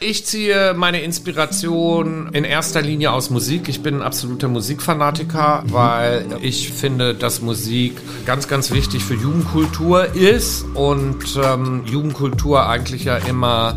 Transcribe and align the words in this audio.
Ich 0.00 0.24
ziehe 0.24 0.74
meine 0.74 1.02
Inspiration 1.02 2.30
in 2.32 2.44
erster 2.44 2.80
Linie 2.80 3.10
aus 3.10 3.30
Musik. 3.30 3.68
Ich 3.68 3.82
bin 3.82 3.96
ein 3.96 4.02
absoluter 4.02 4.46
Musikfanatiker, 4.46 5.64
weil 5.66 6.24
ich 6.40 6.72
finde, 6.72 7.14
dass 7.14 7.42
Musik 7.42 8.00
ganz, 8.24 8.46
ganz 8.46 8.70
wichtig 8.70 9.02
für 9.02 9.14
Jugendkultur 9.14 10.14
ist 10.14 10.64
und 10.74 11.38
ähm, 11.42 11.82
Jugendkultur 11.84 12.68
eigentlich 12.68 13.04
ja 13.04 13.16
immer 13.16 13.76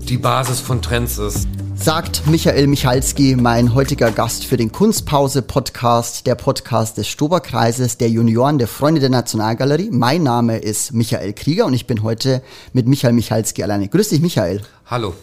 die 0.00 0.18
Basis 0.18 0.60
von 0.60 0.82
Trends 0.82 1.16
ist 1.16 1.48
sagt 1.82 2.26
Michael 2.26 2.66
Michalski, 2.66 3.36
mein 3.36 3.74
heutiger 3.74 4.10
Gast 4.10 4.44
für 4.44 4.58
den 4.58 4.70
Kunstpause-Podcast, 4.70 6.26
der 6.26 6.34
Podcast 6.34 6.98
des 6.98 7.08
Stoberkreises 7.08 7.96
der 7.96 8.10
Junioren 8.10 8.58
der 8.58 8.68
Freunde 8.68 9.00
der 9.00 9.08
Nationalgalerie. 9.08 9.88
Mein 9.90 10.22
Name 10.22 10.58
ist 10.58 10.92
Michael 10.92 11.32
Krieger 11.32 11.64
und 11.64 11.72
ich 11.72 11.86
bin 11.86 12.02
heute 12.02 12.42
mit 12.74 12.86
Michael 12.86 13.14
Michalski 13.14 13.62
alleine. 13.62 13.88
Grüß 13.88 14.10
dich, 14.10 14.20
Michael. 14.20 14.60
Hallo. 14.90 15.14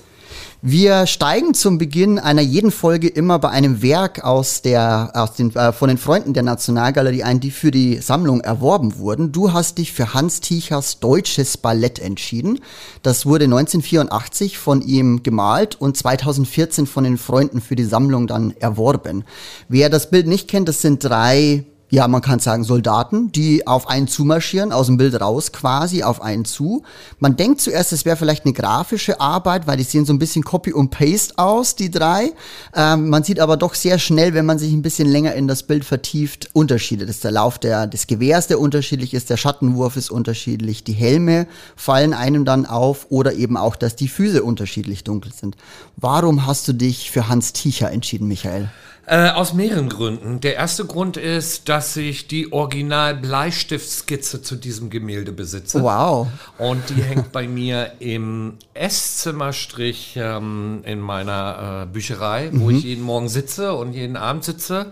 Wir 0.70 1.08
steigen 1.08 1.54
zum 1.54 1.78
Beginn 1.78 2.20
einer 2.20 2.42
jeden 2.42 2.72
Folge 2.72 3.08
immer 3.08 3.40
bei 3.40 3.48
einem 3.48 3.82
Werk 3.82 4.26
aus 4.26 4.62
der, 4.62 5.12
aus 5.14 5.34
den, 5.34 5.56
äh, 5.56 5.72
von 5.72 5.88
den 5.88 5.98
Freunden 5.98 6.34
der 6.34 6.44
Nationalgalerie 6.44 7.24
ein, 7.24 7.40
die 7.40 7.52
für 7.52 7.72
die 7.72 8.00
Sammlung 8.00 8.42
erworben 8.42 8.98
wurden. 8.98 9.32
Du 9.32 9.54
hast 9.54 9.78
dich 9.78 9.94
für 9.94 10.14
Hans 10.14 10.42
Tichers 10.42 11.00
Deutsches 11.00 11.56
Ballett 11.56 12.00
entschieden. 12.00 12.60
Das 13.02 13.26
wurde 13.26 13.46
1984 13.46 14.58
von 14.58 14.82
ihm 14.82 15.24
gemalt 15.24 15.80
und 15.80 15.96
2014 15.96 16.86
von 16.86 17.06
den 17.06 17.18
Freunden 17.18 17.62
für 17.62 17.78
die 17.78 17.86
Sammlung 17.86 18.28
dann 18.28 18.54
erworben. 18.60 19.24
Wer 19.70 19.90
das 19.90 20.10
Bild 20.10 20.28
nicht 20.28 20.50
kennt, 20.50 20.68
das 20.68 20.82
sind 20.82 21.02
drei 21.02 21.64
ja, 21.90 22.08
man 22.08 22.22
kann 22.22 22.40
sagen 22.40 22.66
Soldaten, 22.66 23.32
die 23.32 23.66
auf 23.66 23.88
einen 23.88 24.08
zumarschieren, 24.10 24.74
aus 24.74 24.88
dem 24.88 24.98
Bild 24.98 25.20
raus 25.22 25.54
quasi 25.54 26.04
auf 26.04 26.22
einen 26.22 26.44
zu. 26.44 26.84
Man 27.20 27.38
denkt 27.38 27.62
zuerst, 27.62 27.94
es 27.94 28.04
wäre 28.04 28.18
vielleicht 28.18 28.44
eine 28.44 28.54
grafische 28.54 29.22
Arbeit, 29.22 29.68
weil 29.68 29.78
die 29.78 29.84
sehen 29.84 30.06
so 30.06 30.12
ein 30.12 30.20
bisschen 30.20 30.44
Copy 30.44 30.74
und 30.74 30.90
Paste 30.90 31.38
aus, 31.38 31.76
die 31.76 31.90
drei. 31.90 32.34
Ähm, 32.76 33.10
man 33.10 33.24
sieht 33.24 33.40
aber 33.40 33.56
doch 33.56 33.74
sehr 33.74 34.00
schnell, 34.00 34.34
wenn 34.34 34.46
man 34.46 34.60
sich 34.60 34.74
ein 34.74 34.82
bisschen 34.82 35.08
länger 35.08 35.34
in 35.36 35.48
das 35.48 35.64
Bild 35.64 35.86
vertieft, 35.86 36.50
Unterschiede. 36.52 37.06
Das 37.06 37.18
ist 37.18 37.24
der 37.24 37.32
Lauf 37.32 37.58
der, 37.58 37.88
des 37.88 38.08
Gewehrs, 38.08 38.48
der 38.48 38.60
unterschiedlich 38.60 39.14
ist, 39.14 39.30
der 39.30 39.38
Schattenwurf 39.38 39.96
ist 39.96 40.12
unterschiedlich, 40.12 40.84
die 40.84 40.94
Helme 40.94 41.48
fallen 41.78 42.14
einem 42.14 42.44
dann 42.44 42.66
auf 42.66 43.08
oder 43.10 43.34
eben 43.34 43.56
auch, 43.56 43.78
dass 43.78 43.96
die 43.96 44.10
Füße 44.10 44.44
unterschiedlich 44.44 45.06
dunkel 45.06 45.32
sind. 45.32 45.56
Warum 45.96 46.46
hast 46.46 46.68
du 46.68 46.74
dich 46.74 47.12
für 47.12 47.30
Hans 47.30 47.54
Ticher 47.54 47.92
entschieden, 47.92 48.28
Michael? 48.28 48.70
Äh, 49.10 49.30
aus 49.30 49.54
mehreren 49.54 49.88
Gründen. 49.88 50.42
Der 50.42 50.56
erste 50.56 50.84
Grund 50.84 51.16
ist, 51.16 51.70
dass 51.70 51.96
ich 51.96 52.28
die 52.28 52.52
Original-Bleistiftskizze 52.52 54.42
zu 54.42 54.58
diesem 54.58 54.90
Gemälde 54.90 55.32
besitze. 55.32 55.82
Wow. 55.82 56.28
Und 56.58 56.90
die 56.90 57.02
hängt 57.02 57.32
bei 57.32 57.48
mir 57.48 57.94
im 58.00 58.58
Esszimmerstrich 58.74 60.16
ähm, 60.18 60.82
in 60.84 61.00
meiner 61.00 61.84
äh, 61.84 61.86
Bücherei, 61.86 62.50
mhm. 62.52 62.60
wo 62.60 62.70
ich 62.70 62.84
jeden 62.84 63.04
Morgen 63.04 63.30
sitze 63.30 63.76
und 63.76 63.94
jeden 63.94 64.18
Abend 64.18 64.44
sitze. 64.44 64.88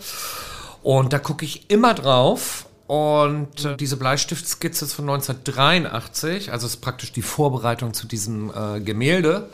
Und 0.81 1.11
da 1.11 1.19
gucke 1.19 1.43
ich 1.43 1.69
immer 1.69 1.93
drauf. 1.93 2.67
Und 2.87 3.65
äh, 3.65 3.75
diese 3.75 3.97
Bleistiftskizze 3.97 4.85
ist 4.85 4.93
von 4.93 5.09
1983, 5.09 6.53
also 6.53 6.67
ist 6.67 6.77
praktisch 6.77 7.11
die 7.11 7.21
Vorbereitung 7.21 7.93
zu 7.93 8.07
diesem 8.07 8.49
äh, 8.49 8.79
Gemälde. 8.79 9.49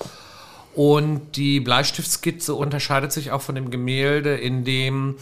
Und 0.73 1.35
die 1.35 1.59
Bleistiftskizze 1.59 2.55
unterscheidet 2.55 3.11
sich 3.11 3.31
auch 3.31 3.41
von 3.41 3.55
dem 3.55 3.71
Gemälde, 3.71 4.35
in 4.35 4.63
dem 4.63 5.17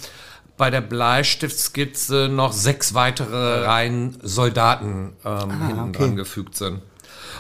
bei 0.58 0.70
der 0.70 0.82
Bleistiftskizze 0.82 2.28
noch 2.30 2.52
sechs 2.52 2.94
weitere 2.94 3.66
Reihen 3.66 4.18
Soldaten 4.22 5.14
ähm, 5.24 5.32
ah, 5.32 5.68
hinten 5.68 5.80
okay. 5.80 5.98
dran 5.98 6.16
gefügt 6.16 6.56
sind. 6.56 6.82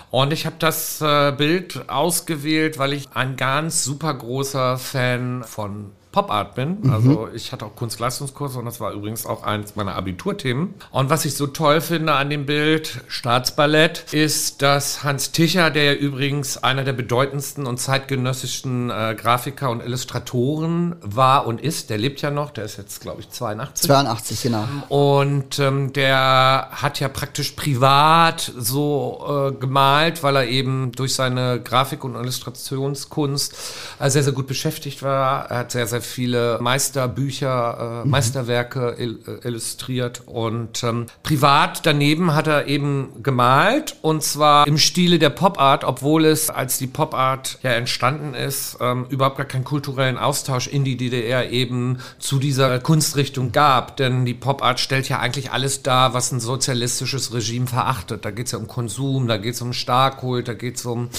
Und 0.09 0.33
ich 0.33 0.45
habe 0.45 0.55
das 0.57 1.01
äh, 1.01 1.31
Bild 1.31 1.89
ausgewählt, 1.89 2.79
weil 2.79 2.93
ich 2.93 3.09
ein 3.13 3.35
ganz 3.35 3.83
super 3.83 4.13
großer 4.13 4.77
Fan 4.77 5.43
von 5.43 5.91
Pop 6.11 6.31
Art 6.31 6.55
bin. 6.55 6.79
Mhm. 6.81 6.91
Also 6.91 7.29
ich 7.33 7.51
hatte 7.51 7.65
auch 7.65 7.75
Kunstleistungskurse 7.75 8.57
und 8.57 8.65
das 8.65 8.79
war 8.79 8.93
übrigens 8.93 9.27
auch 9.27 9.43
eines 9.43 9.75
meiner 9.75 9.95
Abiturthemen. 9.95 10.73
Und 10.89 11.11
was 11.11 11.23
ich 11.25 11.35
so 11.35 11.45
toll 11.45 11.81
finde 11.81 12.13
an 12.13 12.31
dem 12.31 12.47
Bild 12.47 13.01
Staatsballett 13.07 14.11
ist, 14.11 14.63
dass 14.63 15.03
Hans 15.03 15.31
Ticher, 15.31 15.69
der 15.69 15.83
ja 15.83 15.93
übrigens 15.93 16.57
einer 16.57 16.83
der 16.83 16.93
bedeutendsten 16.93 17.67
und 17.67 17.77
zeitgenössischen 17.79 18.89
äh, 18.89 19.15
Grafiker 19.15 19.69
und 19.69 19.83
Illustratoren 19.83 20.95
war 21.01 21.45
und 21.45 21.61
ist, 21.61 21.91
der 21.91 21.99
lebt 21.99 22.21
ja 22.21 22.31
noch, 22.31 22.49
der 22.49 22.65
ist 22.65 22.77
jetzt 22.77 23.01
glaube 23.01 23.21
ich 23.21 23.29
82. 23.29 23.87
82, 23.87 24.41
genau. 24.41 24.65
Und 24.89 25.59
ähm, 25.59 25.93
der 25.93 26.69
hat 26.71 26.99
ja 26.99 27.07
praktisch 27.07 27.51
privat 27.51 28.51
so 28.57 29.51
äh, 29.51 29.59
gemalt, 29.59 30.23
weil 30.23 30.35
er 30.37 30.47
eben 30.47 30.91
durch 30.91 31.13
seine 31.13 31.61
Grafik- 31.61 32.03
und 32.03 32.15
Illustrationskunst 32.15 33.55
äh, 33.99 34.09
sehr, 34.09 34.23
sehr 34.23 34.33
gut 34.33 34.47
beschäftigt 34.47 35.03
war. 35.03 35.51
Er 35.51 35.59
hat 35.59 35.71
sehr, 35.71 35.85
sehr 35.85 35.98
sehr 35.99 36.01
viele 36.01 36.59
Meisterbücher, 36.61 38.01
äh, 38.01 38.05
mhm. 38.05 38.11
Meisterwerke 38.11 38.95
il 38.97 39.19
äh, 39.27 39.47
illustriert 39.47 40.21
und 40.25 40.83
ähm, 40.83 41.05
privat 41.23 41.85
daneben 41.85 42.35
hat 42.35 42.47
er 42.47 42.67
eben 42.67 43.21
gemalt 43.21 43.97
und 44.01 44.23
zwar 44.23 44.67
im 44.67 44.77
Stile 44.77 45.19
der 45.19 45.29
Pop 45.29 45.59
Art, 45.59 45.83
obwohl 45.83 46.25
es, 46.25 46.49
als 46.49 46.77
die 46.77 46.87
Pop 46.87 47.13
Art 47.13 47.59
ja 47.63 47.71
entstanden 47.71 48.33
ist, 48.33 48.77
ähm, 48.79 49.05
überhaupt 49.09 49.37
gar 49.37 49.45
keinen 49.45 49.63
kulturellen 49.63 50.17
Austausch 50.17 50.67
in 50.67 50.83
die 50.83 50.95
DDR 50.95 51.49
eben 51.51 51.99
zu 52.19 52.39
dieser 52.39 52.79
Kunstrichtung 52.79 53.51
gab. 53.51 53.97
Denn 53.97 54.25
die 54.25 54.33
Pop 54.33 54.63
Art 54.63 54.79
stellt 54.79 55.09
ja 55.09 55.19
eigentlich 55.19 55.51
alles 55.51 55.83
dar, 55.83 56.13
was 56.13 56.31
ein 56.31 56.39
sozialistisches 56.39 57.33
Regime 57.33 57.67
verachtet. 57.67 58.25
Da 58.25 58.31
geht 58.31 58.45
es 58.45 58.51
ja 58.53 58.59
um 58.59 58.67
Konsum, 58.67 59.27
da 59.27 59.37
geht 59.37 59.55
es 59.55 59.61
um 59.61 59.73
Starkkult, 59.73 60.47
da 60.47 60.53
geht 60.53 60.77
es 60.77 60.85
um 60.85 61.09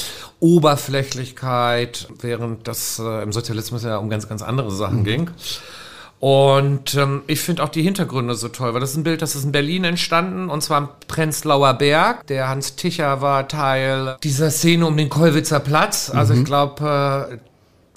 Oberflächlichkeit, 0.41 2.09
während 2.21 2.67
das 2.67 2.99
äh, 2.99 3.23
im 3.23 3.33
Sozialismus 3.33 3.83
ja 3.83 3.97
um 3.99 4.09
ganz, 4.09 4.29
ganz 4.29 4.43
andere 4.43 4.70
andere 4.71 4.77
Sachen 4.77 5.05
ging. 5.05 5.31
Und 6.21 6.97
ähm, 6.97 7.23
ich 7.29 7.41
finde 7.41 7.63
auch 7.63 7.71
die 7.71 7.83
Hintergründe 7.83 8.35
so 8.35 8.49
toll, 8.49 8.75
weil 8.75 8.81
das 8.81 8.91
ist 8.91 8.99
ein 8.99 9.05
Bild, 9.05 9.23
das 9.23 9.35
ist 9.35 9.45
in 9.45 9.53
Berlin 9.53 9.85
entstanden 9.85 10.51
und 10.51 10.63
zwar 10.63 10.77
am 10.77 10.89
Prenzlauer 11.09 11.73
Berg. 11.75 12.27
Der 12.27 12.49
Hans 12.49 12.77
Ticher 12.77 13.23
war 13.23 13.49
Teil 13.49 14.17
dieser 14.23 14.51
Szene 14.51 14.87
um 14.87 14.99
den 14.99 15.09
Kollwitzer 15.09 15.61
Platz. 15.61 16.11
Also 16.11 16.35
mhm. 16.35 16.41
ich 16.41 16.45
glaube, 16.45 17.31
äh, 17.33 17.50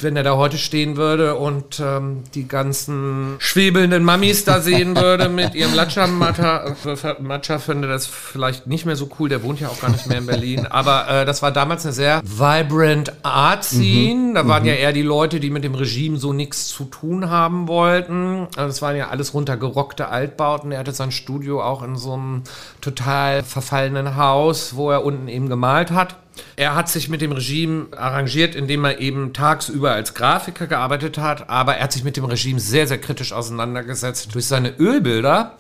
wenn 0.03 0.16
er 0.16 0.24
da 0.24 0.36
heute 0.36 0.58
stehen 0.58 0.97
würde 0.97 1.36
und 1.36 1.80
ähm, 1.80 2.24
die 2.34 2.47
ganzen 2.47 3.36
schwebelnden 3.40 4.03
Mammis 4.03 4.44
da 4.46 4.59
sehen 4.59 4.96
würde 4.96 5.30
mit 5.30 5.56
ihrem 5.56 5.74
Latscha-Matcha, 5.74 6.75
Matcha 7.19 7.59
finde 7.59 7.88
das 7.88 8.06
vielleicht 8.06 8.68
nicht 8.68 8.86
mehr 8.86 8.96
so 8.96 9.09
cool. 9.19 9.30
Der 9.30 9.44
wohnt 9.44 9.59
ja 9.59 9.69
auch 9.69 9.80
gar 9.80 9.92
nicht 9.92 10.08
mehr 10.08 10.18
in 10.18 10.25
Berlin. 10.25 10.68
Aber 10.68 11.08
äh, 11.09 11.25
das 11.25 11.42
war 11.42 11.52
damals 11.52 11.86
eine 11.86 11.94
sehr 11.94 12.22
vibrant 12.24 13.13
Art-Scene. 13.24 14.31
Mhm. 14.31 14.34
Da 14.36 14.47
waren 14.47 14.63
mhm. 14.63 14.69
ja 14.69 14.75
eher 14.75 14.94
die 14.94 15.02
Leute, 15.02 15.40
die 15.40 15.50
mit 15.50 15.63
dem 15.63 15.75
Regime 15.75 16.18
so 16.18 16.34
nichts 16.34 16.68
zu 16.68 16.86
tun 16.86 17.30
haben 17.30 17.68
wollten. 17.68 18.47
Also 18.56 18.68
das 18.68 18.81
waren 18.81 18.96
ja 18.96 19.09
alles 19.09 19.34
runtergerockte 19.34 20.09
Altbauten. 20.09 20.72
Er 20.72 20.80
hatte 20.80 20.92
sein 20.92 21.12
Studio 21.12 21.62
auch 21.63 21.84
in 21.84 21.96
so 21.96 22.13
einem 22.13 22.44
total 22.81 23.44
verfallenen 23.44 24.16
Haus, 24.16 24.75
wo 24.75 24.92
er 24.92 25.06
unten 25.06 25.28
eben 25.28 25.50
gemalt 25.50 25.92
hat. 25.92 26.16
Er 26.55 26.75
hat 26.75 26.89
sich 26.89 27.09
mit 27.09 27.21
dem 27.21 27.31
Regime 27.31 27.88
arrangiert, 27.95 28.55
indem 28.55 28.85
er 28.85 28.99
eben 28.99 29.33
tagsüber 29.33 29.91
als 29.91 30.13
Grafiker 30.13 30.67
gearbeitet 30.67 31.17
hat, 31.17 31.49
aber 31.49 31.75
er 31.75 31.85
hat 31.85 31.91
sich 31.91 32.03
mit 32.03 32.17
dem 32.17 32.25
Regime 32.25 32.59
sehr, 32.59 32.88
sehr 32.88 32.99
kritisch 32.99 33.33
auseinandergesetzt 33.33 34.33
durch 34.33 34.45
seine 34.45 34.77
Ölbilder. 34.77 35.57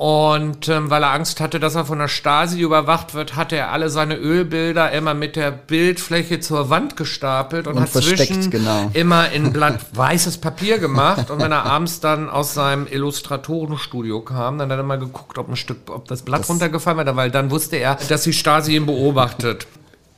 Und 0.00 0.66
ähm, 0.68 0.88
weil 0.88 1.02
er 1.02 1.12
Angst 1.12 1.42
hatte, 1.42 1.60
dass 1.60 1.74
er 1.74 1.84
von 1.84 1.98
der 1.98 2.08
Stasi 2.08 2.58
überwacht 2.58 3.12
wird, 3.12 3.36
hat 3.36 3.52
er 3.52 3.70
alle 3.70 3.90
seine 3.90 4.16
Ölbilder 4.16 4.90
immer 4.92 5.12
mit 5.12 5.36
der 5.36 5.50
Bildfläche 5.50 6.40
zur 6.40 6.70
Wand 6.70 6.96
gestapelt 6.96 7.66
und, 7.66 7.76
und 7.76 7.82
hat 7.82 7.90
zwischen 7.90 8.50
genau. 8.50 8.90
immer 8.94 9.30
in 9.30 9.52
Blatt 9.52 9.78
weißes 9.92 10.38
Papier 10.38 10.78
gemacht. 10.78 11.30
Und 11.30 11.42
wenn 11.42 11.52
er 11.52 11.66
abends 11.66 12.00
dann 12.00 12.30
aus 12.30 12.54
seinem 12.54 12.86
Illustratorenstudio 12.86 14.22
kam, 14.22 14.56
dann 14.56 14.72
hat 14.72 14.78
er 14.78 14.84
mal 14.84 14.98
geguckt, 14.98 15.36
ob 15.36 15.50
ein 15.50 15.56
Stück, 15.56 15.90
ob 15.90 16.08
das 16.08 16.22
Blatt 16.22 16.40
das 16.40 16.48
runtergefallen 16.48 17.04
war, 17.04 17.16
weil 17.16 17.30
dann 17.30 17.50
wusste 17.50 17.76
er, 17.76 17.98
dass 18.08 18.22
die 18.22 18.32
Stasi 18.32 18.76
ihn 18.76 18.86
beobachtet 18.86 19.66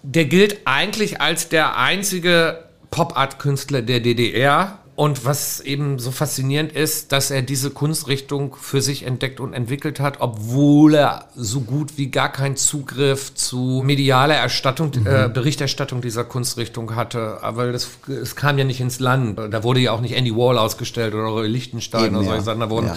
der 0.02 0.24
gilt 0.24 0.60
eigentlich 0.66 1.20
als 1.20 1.48
der 1.48 1.76
einzige 1.78 2.64
Pop-Art-Künstler 2.90 3.82
der 3.82 4.00
DDR, 4.00 4.78
und 4.94 5.24
was 5.24 5.60
eben 5.60 5.98
so 5.98 6.10
faszinierend 6.10 6.72
ist, 6.72 7.12
dass 7.12 7.30
er 7.30 7.40
diese 7.40 7.70
Kunstrichtung 7.70 8.54
für 8.60 8.82
sich 8.82 9.04
entdeckt 9.04 9.40
und 9.40 9.54
entwickelt 9.54 10.00
hat, 10.00 10.20
obwohl 10.20 10.94
er 10.94 11.28
so 11.34 11.62
gut 11.62 11.96
wie 11.96 12.10
gar 12.10 12.30
keinen 12.30 12.56
Zugriff 12.56 13.34
zu 13.34 13.82
medialer 13.84 14.34
Erstattung, 14.34 14.92
mhm. 14.94 15.06
äh, 15.06 15.30
Berichterstattung 15.32 16.02
dieser 16.02 16.24
Kunstrichtung 16.24 16.94
hatte. 16.94 17.38
Aber 17.42 17.72
das, 17.72 17.88
es 18.06 18.36
kam 18.36 18.58
ja 18.58 18.64
nicht 18.64 18.80
ins 18.80 19.00
Land. 19.00 19.38
Da 19.38 19.62
wurde 19.62 19.80
ja 19.80 19.92
auch 19.92 20.02
nicht 20.02 20.14
Andy 20.14 20.36
Wall 20.36 20.58
ausgestellt 20.58 21.14
oder 21.14 21.24
Roy 21.24 21.48
Lichtenstein 21.48 22.06
eben, 22.06 22.16
oder 22.16 22.24
solche 22.26 22.40
ja. 22.40 22.44
Sachen. 22.44 22.60
Da 22.60 22.68
wurden 22.68 22.90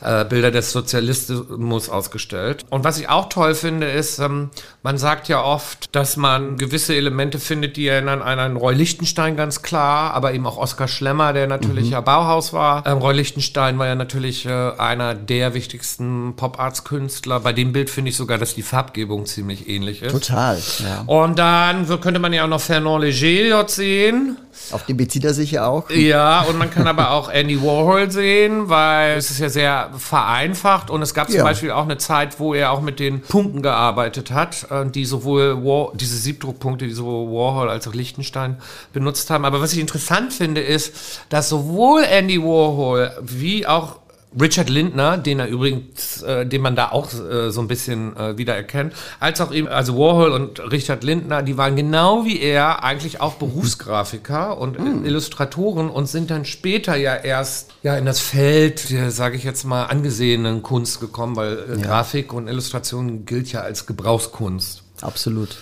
ja. 0.00 0.22
äh, 0.22 0.24
Bilder 0.24 0.50
des 0.50 0.72
Sozialismus 0.72 1.90
ausgestellt. 1.90 2.64
Und 2.70 2.82
was 2.82 2.98
ich 2.98 3.10
auch 3.10 3.28
toll 3.28 3.54
finde, 3.54 3.90
ist, 3.90 4.18
ähm, 4.20 4.48
man 4.82 4.96
sagt 4.96 5.28
ja 5.28 5.44
oft, 5.44 5.94
dass 5.94 6.16
man 6.16 6.56
gewisse 6.56 6.94
Elemente 6.94 7.38
findet, 7.38 7.76
die 7.76 7.88
erinnern 7.88 8.22
an 8.22 8.38
einen 8.38 8.56
Roy 8.56 8.74
Lichtenstein 8.74 9.36
ganz 9.36 9.60
klar, 9.60 10.14
aber 10.14 10.32
eben 10.32 10.46
auch 10.46 10.56
Oskar 10.56 10.88
Schlemmer, 10.88 11.34
der 11.34 11.41
ja 11.42 11.46
natürlich 11.46 11.90
ja 11.90 12.00
Bauhaus 12.00 12.52
war. 12.52 12.86
Ähm, 12.86 12.98
Roy 12.98 13.14
Lichtenstein 13.14 13.78
war 13.78 13.86
ja 13.86 13.94
natürlich 13.94 14.46
äh, 14.46 14.50
einer 14.78 15.14
der 15.14 15.54
wichtigsten 15.54 16.34
Pop-Arts-Künstler. 16.36 17.40
Bei 17.40 17.52
dem 17.52 17.72
Bild 17.72 17.90
finde 17.90 18.10
ich 18.10 18.16
sogar, 18.16 18.38
dass 18.38 18.54
die 18.54 18.62
Farbgebung 18.62 19.26
ziemlich 19.26 19.68
ähnlich 19.68 20.02
ist. 20.02 20.12
Total, 20.12 20.60
ja. 20.78 21.02
Und 21.06 21.38
dann 21.38 21.86
so 21.86 21.98
könnte 21.98 22.20
man 22.20 22.32
ja 22.32 22.44
auch 22.44 22.48
noch 22.48 22.60
Fernand 22.60 23.04
Léger 23.04 23.50
dort 23.50 23.70
sehen. 23.70 24.36
Auf 24.70 24.84
den 24.84 24.96
bezieht 24.96 25.24
er 25.24 25.34
sich 25.34 25.52
ja 25.52 25.66
auch. 25.66 25.90
Ja, 25.90 26.42
und 26.42 26.58
man 26.58 26.70
kann 26.70 26.86
aber 26.86 27.10
auch 27.10 27.30
Andy 27.30 27.60
Warhol 27.62 28.10
sehen, 28.10 28.68
weil 28.68 29.16
es 29.16 29.30
ist 29.30 29.38
ja 29.40 29.48
sehr 29.48 29.90
vereinfacht 29.96 30.90
und 30.90 31.02
es 31.02 31.14
gab 31.14 31.28
zum 31.28 31.38
Ja. 31.38 31.44
Beispiel 31.44 31.70
auch 31.70 31.84
eine 31.84 31.96
Zeit, 31.96 32.38
wo 32.38 32.54
er 32.54 32.70
auch 32.70 32.82
mit 32.82 33.00
den 33.00 33.22
Punkten 33.22 33.62
gearbeitet 33.62 34.30
hat, 34.30 34.66
äh, 34.70 34.84
die 34.86 35.04
sowohl 35.04 35.64
War, 35.64 35.92
diese 35.94 36.16
Siebdruckpunkte, 36.16 36.86
die 36.86 36.92
sowohl 36.92 37.28
Warhol 37.28 37.70
als 37.70 37.88
auch 37.88 37.94
Lichtenstein 37.94 38.58
benutzt 38.92 39.30
haben. 39.30 39.44
Aber 39.44 39.60
was 39.60 39.72
ich 39.72 39.78
interessant 39.80 40.32
finde, 40.32 40.60
ist, 40.60 40.94
dass 41.32 41.48
sowohl 41.48 42.04
Andy 42.04 42.38
Warhol 42.42 43.10
wie 43.22 43.66
auch 43.66 44.00
Richard 44.38 44.68
Lindner, 44.68 45.16
den 45.16 45.40
er 45.40 45.48
übrigens, 45.48 46.22
äh, 46.22 46.46
den 46.46 46.60
man 46.60 46.76
da 46.76 46.90
auch 46.90 47.08
äh, 47.12 47.50
so 47.50 47.60
ein 47.60 47.68
bisschen 47.68 48.16
äh, 48.16 48.36
wieder 48.36 48.54
erkennt, 48.54 48.94
als 49.18 49.40
auch 49.40 49.52
eben, 49.52 49.68
also 49.68 49.96
Warhol 49.96 50.32
und 50.32 50.60
Richard 50.70 51.04
Lindner, 51.04 51.42
die 51.42 51.56
waren 51.56 51.74
genau 51.74 52.24
wie 52.26 52.40
er 52.40 52.84
eigentlich 52.84 53.20
auch 53.20 53.34
Berufsgrafiker 53.34 54.58
und 54.58 54.78
Hm. 54.78 55.04
Illustratoren 55.04 55.88
und 55.88 56.06
sind 56.06 56.30
dann 56.30 56.44
später 56.44 56.96
ja 56.96 57.14
erst 57.14 57.70
ja 57.82 57.96
in 57.96 58.04
das 58.04 58.20
Feld, 58.20 58.90
der, 58.90 59.10
sage 59.10 59.36
ich 59.36 59.44
jetzt 59.44 59.64
mal, 59.64 59.84
angesehenen 59.84 60.62
Kunst 60.62 61.00
gekommen, 61.00 61.36
weil 61.36 61.58
äh, 61.58 61.80
Grafik 61.80 62.32
und 62.32 62.46
Illustration 62.48 63.24
gilt 63.24 63.52
ja 63.52 63.60
als 63.60 63.86
Gebrauchskunst. 63.86 64.82
Absolut. 65.00 65.56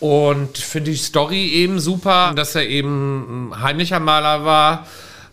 Und 0.00 0.58
finde 0.58 0.92
die 0.92 0.96
Story 0.96 1.48
eben 1.48 1.80
super, 1.80 2.32
dass 2.34 2.54
er 2.54 2.66
eben 2.66 3.50
ein 3.50 3.62
heimlicher 3.62 4.00
Maler 4.00 4.44
war. 4.44 4.86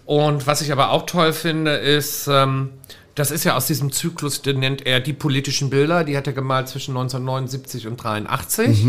Und 0.05 0.47
was 0.47 0.61
ich 0.61 0.71
aber 0.71 0.91
auch 0.91 1.05
toll 1.05 1.33
finde, 1.33 1.75
ist, 1.75 2.27
ähm, 2.27 2.73
das 3.15 3.31
ist 3.31 3.45
ja 3.45 3.55
aus 3.55 3.65
diesem 3.65 3.93
Zyklus, 3.93 4.41
den 4.41 4.59
nennt 4.59 4.85
er 4.85 4.99
die 4.99 5.13
politischen 5.13 5.69
Bilder. 5.69 6.03
Die 6.03 6.17
hat 6.17 6.27
er 6.27 6.33
gemalt 6.33 6.67
zwischen 6.67 6.91
1979 6.91 7.87
und 7.87 7.95
83. 7.95 8.83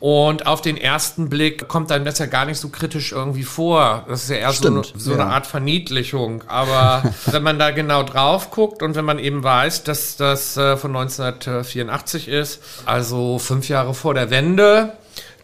Und 0.00 0.46
auf 0.46 0.62
den 0.62 0.76
ersten 0.76 1.28
Blick 1.28 1.68
kommt 1.68 1.92
einem 1.92 2.06
das 2.06 2.18
ja 2.18 2.26
gar 2.26 2.46
nicht 2.46 2.58
so 2.58 2.70
kritisch 2.70 3.12
irgendwie 3.12 3.42
vor. 3.42 4.04
Das 4.08 4.24
ist 4.24 4.30
ja 4.30 4.36
eher 4.36 4.52
so, 4.52 4.68
eine, 4.68 4.84
Stimmt, 4.84 5.02
so 5.02 5.12
ja. 5.12 5.20
eine 5.20 5.30
Art 5.30 5.46
Verniedlichung. 5.46 6.42
Aber 6.46 7.02
wenn 7.26 7.42
man 7.42 7.58
da 7.58 7.70
genau 7.70 8.02
drauf 8.02 8.50
guckt 8.50 8.82
und 8.82 8.96
wenn 8.96 9.04
man 9.04 9.18
eben 9.18 9.42
weiß, 9.42 9.84
dass 9.84 10.16
das 10.16 10.56
äh, 10.56 10.76
von 10.78 10.96
1984 10.96 12.28
ist, 12.28 12.60
also 12.86 13.38
fünf 13.38 13.68
Jahre 13.68 13.94
vor 13.94 14.14
der 14.14 14.30
Wende, 14.30 14.94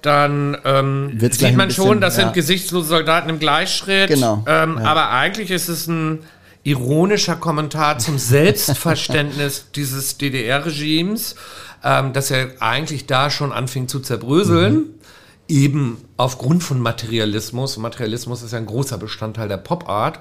dann 0.00 0.56
ähm, 0.64 1.18
sieht 1.20 1.54
man 1.54 1.70
schon, 1.70 1.84
bisschen, 1.84 2.00
das 2.00 2.16
ja. 2.16 2.24
sind 2.24 2.32
gesichtslose 2.32 2.88
Soldaten 2.88 3.28
im 3.28 3.38
Gleichschritt. 3.38 4.08
Genau, 4.08 4.42
Ähm, 4.46 4.78
ja. 4.78 4.90
Aber 4.90 5.10
eigentlich 5.10 5.50
ist 5.50 5.68
es 5.68 5.86
ein 5.86 6.20
ironischer 6.62 7.36
Kommentar 7.36 7.98
zum 7.98 8.18
Selbstverständnis 8.18 9.66
dieses 9.74 10.18
DDR-Regimes, 10.18 11.36
ähm, 11.82 12.12
dass 12.12 12.30
er 12.30 12.60
eigentlich 12.60 13.06
da 13.06 13.30
schon 13.30 13.52
anfing 13.52 13.88
zu 13.88 14.00
zerbröseln. 14.00 14.74
Mhm. 14.74 14.94
Eben 15.48 16.04
aufgrund 16.16 16.62
von 16.62 16.78
Materialismus. 16.78 17.76
Materialismus 17.76 18.42
ist 18.42 18.52
ja 18.52 18.58
ein 18.58 18.66
großer 18.66 18.98
Bestandteil 18.98 19.48
der 19.48 19.56
Pop-Art. 19.56 20.20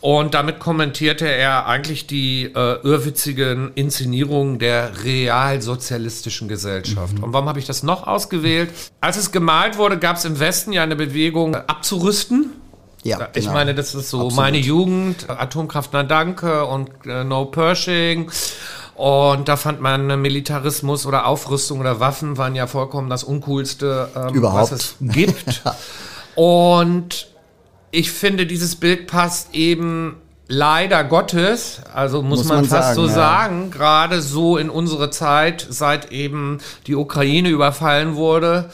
Und 0.00 0.34
damit 0.34 0.60
kommentierte 0.60 1.26
er 1.26 1.64
eigentlich 1.64 2.06
die 2.06 2.44
äh, 2.44 2.78
irrwitzigen 2.82 3.72
Inszenierungen 3.74 4.58
der 4.58 5.02
realsozialistischen 5.02 6.46
Gesellschaft. 6.46 7.22
Und 7.22 7.32
warum 7.32 7.48
habe 7.48 7.58
ich 7.58 7.64
das 7.64 7.82
noch 7.82 8.06
ausgewählt? 8.06 8.70
Als 9.00 9.16
es 9.16 9.32
gemalt 9.32 9.78
wurde, 9.78 9.98
gab 9.98 10.16
es 10.16 10.26
im 10.26 10.38
Westen 10.38 10.72
ja 10.72 10.82
eine 10.82 10.94
Bewegung, 10.94 11.56
abzurüsten. 11.56 12.50
Ja, 13.04 13.28
Ich 13.34 13.42
genau. 13.42 13.52
meine, 13.52 13.74
das 13.74 13.94
ist 13.94 14.10
so 14.10 14.18
Absolut. 14.18 14.34
meine 14.36 14.58
Jugend, 14.58 15.28
Atomkraft, 15.28 15.90
na 15.92 16.02
danke 16.02 16.64
und 16.64 16.90
äh, 17.06 17.22
No 17.22 17.44
Pershing. 17.44 18.30
Und 18.94 19.48
da 19.48 19.56
fand 19.56 19.80
man 19.80 20.08
äh, 20.08 20.16
Militarismus 20.16 21.04
oder 21.04 21.26
Aufrüstung 21.26 21.80
oder 21.80 22.00
Waffen 22.00 22.38
waren 22.38 22.54
ja 22.54 22.66
vollkommen 22.66 23.10
das 23.10 23.24
Uncoolste, 23.24 24.08
ähm, 24.16 24.42
was 24.42 24.72
es 24.72 24.96
gibt. 25.00 25.62
Und 26.34 27.28
ich 27.90 28.10
finde, 28.10 28.46
dieses 28.46 28.76
Bild 28.76 29.06
passt 29.06 29.54
eben 29.54 30.16
leider 30.48 31.04
Gottes, 31.04 31.80
also 31.92 32.22
muss, 32.22 32.40
Muss 32.40 32.48
man, 32.48 32.56
man 32.58 32.64
fast 32.66 32.94
sagen, 32.94 32.96
so 32.96 33.06
ja. 33.06 33.12
sagen, 33.12 33.70
gerade 33.70 34.20
so 34.20 34.56
in 34.56 34.68
unsere 34.68 35.10
Zeit, 35.10 35.66
seit 35.68 36.12
eben 36.12 36.58
die 36.86 36.96
Ukraine 36.96 37.48
überfallen 37.48 38.16
wurde, 38.16 38.70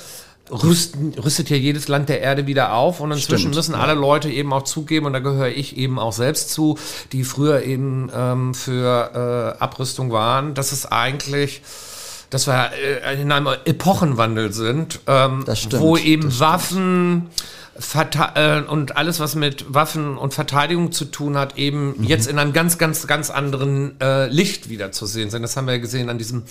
rüsten, 0.51 1.15
rüstet 1.15 1.51
ja 1.51 1.57
jedes 1.57 1.89
Land 1.89 2.09
der 2.09 2.21
Erde 2.21 2.47
wieder 2.47 2.75
auf 2.75 3.01
und 3.01 3.11
inzwischen 3.13 3.39
Stimmt, 3.39 3.55
müssen 3.55 3.75
alle 3.75 3.95
Leute 3.95 4.31
eben 4.31 4.53
auch 4.53 4.63
zugeben, 4.63 5.07
und 5.07 5.13
da 5.13 5.21
gehöre 5.21 5.49
ich 5.49 5.77
eben 5.77 5.99
auch 5.99 6.13
selbst 6.13 6.51
zu, 6.51 6.79
die 7.13 7.25
früher 7.25 7.63
eben 7.63 8.11
ähm, 8.15 8.55
für 8.55 9.57
äh, 9.59 9.63
Abrüstung 9.63 10.13
waren, 10.13 10.55
dass 10.55 10.73
es 10.73 10.87
eigentlich 10.87 11.63
dass 12.31 12.47
wir 12.47 12.71
äh, 12.73 13.21
in 13.21 13.33
einem 13.33 13.49
Epochenwandel 13.65 14.53
sind, 14.53 15.01
ähm, 15.09 15.45
wo 15.71 15.97
eben. 15.97 16.39
Waffen 16.39 17.27
Verte 17.81 18.29
äh, 18.35 18.61
und 18.71 18.97
alles, 18.97 19.21
was 19.21 19.35
mit 19.35 19.65
Waffen 19.73 20.17
und 20.19 20.35
Verteidigung 20.35 20.93
zu 20.93 21.07
tun 21.07 21.37
hat, 21.39 21.57
eben 21.59 21.95
Mhm. 21.99 22.05
jetzt 22.05 22.27
in 22.29 22.39
einem 22.39 22.53
ganz, 22.53 22.77
ganz, 22.79 23.07
ganz 23.07 23.31
anderen 23.31 23.99
äh, 24.01 24.27
Licht 24.29 24.69
wieder 24.69 24.93
zu 24.93 25.07
sehen 25.07 25.31
sind. 25.31 25.43
Das 25.43 25.57
haben 25.57 25.67
wir 25.67 25.75
ja 25.75 25.81
gesehen 25.81 26.11
an 26.11 26.19
diesem, 26.19 26.43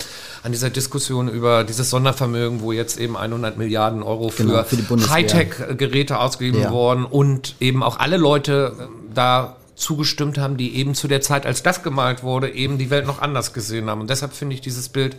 an 0.42 0.52
dieser 0.52 0.70
Diskussion 0.70 1.28
über 1.28 1.62
dieses 1.64 1.88
Sondervermögen, 1.90 2.60
wo 2.60 2.72
jetzt 2.72 2.98
eben 2.98 3.16
100 3.16 3.56
Milliarden 3.58 4.02
Euro 4.02 4.28
für, 4.30 4.44
Genau, 4.44 4.64
für. 4.64 5.10
Hightech-Geräte 5.10 6.18
ausgegeben 6.18 6.60
Ja. 6.62 6.70
worden 6.72 7.04
und 7.04 7.54
eben 7.60 7.82
auch 7.82 7.98
alle 8.00 8.16
Leute 8.16 8.74
äh, 8.78 8.84
da 9.14 9.56
zugestimmt 9.76 10.36
haben, 10.36 10.56
die 10.56 10.76
eben 10.76 10.94
zu 10.94 11.08
der 11.08 11.20
Zeit, 11.22 11.46
als 11.46 11.62
das 11.62 11.82
gemalt 11.82 12.22
wurde, 12.22 12.50
eben 12.50 12.76
die 12.76 12.90
Welt 12.90 13.06
noch 13.06 13.22
anders 13.22 13.52
gesehen 13.54 13.88
haben. 13.88 14.00
Und 14.02 14.10
deshalb 14.10 14.34
finde 14.34 14.54
ich 14.54 14.60
dieses 14.60 14.88
Bild 14.90 15.16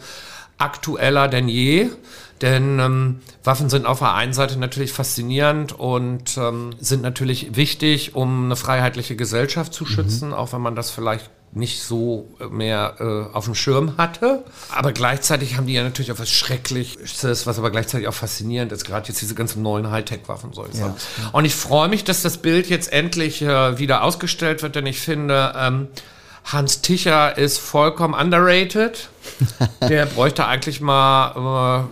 aktueller 0.57 1.27
denn 1.27 1.47
je. 1.47 1.89
Denn 2.41 2.79
ähm, 2.79 3.19
Waffen 3.43 3.69
sind 3.69 3.85
auf 3.85 3.99
der 3.99 4.13
einen 4.13 4.33
Seite 4.33 4.57
natürlich 4.57 4.93
faszinierend 4.93 5.73
und 5.77 6.37
ähm, 6.37 6.71
sind 6.79 7.03
natürlich 7.03 7.55
wichtig, 7.55 8.15
um 8.15 8.45
eine 8.45 8.55
freiheitliche 8.55 9.15
Gesellschaft 9.15 9.73
zu 9.73 9.85
schützen, 9.85 10.33
auch 10.33 10.51
wenn 10.53 10.61
man 10.61 10.75
das 10.75 10.89
vielleicht 10.89 11.29
nicht 11.53 11.83
so 11.83 12.29
äh, 12.39 12.45
mehr 12.45 12.95
äh, 12.99 13.35
auf 13.35 13.45
dem 13.45 13.55
Schirm 13.55 13.97
hatte. 13.97 14.43
Aber 14.69 14.91
gleichzeitig 14.91 15.57
haben 15.57 15.67
die 15.67 15.73
ja 15.73 15.83
natürlich 15.83 16.11
auch 16.11 16.19
was 16.19 16.31
Schreckliches, 16.31 17.45
was 17.45 17.59
aber 17.59 17.71
gleichzeitig 17.71 18.07
auch 18.07 18.13
faszinierend 18.13 18.71
ist. 18.71 18.85
Gerade 18.85 19.09
jetzt 19.09 19.21
diese 19.21 19.35
ganzen 19.35 19.61
neuen 19.61 19.91
Hightech-Waffen 19.91 20.53
soll 20.53 20.69
ich 20.71 20.79
sagen. 20.79 20.95
Und 21.33 21.45
ich 21.45 21.53
freue 21.53 21.89
mich, 21.89 22.03
dass 22.03 22.21
das 22.21 22.37
Bild 22.37 22.69
jetzt 22.69 22.91
endlich 22.91 23.41
äh, 23.41 23.77
wieder 23.77 24.03
ausgestellt 24.03 24.63
wird, 24.63 24.75
denn 24.75 24.85
ich 24.85 24.99
finde, 24.99 25.53
ähm, 25.57 25.87
Hans 26.45 26.81
Ticher 26.81 27.37
ist 27.37 27.59
vollkommen 27.59 28.13
underrated. 28.13 29.09
Der 29.87 30.05
bräuchte 30.05 30.45
eigentlich 30.45 30.81
mal, 30.81 31.87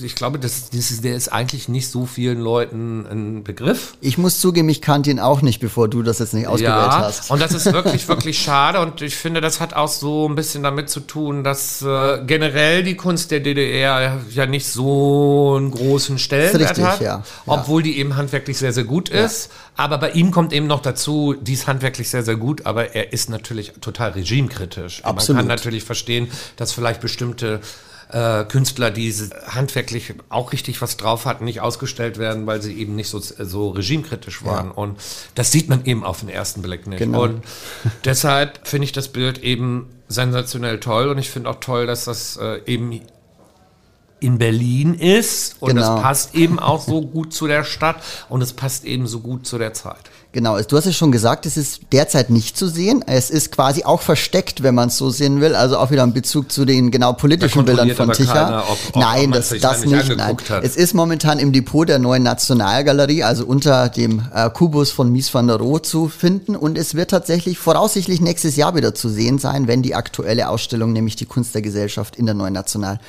äh, 0.00 0.02
ich 0.04 0.14
glaube, 0.14 0.38
das, 0.38 0.70
das 0.70 0.90
ist, 0.90 1.04
der 1.04 1.14
ist 1.14 1.28
eigentlich 1.28 1.68
nicht 1.68 1.88
so 1.88 2.06
vielen 2.06 2.40
Leuten 2.40 3.06
ein 3.10 3.44
Begriff. 3.44 3.94
Ich 4.00 4.18
muss 4.18 4.40
zugeben, 4.40 4.68
ich 4.68 4.80
kannte 4.80 5.10
ihn 5.10 5.20
auch 5.20 5.42
nicht, 5.42 5.60
bevor 5.60 5.88
du 5.88 6.02
das 6.02 6.18
jetzt 6.18 6.34
nicht 6.34 6.46
ausgewählt 6.46 6.74
Ja, 6.74 7.00
hast. 7.00 7.30
und 7.30 7.40
das 7.40 7.52
ist 7.52 7.72
wirklich, 7.72 8.06
wirklich 8.08 8.38
schade. 8.38 8.80
Und 8.80 9.02
ich 9.02 9.16
finde, 9.16 9.40
das 9.40 9.60
hat 9.60 9.74
auch 9.74 9.88
so 9.88 10.28
ein 10.28 10.34
bisschen 10.34 10.62
damit 10.62 10.90
zu 10.90 11.00
tun, 11.00 11.44
dass 11.44 11.82
äh, 11.82 12.22
generell 12.26 12.82
die 12.82 12.96
Kunst 12.96 13.30
der 13.30 13.40
DDR 13.40 14.18
ja 14.30 14.46
nicht 14.46 14.66
so 14.66 15.54
einen 15.56 15.70
großen 15.70 16.18
Stellenwert 16.18 16.70
richtig, 16.70 16.84
hat, 16.84 17.00
ja. 17.00 17.06
Ja. 17.18 17.22
obwohl 17.46 17.82
die 17.82 17.98
eben 17.98 18.16
handwerklich 18.16 18.58
sehr, 18.58 18.72
sehr 18.72 18.84
gut 18.84 19.08
ist. 19.08 19.50
Aber 19.76 19.98
bei 19.98 20.10
ihm 20.10 20.32
kommt 20.32 20.52
eben 20.52 20.66
noch 20.66 20.80
dazu, 20.80 21.36
die 21.40 21.52
ist 21.52 21.68
handwerklich 21.68 22.10
sehr, 22.10 22.24
sehr 22.24 22.34
gut, 22.36 22.66
aber 22.66 22.96
er 22.96 23.12
ist 23.12 23.30
natürlich 23.30 23.74
total 23.80 24.10
regimekritisch. 24.10 25.04
Absolut. 25.04 25.36
Man 25.36 25.46
kann 25.48 25.56
natürlich 25.56 25.84
verstehen, 25.84 26.28
dass 26.56 26.72
vielleicht 26.72 27.00
bestimmte 27.00 27.60
äh, 28.10 28.44
Künstler, 28.44 28.90
die 28.90 29.12
handwerklich 29.48 30.14
auch 30.28 30.52
richtig 30.52 30.80
was 30.80 30.96
drauf 30.96 31.26
hatten, 31.26 31.44
nicht 31.44 31.60
ausgestellt 31.60 32.18
werden, 32.18 32.46
weil 32.46 32.62
sie 32.62 32.74
eben 32.78 32.94
nicht 32.94 33.08
so, 33.08 33.18
so 33.20 33.70
regimekritisch 33.70 34.44
waren. 34.44 34.70
Und 34.70 34.98
das 35.34 35.52
sieht 35.52 35.68
man 35.68 35.84
eben 35.84 36.04
auf 36.04 36.20
den 36.20 36.28
ersten 36.28 36.62
Blick 36.62 36.86
nicht. 36.86 36.98
Genau. 36.98 37.24
Und 37.24 37.44
deshalb 38.04 38.66
finde 38.66 38.84
ich 38.84 38.92
das 38.92 39.08
Bild 39.08 39.38
eben 39.38 39.90
sensationell 40.08 40.80
toll 40.80 41.08
und 41.08 41.18
ich 41.18 41.28
finde 41.28 41.50
auch 41.50 41.60
toll, 41.60 41.86
dass 41.86 42.06
das 42.06 42.38
äh, 42.38 42.62
eben 42.64 43.00
in 44.20 44.38
Berlin 44.38 44.94
ist 44.94 45.56
und 45.60 45.74
Genau. 45.74 45.96
es 45.96 46.02
passt 46.02 46.34
eben 46.34 46.58
auch 46.58 46.82
so 46.86 47.02
gut 47.02 47.32
zu 47.32 47.46
der 47.46 47.64
Stadt 47.64 47.96
und 48.28 48.42
es 48.42 48.52
passt 48.52 48.84
eben 48.84 49.06
so 49.06 49.20
gut 49.20 49.46
zu 49.46 49.58
der 49.58 49.74
Zeit. 49.74 49.96
Genau, 50.30 50.60
du 50.60 50.76
hast 50.76 50.84
es 50.84 50.94
schon 50.94 51.10
gesagt, 51.10 51.46
es 51.46 51.56
ist 51.56 51.80
derzeit 51.90 52.28
nicht 52.28 52.54
zu 52.54 52.68
sehen. 52.68 53.02
Es 53.06 53.30
ist 53.30 53.50
quasi 53.50 53.84
auch 53.84 54.02
versteckt, 54.02 54.62
wenn 54.62 54.74
man 54.74 54.88
es 54.88 54.98
so 54.98 55.08
sehen 55.08 55.40
will. 55.40 55.54
Also 55.54 55.78
auch 55.78 55.90
wieder 55.90 56.02
ein 56.02 56.12
Bezug 56.12 56.52
zu 56.52 56.66
den 56.66 56.90
genau 56.90 57.14
politischen 57.14 57.64
Bildern 57.64 57.90
von 57.94 58.10
ob- 58.10 58.18
ob- 58.20 58.78
ob 58.92 58.96
nein, 58.96 59.30
man 59.30 59.38
das, 59.38 59.48
das 59.48 59.60
da 59.80 59.86
nicht. 59.86 60.16
Nein. 60.16 60.36
hat. 60.50 60.62
Es 60.64 60.76
ist 60.76 60.92
momentan 60.92 61.38
im 61.38 61.52
Depot 61.52 61.88
der 61.88 61.98
neuen 61.98 62.24
Nationalgalerie, 62.24 63.22
also 63.24 63.46
unter 63.46 63.88
dem 63.88 64.22
äh, 64.34 64.50
Kubus 64.50 64.90
von 64.90 65.10
Mies 65.10 65.32
van 65.32 65.46
der 65.46 65.56
Rohe 65.56 65.80
zu 65.80 66.08
finden. 66.08 66.56
Und 66.56 66.76
es 66.76 66.94
wird 66.94 67.10
tatsächlich 67.10 67.58
voraussichtlich 67.58 68.20
nächstes 68.20 68.54
Jahr 68.56 68.74
wieder 68.76 68.94
zu 68.94 69.08
sehen 69.08 69.38
sein, 69.38 69.66
wenn 69.66 69.80
die 69.80 69.94
aktuelle 69.94 70.50
Ausstellung, 70.50 70.92
nämlich 70.92 71.16
die 71.16 71.26
Kunst 71.26 71.54
der 71.54 71.62
Gesellschaft 71.62 72.16
in 72.16 72.26
der 72.26 72.34
neuen 72.34 72.52
Nationalgalerie 72.52 73.00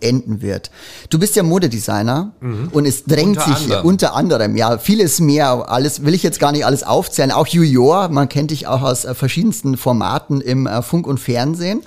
enden 0.00 0.42
wird. 0.42 0.70
Du 1.10 1.18
bist 1.18 1.36
ja 1.36 1.42
Modedesigner 1.42 2.32
und 2.72 2.86
es 2.86 3.04
drängt 3.04 3.36
Mhm. 3.36 3.42
Unter 3.42 3.44
sich 3.56 3.64
anderem. 3.64 3.86
unter 3.86 4.14
anderem, 4.14 4.56
ja, 4.56 4.78
vieles 4.78 5.20
mehr, 5.20 5.70
alles 5.70 6.04
will 6.04 6.14
ich 6.14 6.22
jetzt 6.22 6.40
gar 6.40 6.52
nicht 6.52 6.66
alles 6.66 6.82
aufzählen. 6.82 7.30
Auch 7.30 7.46
Junior, 7.46 8.08
man 8.08 8.28
kennt 8.28 8.50
dich 8.50 8.66
auch 8.66 8.82
aus 8.82 9.04
äh, 9.04 9.14
verschiedensten 9.14 9.76
Formaten 9.76 10.40
im 10.40 10.66
äh, 10.66 10.82
Funk 10.82 11.06
und 11.06 11.18
Fernsehen. 11.18 11.82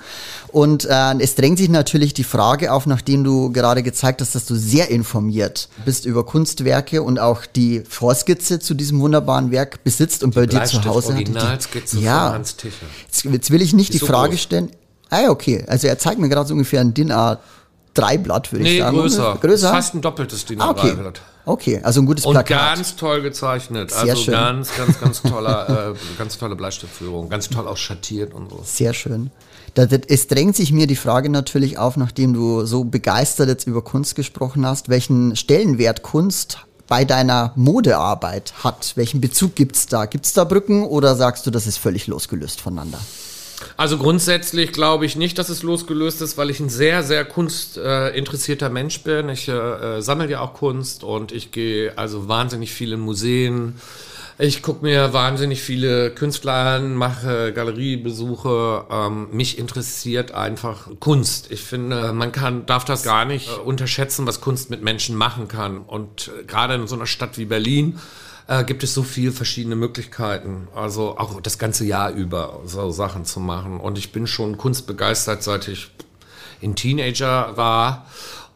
Und 0.50 0.86
äh, 0.86 1.14
es 1.20 1.34
drängt 1.34 1.58
sich 1.58 1.68
natürlich 1.68 2.14
die 2.14 2.24
Frage 2.24 2.72
auf, 2.72 2.86
nachdem 2.86 3.22
du 3.22 3.52
gerade 3.52 3.82
gezeigt 3.82 4.20
hast, 4.22 4.34
dass 4.34 4.46
du 4.46 4.54
sehr 4.54 4.90
informiert 4.90 5.68
bist 5.84 6.06
über 6.06 6.24
Kunstwerke 6.24 7.02
und 7.02 7.18
auch 7.18 7.44
die 7.44 7.82
Vorskizze 7.86 8.58
zu 8.58 8.72
diesem 8.74 8.98
wunderbaren 9.00 9.50
Werk 9.50 9.84
besitzt 9.84 10.22
und 10.24 10.34
die 10.34 10.40
bei 10.40 10.46
dir 10.46 10.64
zu 10.64 10.82
Hause 10.86 11.12
Originalskizze 11.12 11.98
die, 11.98 12.04
ja, 12.04 12.32
Hans. 12.32 12.56
Jetzt, 12.62 13.24
jetzt 13.24 13.50
will 13.50 13.60
ich 13.60 13.74
nicht 13.74 13.92
die 13.92 13.98
so 13.98 14.06
Frage 14.06 14.30
groß. 14.30 14.40
stellen. 14.40 14.70
Ah, 15.10 15.28
okay. 15.28 15.64
Also 15.66 15.86
er 15.86 15.98
zeigt 15.98 16.18
mir 16.18 16.28
gerade 16.28 16.48
so 16.48 16.54
ungefähr 16.54 16.80
ein 16.80 16.92
DIN 16.94 17.10
A3-Blatt, 17.98 18.52
würde 18.52 18.64
ich 18.64 18.72
Nee, 18.74 18.78
sagen. 18.80 18.96
größer. 18.96 19.38
Größer? 19.40 19.70
Fast 19.70 19.94
ein 19.94 20.00
doppeltes 20.00 20.44
DIN 20.44 20.60
Ah, 20.60 20.70
okay. 20.70 20.90
A3-Blatt. 20.92 21.20
Okay, 21.44 21.80
also 21.82 22.00
ein 22.02 22.06
gutes 22.06 22.26
Und 22.26 22.34
Plakat. 22.34 22.76
ganz 22.76 22.96
toll 22.96 23.22
gezeichnet. 23.22 23.90
Sehr 23.90 24.00
also 24.00 24.16
schön. 24.22 24.34
ganz, 24.34 24.70
ganz, 24.76 25.00
ganz 25.00 25.22
toller, 25.28 25.92
äh, 25.94 26.18
ganz 26.18 26.36
tolle 26.38 26.56
Bleistiftführung. 26.56 27.28
Ganz 27.30 27.48
toll 27.48 27.66
auch 27.66 27.76
schattiert 27.78 28.34
und 28.34 28.50
so. 28.50 28.60
Sehr 28.64 28.92
schön. 28.92 29.30
Da, 29.74 29.86
das, 29.86 30.00
es 30.08 30.26
drängt 30.28 30.56
sich 30.56 30.72
mir 30.72 30.86
die 30.86 30.96
Frage 30.96 31.30
natürlich 31.30 31.78
auf, 31.78 31.96
nachdem 31.96 32.34
du 32.34 32.66
so 32.66 32.84
begeistert 32.84 33.48
jetzt 33.48 33.66
über 33.66 33.82
Kunst 33.82 34.14
gesprochen 34.14 34.66
hast, 34.66 34.88
welchen 34.90 35.36
Stellenwert 35.36 36.02
Kunst 36.02 36.58
bei 36.86 37.04
deiner 37.04 37.52
Modearbeit 37.56 38.52
hat. 38.64 38.92
Welchen 38.96 39.20
Bezug 39.20 39.54
gibt's 39.54 39.86
da? 39.86 40.06
Gibt's 40.06 40.32
da 40.32 40.44
Brücken 40.44 40.84
oder 40.84 41.16
sagst 41.16 41.46
du, 41.46 41.50
das 41.50 41.66
ist 41.66 41.78
völlig 41.78 42.06
losgelöst 42.06 42.60
voneinander? 42.60 42.98
Also 43.78 43.96
grundsätzlich 43.96 44.72
glaube 44.72 45.06
ich 45.06 45.14
nicht, 45.14 45.38
dass 45.38 45.50
es 45.50 45.62
losgelöst 45.62 46.20
ist, 46.20 46.36
weil 46.36 46.50
ich 46.50 46.58
ein 46.58 46.68
sehr, 46.68 47.04
sehr 47.04 47.24
kunstinteressierter 47.24 48.66
äh, 48.66 48.70
Mensch 48.70 49.04
bin. 49.04 49.28
Ich 49.28 49.46
äh, 49.46 49.52
äh, 49.52 50.02
sammle 50.02 50.28
ja 50.28 50.40
auch 50.40 50.52
Kunst 50.52 51.04
und 51.04 51.30
ich 51.30 51.52
gehe 51.52 51.96
also 51.96 52.26
wahnsinnig 52.26 52.72
viel 52.72 52.92
in 52.92 52.98
Museen. 52.98 53.76
Ich 54.36 54.62
gucke 54.62 54.84
mir 54.84 55.12
wahnsinnig 55.12 55.62
viele 55.62 56.10
Künstler 56.10 56.54
an, 56.54 56.96
mache 56.96 57.52
Galeriebesuche. 57.52 58.86
Ähm, 58.90 59.28
mich 59.30 59.60
interessiert 59.60 60.32
einfach 60.32 60.88
Kunst. 60.98 61.52
Ich 61.52 61.60
finde, 61.60 62.12
man 62.12 62.32
kann, 62.32 62.66
darf 62.66 62.84
das 62.84 63.04
gar 63.04 63.24
nicht 63.26 63.48
äh, 63.48 63.60
unterschätzen, 63.60 64.26
was 64.26 64.40
Kunst 64.40 64.70
mit 64.70 64.82
Menschen 64.82 65.14
machen 65.14 65.46
kann. 65.46 65.82
Und 65.82 66.32
äh, 66.36 66.42
gerade 66.42 66.74
in 66.74 66.88
so 66.88 66.96
einer 66.96 67.06
Stadt 67.06 67.38
wie 67.38 67.44
Berlin 67.44 68.00
äh, 68.48 68.64
gibt 68.64 68.82
es 68.82 68.94
so 68.94 69.04
viele 69.04 69.30
verschiedene 69.30 69.76
Möglichkeiten. 69.76 70.66
Also 70.74 71.16
auch 71.16 71.40
das 71.40 71.58
ganze 71.58 71.84
Jahr 71.84 72.10
über 72.10 72.60
so 72.64 72.90
Sachen 72.90 73.24
zu 73.24 73.38
machen. 73.38 73.78
Und 73.78 73.98
ich 73.98 74.10
bin 74.10 74.26
schon 74.26 74.56
kunstbegeistert, 74.56 75.42
seit 75.42 75.68
ich 75.68 75.90
ein 76.62 76.74
Teenager 76.74 77.56
war. 77.56 78.06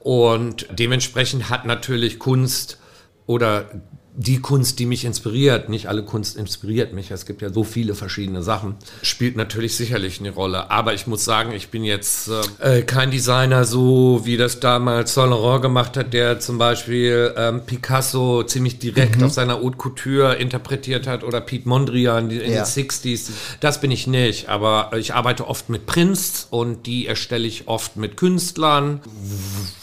Und 0.01 0.67
dementsprechend 0.73 1.51
hat 1.51 1.65
natürlich 1.67 2.19
Kunst 2.19 2.79
oder 3.27 3.71
die 4.15 4.41
Kunst, 4.41 4.79
die 4.79 4.85
mich 4.85 5.07
inspiriert, 5.07 5.71
nicht 5.71 5.89
alle 5.89 6.03
Kunst 6.03 6.37
inspiriert 6.37 6.93
mich, 6.93 7.11
es 7.11 7.25
gibt 7.25 7.41
ja 7.41 7.51
so 7.51 7.65
viele 7.65 7.95
verschiedene 7.95 8.43
Sachen, 8.43 8.75
spielt 9.01 9.37
natürlich 9.37 9.75
sicherlich 9.75 10.21
eine 10.21 10.31
Rolle. 10.33 10.71
Aber 10.71 10.93
ich 10.93 11.07
muss 11.07 11.25
sagen, 11.25 11.53
ich 11.53 11.69
bin 11.69 11.83
jetzt 11.83 12.31
äh, 12.61 12.83
kein 12.83 13.11
Designer 13.11 13.65
so, 13.65 14.21
wie 14.25 14.37
das 14.37 14.61
damals 14.61 15.15
Saint 15.15 15.31
Laurent 15.31 15.63
gemacht 15.63 15.97
hat, 15.97 16.13
der 16.13 16.41
zum 16.41 16.59
Beispiel 16.59 17.33
ähm, 17.39 17.63
Picasso 17.65 18.43
ziemlich 18.43 18.79
direkt 18.79 19.23
auf 19.23 19.33
seiner 19.33 19.55
Haute 19.63 19.79
Couture 19.79 20.35
interpretiert 20.35 21.07
hat 21.07 21.25
oder 21.25 21.41
Piet 21.41 21.65
Mondrian 21.65 22.31
in 22.31 22.53
Ja. 22.53 22.65
den 22.65 22.65
60s. 22.65 23.31
Das 23.61 23.81
bin 23.81 23.91
ich 23.91 24.07
nicht, 24.07 24.51
aber 24.51 24.91
ich 24.99 25.15
arbeite 25.15 25.49
oft 25.49 25.71
mit 25.71 25.87
Prints 25.87 26.49
und 26.51 26.87
die 26.87 27.07
erstelle 27.07 27.47
ich 27.49 27.67
oft 27.67 27.97
mit 27.97 28.19
Künstlern, 28.19 29.01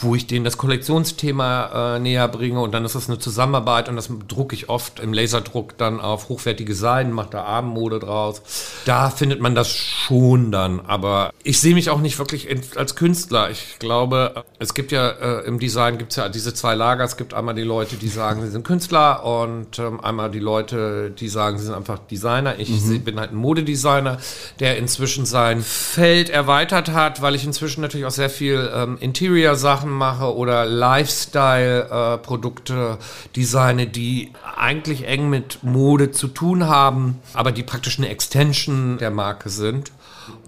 wo 0.01 0.13
ich 0.13 0.27
denen 0.27 0.45
das 0.45 0.57
Kollektionsthema 0.57 1.95
äh, 1.95 1.99
näher 1.99 2.27
bringe 2.27 2.61
und 2.61 2.73
dann 2.73 2.85
ist 2.85 2.93
das 2.93 3.09
eine 3.09 3.17
Zusammenarbeit 3.17 3.89
und 3.89 3.95
das 3.95 4.09
drucke 4.27 4.55
ich 4.55 4.69
oft 4.69 4.99
im 4.99 5.13
Laserdruck 5.13 5.77
dann 5.77 5.99
auf 5.99 6.29
hochwertige 6.29 6.75
Seiten, 6.75 7.11
mache 7.11 7.29
da 7.31 7.43
Abendmode 7.43 7.99
draus. 7.99 8.41
Da 8.85 9.09
findet 9.09 9.39
man 9.39 9.55
das 9.55 9.71
schon 9.71 10.51
dann, 10.51 10.79
aber 10.81 11.31
ich 11.43 11.59
sehe 11.59 11.73
mich 11.73 11.89
auch 11.89 12.01
nicht 12.01 12.19
wirklich 12.19 12.47
als 12.75 12.95
Künstler. 12.95 13.49
Ich 13.49 13.79
glaube, 13.79 14.43
es 14.59 14.73
gibt 14.73 14.91
ja 14.91 15.09
äh, 15.09 15.45
im 15.45 15.59
Design 15.59 15.97
gibt 15.97 16.11
es 16.11 16.17
ja 16.17 16.27
diese 16.29 16.53
zwei 16.53 16.75
Lager. 16.75 17.03
Es 17.03 17.17
gibt 17.17 17.33
einmal 17.33 17.55
die 17.55 17.63
Leute, 17.63 17.95
die 17.95 18.09
sagen, 18.09 18.41
sie 18.41 18.49
sind 18.49 18.65
Künstler 18.65 19.23
und 19.25 19.79
ähm, 19.79 19.99
einmal 20.01 20.29
die 20.31 20.39
Leute, 20.39 21.11
die 21.11 21.29
sagen, 21.29 21.57
sie 21.57 21.65
sind 21.65 21.73
einfach 21.75 21.99
Designer. 21.99 22.59
Ich 22.59 22.69
seh- 22.81 22.99
bin 22.99 23.19
halt 23.19 23.31
ein 23.31 23.35
Modedesigner, 23.37 24.17
der 24.59 24.77
inzwischen 24.77 25.25
sein 25.25 25.61
Feld 25.61 26.29
erweitert 26.29 26.89
hat, 26.91 27.21
weil 27.21 27.35
ich 27.35 27.45
inzwischen 27.45 27.81
natürlich 27.81 28.05
auch 28.05 28.11
sehr 28.11 28.29
viel 28.29 28.69
ähm, 28.73 28.97
Interior-Sachen 28.99 29.89
mache 29.89 30.35
oder 30.35 30.65
Lifestyle-Produkte 30.65 32.97
designe, 33.35 33.87
die 33.87 34.08
eigentlich 34.57 35.05
eng 35.07 35.29
mit 35.29 35.63
Mode 35.63 36.11
zu 36.11 36.27
tun 36.27 36.67
haben, 36.67 37.19
aber 37.33 37.51
die 37.51 37.63
praktisch 37.63 37.97
eine 37.97 38.09
Extension 38.09 38.97
der 38.97 39.11
Marke 39.11 39.49
sind. 39.49 39.91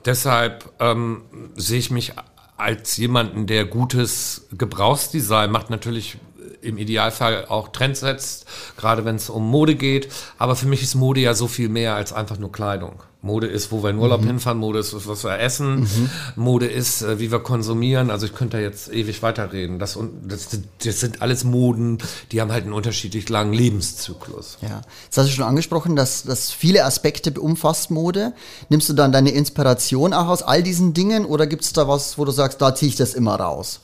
Deshalb 0.06 0.72
ähm, 0.80 1.22
sehe 1.56 1.80
ich 1.80 1.92
mich 1.92 2.14
als 2.58 2.98
jemanden, 2.98 3.48
der 3.48 3.66
gutes 3.66 4.48
Gebrauchsdesign 4.52 5.52
macht, 5.52 5.70
natürlich 5.70 6.18
im 6.62 6.78
Idealfall 6.78 7.46
auch 7.48 7.70
Trends 7.70 8.02
setzt, 8.02 8.46
gerade 8.78 9.06
wenn 9.06 9.16
es 9.16 9.30
um 9.30 9.50
Mode 9.50 9.76
geht. 9.76 10.10
Aber 10.38 10.56
für 10.56 10.68
mich 10.68 10.82
ist 10.82 10.96
Mode 10.96 11.22
ja 11.22 11.34
so 11.34 11.48
viel 11.48 11.70
mehr 11.70 11.96
als 11.96 12.14
einfach 12.14 12.38
nur 12.38 12.52
Kleidung. 12.52 13.04
Mode 13.24 13.46
ist, 13.46 13.72
wo 13.72 13.84
wir 13.84 13.92
in 13.92 14.00
Urlaub 14.00 14.24
hinfahren, 14.24 14.58
Mode 14.58 14.80
ist, 14.80 15.08
was 15.08 15.24
wir 15.24 15.38
essen, 15.40 15.88
Mode 16.36 16.66
ist, 16.66 17.04
äh, 17.04 17.20
wie 17.20 17.32
wir 17.32 17.40
konsumieren. 17.40 18.10
Also 18.10 18.26
ich 18.26 18.34
könnte 18.34 18.58
da 18.58 18.64
jetzt 18.64 18.92
ewig 18.92 19.22
weiterreden. 19.22 19.78
Das, 19.78 19.98
das, 20.24 20.50
das 20.84 21.00
sind 21.00 21.22
alles 21.22 21.44
Moden, 21.44 22.00
die 22.32 22.42
haben 22.42 22.52
halt 22.52 22.64
einen 22.64 22.74
unterschiedlich 22.74 23.30
langen 23.30 23.54
Lebenszyklus. 23.54 24.58
Ja, 24.62 24.82
jetzt 25.04 25.18
hast 25.18 25.28
du 25.28 25.34
schon 25.34 25.46
angesprochen, 25.46 25.96
dass 25.96 26.24
das 26.24 26.50
viele 26.50 26.84
Aspekte 26.84 27.32
umfasst 27.40 27.92
Mode. 27.92 28.34
Nimmst 28.70 28.90
du 28.90 28.94
dann 28.94 29.12
deine 29.12 29.30
Inspiration 29.30 30.14
auch 30.14 30.28
aus 30.28 30.42
all 30.42 30.64
diesen 30.64 30.96
Dingen 30.96 31.26
oder 31.26 31.46
gibt 31.46 31.64
es 31.64 31.74
da 31.74 31.88
was, 31.88 32.18
wo 32.18 32.26
du 32.26 32.32
sagst, 32.32 32.60
da 32.60 32.74
ziehe 32.74 32.90
ich 32.90 32.96
das 32.96 33.14
immer 33.14 33.36
raus? 33.36 33.82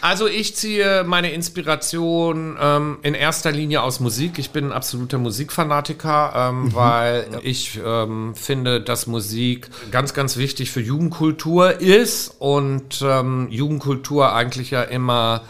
Also 0.00 0.26
ich 0.26 0.54
ziehe 0.54 1.04
meine 1.04 1.32
Inspiration 1.32 2.56
ähm, 2.60 2.98
in 3.02 3.14
erster 3.14 3.50
Linie 3.50 3.82
aus 3.82 4.00
Musik. 4.00 4.38
Ich 4.38 4.50
bin 4.50 4.66
ein 4.66 4.72
absoluter 4.72 5.18
Musikfanatiker, 5.18 6.32
ähm, 6.34 6.74
weil 6.74 7.40
ich 7.42 7.80
ähm, 7.84 8.34
finde, 8.34 8.80
dass 8.80 9.06
Musik 9.06 9.68
ganz, 9.90 10.14
ganz 10.14 10.36
wichtig 10.36 10.70
für 10.70 10.80
Jugendkultur 10.80 11.80
ist 11.80 12.34
und 12.38 13.02
ähm, 13.02 13.48
Jugendkultur 13.50 14.32
eigentlich 14.34 14.70
ja 14.70 14.82
immer 14.82 15.42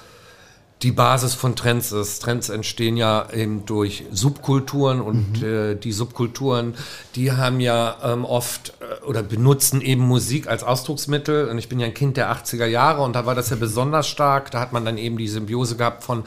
die 0.83 0.93
Basis 0.93 1.35
von 1.35 1.57
Trends 1.57 1.91
ist. 1.91 2.23
Trends 2.23 2.49
entstehen 2.49 2.97
ja 2.97 3.29
eben 3.33 3.67
durch 3.67 4.05
Subkulturen 4.13 5.01
und 5.01 5.43
äh, 5.43 5.75
die 5.75 5.93
Subkulturen, 5.93 6.75
die 7.17 7.33
haben 7.33 7.59
ja 7.59 7.97
ähm, 8.05 8.25
oft 8.25 8.75
äh, 8.81 9.05
oder 9.05 9.23
benutzen 9.23 9.81
eben 9.81 10.03
Musik 10.03 10.47
als 10.47 10.63
Ausdrucksmittel. 10.63 11.49
Und 11.49 11.59
ich 11.59 11.69
bin 11.69 11.81
ja 11.81 11.87
ein 11.87 11.95
Kind 11.95 12.17
der 12.17 12.33
80er 12.33 12.67
Jahre 12.67 13.03
und 13.03 13.15
da 13.15 13.27
war 13.27 13.35
das 13.35 13.51
ja 13.51 13.57
besonders 13.57 14.07
stark. 14.07 14.53
Da 14.53 14.61
hat 14.61 14.73
man 14.73 14.85
dann 14.85 14.99
eben 14.99 15.19
die 15.19 15.29
Symbiose 15.29 15.77
gehabt 15.77 16.05
von 16.05 16.23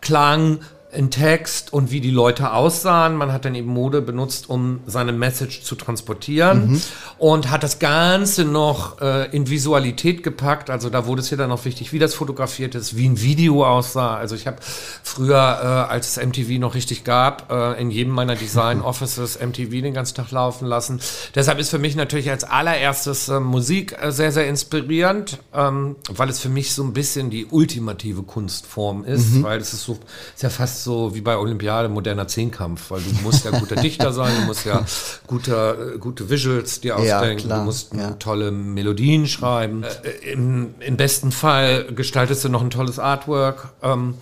Klang, 0.00 0.60
in 0.92 1.10
Text 1.10 1.72
und 1.72 1.90
wie 1.90 2.00
die 2.00 2.10
Leute 2.10 2.52
aussahen. 2.52 3.16
Man 3.16 3.32
hat 3.32 3.44
dann 3.44 3.54
eben 3.54 3.68
Mode 3.68 4.00
benutzt, 4.00 4.48
um 4.48 4.80
seine 4.86 5.12
Message 5.12 5.62
zu 5.62 5.74
transportieren 5.74 6.80
und 7.18 7.50
hat 7.50 7.62
das 7.62 7.78
Ganze 7.78 8.44
noch 8.44 9.00
äh, 9.00 9.30
in 9.34 9.48
Visualität 9.48 10.22
gepackt. 10.22 10.70
Also 10.70 10.90
da 10.90 11.06
wurde 11.06 11.20
es 11.20 11.30
ja 11.30 11.36
dann 11.36 11.50
auch 11.50 11.64
wichtig, 11.64 11.92
wie 11.92 11.98
das 11.98 12.14
fotografiert 12.14 12.74
ist, 12.74 12.96
wie 12.96 13.08
ein 13.08 13.20
Video 13.20 13.64
aussah. 13.64 14.16
Also 14.16 14.34
ich 14.34 14.46
habe 14.46 14.58
früher, 14.62 15.36
äh, 15.36 15.92
als 15.92 16.16
es 16.16 16.24
MTV 16.24 16.58
noch 16.58 16.74
richtig 16.74 17.04
gab, 17.04 17.50
äh, 17.50 17.80
in 17.80 17.90
jedem 17.90 18.12
meiner 18.12 18.36
Design 18.36 18.80
Offices 18.82 19.38
MTV 19.40 19.70
den 19.82 19.94
ganzen 19.94 20.14
Tag 20.14 20.30
laufen 20.30 20.66
lassen. 20.66 21.00
Deshalb 21.34 21.58
ist 21.58 21.70
für 21.70 21.78
mich 21.78 21.96
natürlich 21.96 22.30
als 22.30 22.44
allererstes 22.44 23.28
äh, 23.28 23.40
Musik 23.40 23.96
äh, 24.00 24.12
sehr, 24.12 24.32
sehr 24.32 24.48
inspirierend, 24.48 25.38
ähm, 25.54 25.96
weil 26.08 26.30
es 26.30 26.40
für 26.40 26.48
mich 26.48 26.74
so 26.74 26.82
ein 26.82 26.92
bisschen 26.92 27.30
die 27.30 27.46
ultimative 27.46 28.22
Kunstform 28.22 29.04
ist, 29.04 29.42
weil 29.42 29.60
es 29.60 29.72
ist 29.72 29.84
so, 29.84 29.98
ist 30.34 30.42
ja 30.42 30.50
fast 30.76 30.84
so 30.84 31.14
wie 31.14 31.20
bei 31.20 31.36
Olympiade 31.36 31.88
moderner 31.88 32.28
Zehnkampf, 32.28 32.90
weil 32.90 33.00
du 33.00 33.10
musst 33.22 33.44
ja 33.44 33.50
guter 33.58 33.76
Dichter 33.76 34.12
sein, 34.12 34.32
du 34.40 34.46
musst 34.46 34.64
ja 34.64 34.84
gute, 35.26 35.94
äh, 35.94 35.98
gute 35.98 36.28
Visuals 36.28 36.80
dir 36.80 36.98
Ja, 37.00 37.18
ausdenken, 37.18 37.46
klar, 37.46 37.60
du 37.60 37.64
musst 37.64 37.94
ja. 37.94 38.10
tolle 38.12 38.50
Melodien 38.50 39.26
schreiben. 39.26 39.82
Äh, 39.82 40.32
im, 40.32 40.74
Im 40.80 40.96
besten 40.96 41.32
Fall 41.32 41.86
gestaltest 41.94 42.44
du 42.44 42.48
noch 42.48 42.62
ein 42.62 42.70
tolles 42.70 42.98
Artwork. 42.98 43.70
Ähm, 43.82 44.14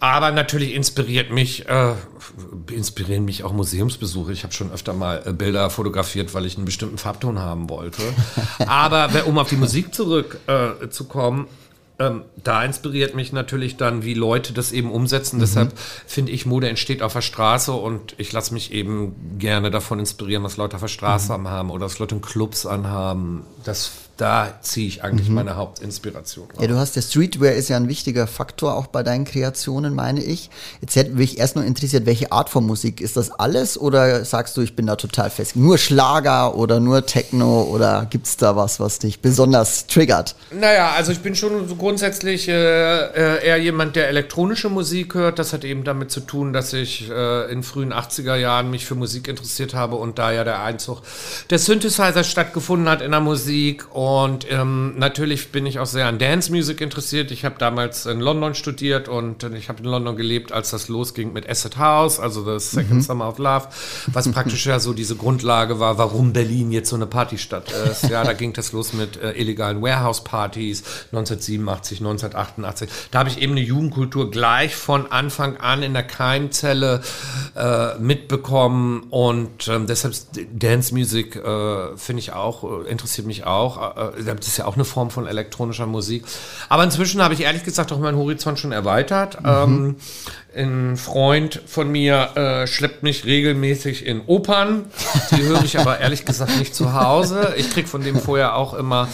aber 0.00 0.32
natürlich 0.32 0.74
inspiriert 0.74 1.30
mich, 1.30 1.66
äh, 1.66 1.94
inspirieren 2.70 3.24
mich 3.24 3.42
auch 3.42 3.52
Museumsbesuche. 3.52 4.32
Ich 4.32 4.42
habe 4.42 4.52
schon 4.52 4.70
öfter 4.70 4.92
mal 4.92 5.22
äh, 5.24 5.32
Bilder 5.32 5.70
fotografiert, 5.70 6.34
weil 6.34 6.44
ich 6.44 6.56
einen 6.56 6.66
bestimmten 6.66 6.98
Farbton 6.98 7.38
haben 7.38 7.70
wollte. 7.70 8.02
Aber 8.66 9.08
um 9.26 9.38
auf 9.38 9.48
die 9.48 9.56
Musik 9.56 9.94
zurückzukommen, 9.94 11.46
äh, 11.46 11.63
ähm, 11.98 12.22
da 12.42 12.64
inspiriert 12.64 13.14
mich 13.14 13.32
natürlich 13.32 13.76
dann, 13.76 14.02
wie 14.02 14.14
Leute 14.14 14.52
das 14.52 14.72
eben 14.72 14.90
umsetzen. 14.90 15.38
Deshalb 15.38 15.78
finde 15.78 16.32
ich, 16.32 16.44
Mode 16.44 16.68
entsteht 16.68 17.02
auf 17.02 17.12
der 17.12 17.20
Straße 17.20 17.72
und 17.72 18.14
ich 18.18 18.32
lasse 18.32 18.52
mich 18.52 18.72
eben 18.72 19.38
gerne 19.38 19.70
davon 19.70 20.00
inspirieren, 20.00 20.42
was 20.42 20.56
Leute 20.56 20.74
auf 20.76 20.82
der 20.82 20.88
Straße 20.88 21.32
haben 21.32 21.70
oder 21.70 21.86
was 21.86 22.00
Leute 22.00 22.16
in 22.16 22.20
Clubs 22.20 22.66
anhaben. 22.66 23.44
Das 23.64 23.92
da 24.16 24.54
ziehe 24.60 24.86
ich 24.86 25.02
eigentlich 25.02 25.28
mhm. 25.28 25.34
meine 25.34 25.56
Hauptinspiration. 25.56 26.46
Raus. 26.50 26.60
Ja, 26.60 26.68
du 26.68 26.76
hast 26.76 26.94
der 26.94 27.02
Streetwear 27.02 27.52
ist 27.52 27.68
ja 27.68 27.76
ein 27.76 27.88
wichtiger 27.88 28.26
Faktor 28.26 28.76
auch 28.76 28.86
bei 28.86 29.02
deinen 29.02 29.24
Kreationen, 29.24 29.94
meine 29.94 30.22
ich. 30.22 30.50
Jetzt 30.80 30.94
hätte 30.94 31.12
mich 31.12 31.38
erst 31.38 31.56
nur 31.56 31.64
interessiert, 31.64 32.06
welche 32.06 32.30
Art 32.30 32.48
von 32.48 32.64
Musik 32.64 33.00
ist 33.00 33.16
das 33.16 33.32
alles 33.32 33.76
oder 33.76 34.24
sagst 34.24 34.56
du, 34.56 34.60
ich 34.60 34.76
bin 34.76 34.86
da 34.86 34.94
total 34.96 35.30
fest? 35.30 35.56
Nur 35.56 35.78
Schlager 35.78 36.54
oder 36.54 36.78
nur 36.78 37.06
Techno 37.06 37.62
oder 37.62 38.06
gibt 38.08 38.26
es 38.26 38.36
da 38.36 38.54
was, 38.54 38.78
was 38.78 39.00
dich 39.00 39.20
besonders 39.20 39.88
triggert? 39.88 40.36
Naja, 40.52 40.92
also 40.96 41.10
ich 41.10 41.20
bin 41.20 41.34
schon 41.34 41.68
so 41.68 41.74
grundsätzlich 41.74 42.48
äh, 42.48 42.52
äh 42.52 43.44
eher 43.44 43.58
jemand, 43.58 43.96
der 43.96 44.08
elektronische 44.08 44.68
Musik 44.68 45.14
hört. 45.14 45.38
Das 45.38 45.52
hat 45.52 45.64
eben 45.64 45.82
damit 45.82 46.12
zu 46.12 46.20
tun, 46.20 46.52
dass 46.52 46.72
ich 46.72 47.10
äh, 47.10 47.50
in 47.50 47.64
frühen 47.64 47.92
80er 47.92 48.36
Jahren 48.36 48.70
mich 48.70 48.86
für 48.86 48.94
Musik 48.94 49.26
interessiert 49.26 49.74
habe 49.74 49.96
und 49.96 50.18
da 50.18 50.30
ja 50.30 50.44
der 50.44 50.62
Einzug 50.62 51.02
des 51.50 51.66
Synthesizers 51.66 52.28
stattgefunden 52.28 52.88
hat 52.88 53.02
in 53.02 53.10
der 53.10 53.20
Musik. 53.20 53.86
Und 53.94 54.03
ähm, 54.50 54.98
natürlich 54.98 55.52
bin 55.52 55.66
ich 55.66 55.78
auch 55.78 55.86
sehr 55.86 56.06
an 56.06 56.18
Dance 56.18 56.50
Music 56.50 56.80
interessiert. 56.80 57.30
Ich 57.30 57.44
habe 57.44 57.56
damals 57.58 58.06
in 58.06 58.20
London 58.20 58.54
studiert 58.54 59.08
und 59.08 59.44
ich 59.54 59.68
habe 59.68 59.82
in 59.82 59.88
London 59.88 60.16
gelebt, 60.16 60.50
als 60.50 60.70
das 60.70 60.88
losging 60.88 61.32
mit 61.32 61.48
Acid 61.48 61.78
House, 61.78 62.18
also 62.18 62.44
das 62.44 62.72
Second 62.72 62.94
mhm. 62.94 63.02
Summer 63.02 63.28
of 63.28 63.38
Love, 63.38 63.68
was 64.08 64.30
praktisch 64.32 64.66
ja 64.66 64.80
so 64.80 64.92
diese 64.92 65.16
Grundlage 65.16 65.78
war, 65.78 65.96
warum 65.96 66.32
Berlin 66.32 66.72
jetzt 66.72 66.90
so 66.90 66.96
eine 66.96 67.06
Partystadt 67.06 67.70
ist. 67.70 68.10
Ja, 68.10 68.24
da 68.24 68.32
ging 68.32 68.52
das 68.52 68.72
los 68.72 68.92
mit 68.94 69.16
äh, 69.16 69.32
illegalen 69.32 69.80
Warehouse-Partys 69.80 70.82
1987, 71.12 72.00
1988. 72.00 72.90
Da 73.10 73.20
habe 73.20 73.28
ich 73.28 73.40
eben 73.40 73.52
eine 73.52 73.62
Jugendkultur 73.62 74.30
gleich 74.30 74.74
von 74.74 75.10
Anfang 75.10 75.56
an 75.58 75.82
in 75.82 75.94
der 75.94 76.02
Keimzelle 76.02 77.00
äh, 77.54 77.98
mitbekommen 77.98 79.04
und 79.10 79.68
ähm, 79.68 79.86
deshalb 79.86 80.14
Dance 80.52 80.92
Music 80.92 81.36
äh, 81.36 81.96
finde 81.96 82.20
ich 82.20 82.32
auch, 82.32 82.64
äh, 82.64 82.90
interessiert 82.90 83.26
mich 83.26 83.44
auch. 83.44 83.93
Äh, 83.96 84.22
das 84.24 84.46
ist 84.46 84.56
ja 84.56 84.66
auch 84.66 84.74
eine 84.74 84.84
Form 84.84 85.10
von 85.10 85.26
elektronischer 85.26 85.86
Musik. 85.86 86.24
Aber 86.68 86.84
inzwischen 86.84 87.22
habe 87.22 87.34
ich 87.34 87.40
ehrlich 87.40 87.64
gesagt 87.64 87.92
auch 87.92 87.98
meinen 87.98 88.16
Horizont 88.16 88.58
schon 88.58 88.72
erweitert. 88.72 89.40
Mhm. 89.42 89.48
Ähm, 89.48 89.96
ein 90.56 90.96
Freund 90.96 91.60
von 91.66 91.90
mir 91.90 92.36
äh, 92.36 92.66
schleppt 92.66 93.02
mich 93.02 93.24
regelmäßig 93.24 94.06
in 94.06 94.22
Opern. 94.26 94.86
Die 95.32 95.42
höre 95.42 95.64
ich 95.64 95.78
aber 95.78 95.98
ehrlich 96.00 96.24
gesagt 96.24 96.58
nicht 96.58 96.74
zu 96.74 96.94
Hause. 96.94 97.54
Ich 97.56 97.70
kriege 97.70 97.88
von 97.88 98.02
dem 98.02 98.18
vorher 98.18 98.54
auch 98.54 98.74
immer 98.74 99.08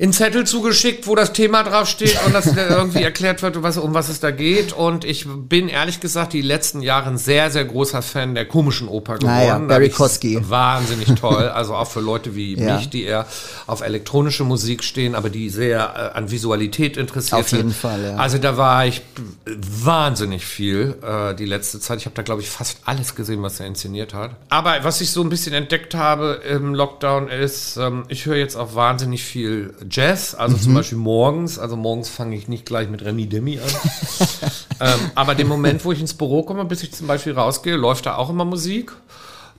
einen 0.00 0.12
Zettel 0.12 0.46
zugeschickt, 0.46 1.06
wo 1.06 1.14
das 1.14 1.32
Thema 1.32 1.64
draufsteht 1.64 2.18
und 2.24 2.32
das 2.32 2.46
irgendwie 2.56 3.02
erklärt 3.02 3.42
wird, 3.42 3.62
was, 3.62 3.78
um 3.78 3.94
was 3.94 4.08
es 4.08 4.20
da 4.20 4.30
geht. 4.30 4.72
Und 4.72 5.04
ich 5.04 5.26
bin 5.26 5.68
ehrlich 5.68 6.00
gesagt 6.00 6.32
die 6.32 6.42
letzten 6.42 6.82
Jahre 6.82 7.10
ein 7.10 7.18
sehr, 7.18 7.50
sehr 7.50 7.64
großer 7.64 8.02
Fan 8.02 8.34
der 8.34 8.46
komischen 8.46 8.88
Oper 8.88 9.18
geworden. 9.18 9.34
Naja, 9.34 9.58
Barry 9.58 9.90
Kosky. 9.90 10.38
Wahnsinnig 10.48 11.08
toll. 11.20 11.52
Also 11.58 11.74
auch 11.74 11.88
für 11.90 12.00
Leute 12.00 12.36
wie 12.36 12.56
ja. 12.56 12.76
mich, 12.76 12.88
die 12.88 13.04
eher 13.04 13.26
auf 13.66 13.80
elektronische 13.80 14.44
Musik 14.44 14.84
stehen, 14.84 15.14
aber 15.14 15.28
die 15.28 15.50
sehr 15.50 16.12
äh, 16.14 16.16
an 16.16 16.30
Visualität 16.30 16.96
interessiert 16.96 17.40
auf 17.40 17.48
sind. 17.48 17.58
Auf 17.58 17.64
jeden 17.64 17.74
Fall, 17.74 18.04
ja. 18.04 18.16
Also 18.16 18.38
da 18.38 18.56
war 18.56 18.86
ich 18.86 19.02
wahnsinnig 19.46 20.44
viel 20.44 20.96
äh, 21.02 21.34
die 21.34 21.46
letzte 21.46 21.80
Zeit. 21.80 21.98
Ich 21.98 22.06
habe 22.06 22.14
da, 22.14 22.22
glaube 22.22 22.42
ich, 22.42 22.48
fast 22.48 22.78
alles 22.84 23.14
gesehen, 23.14 23.42
was 23.42 23.58
er 23.60 23.66
inszeniert 23.66 24.14
hat. 24.14 24.32
Aber 24.50 24.76
was 24.82 25.00
ich 25.00 25.10
so 25.10 25.22
ein 25.22 25.30
bisschen 25.30 25.52
entdeckt 25.54 25.94
habe 25.94 26.40
im 26.48 26.74
Lockdown 26.74 27.28
ist, 27.28 27.76
ähm, 27.76 28.04
ich 28.08 28.26
höre 28.26 28.36
jetzt 28.36 28.56
auch 28.56 28.74
wahnsinnig 28.74 29.24
viel 29.24 29.74
Jazz, 29.90 30.34
also 30.34 30.56
mhm. 30.56 30.60
zum 30.60 30.74
Beispiel 30.74 30.98
morgens. 30.98 31.58
Also 31.58 31.76
morgens 31.76 32.08
fange 32.08 32.36
ich 32.36 32.48
nicht 32.48 32.66
gleich 32.66 32.88
mit 32.88 33.04
Remy 33.04 33.26
Demi 33.26 33.58
an. 33.58 33.68
ähm, 34.80 35.10
aber 35.14 35.34
den 35.34 35.48
Moment, 35.48 35.84
wo 35.84 35.92
ich 35.92 36.00
ins 36.00 36.14
Büro 36.14 36.42
komme, 36.42 36.64
bis 36.64 36.82
ich 36.82 36.92
zum 36.92 37.06
Beispiel 37.06 37.32
rausgehe, 37.32 37.76
läuft 37.76 38.06
da 38.06 38.16
auch 38.16 38.30
immer 38.30 38.44
Musik. 38.44 38.92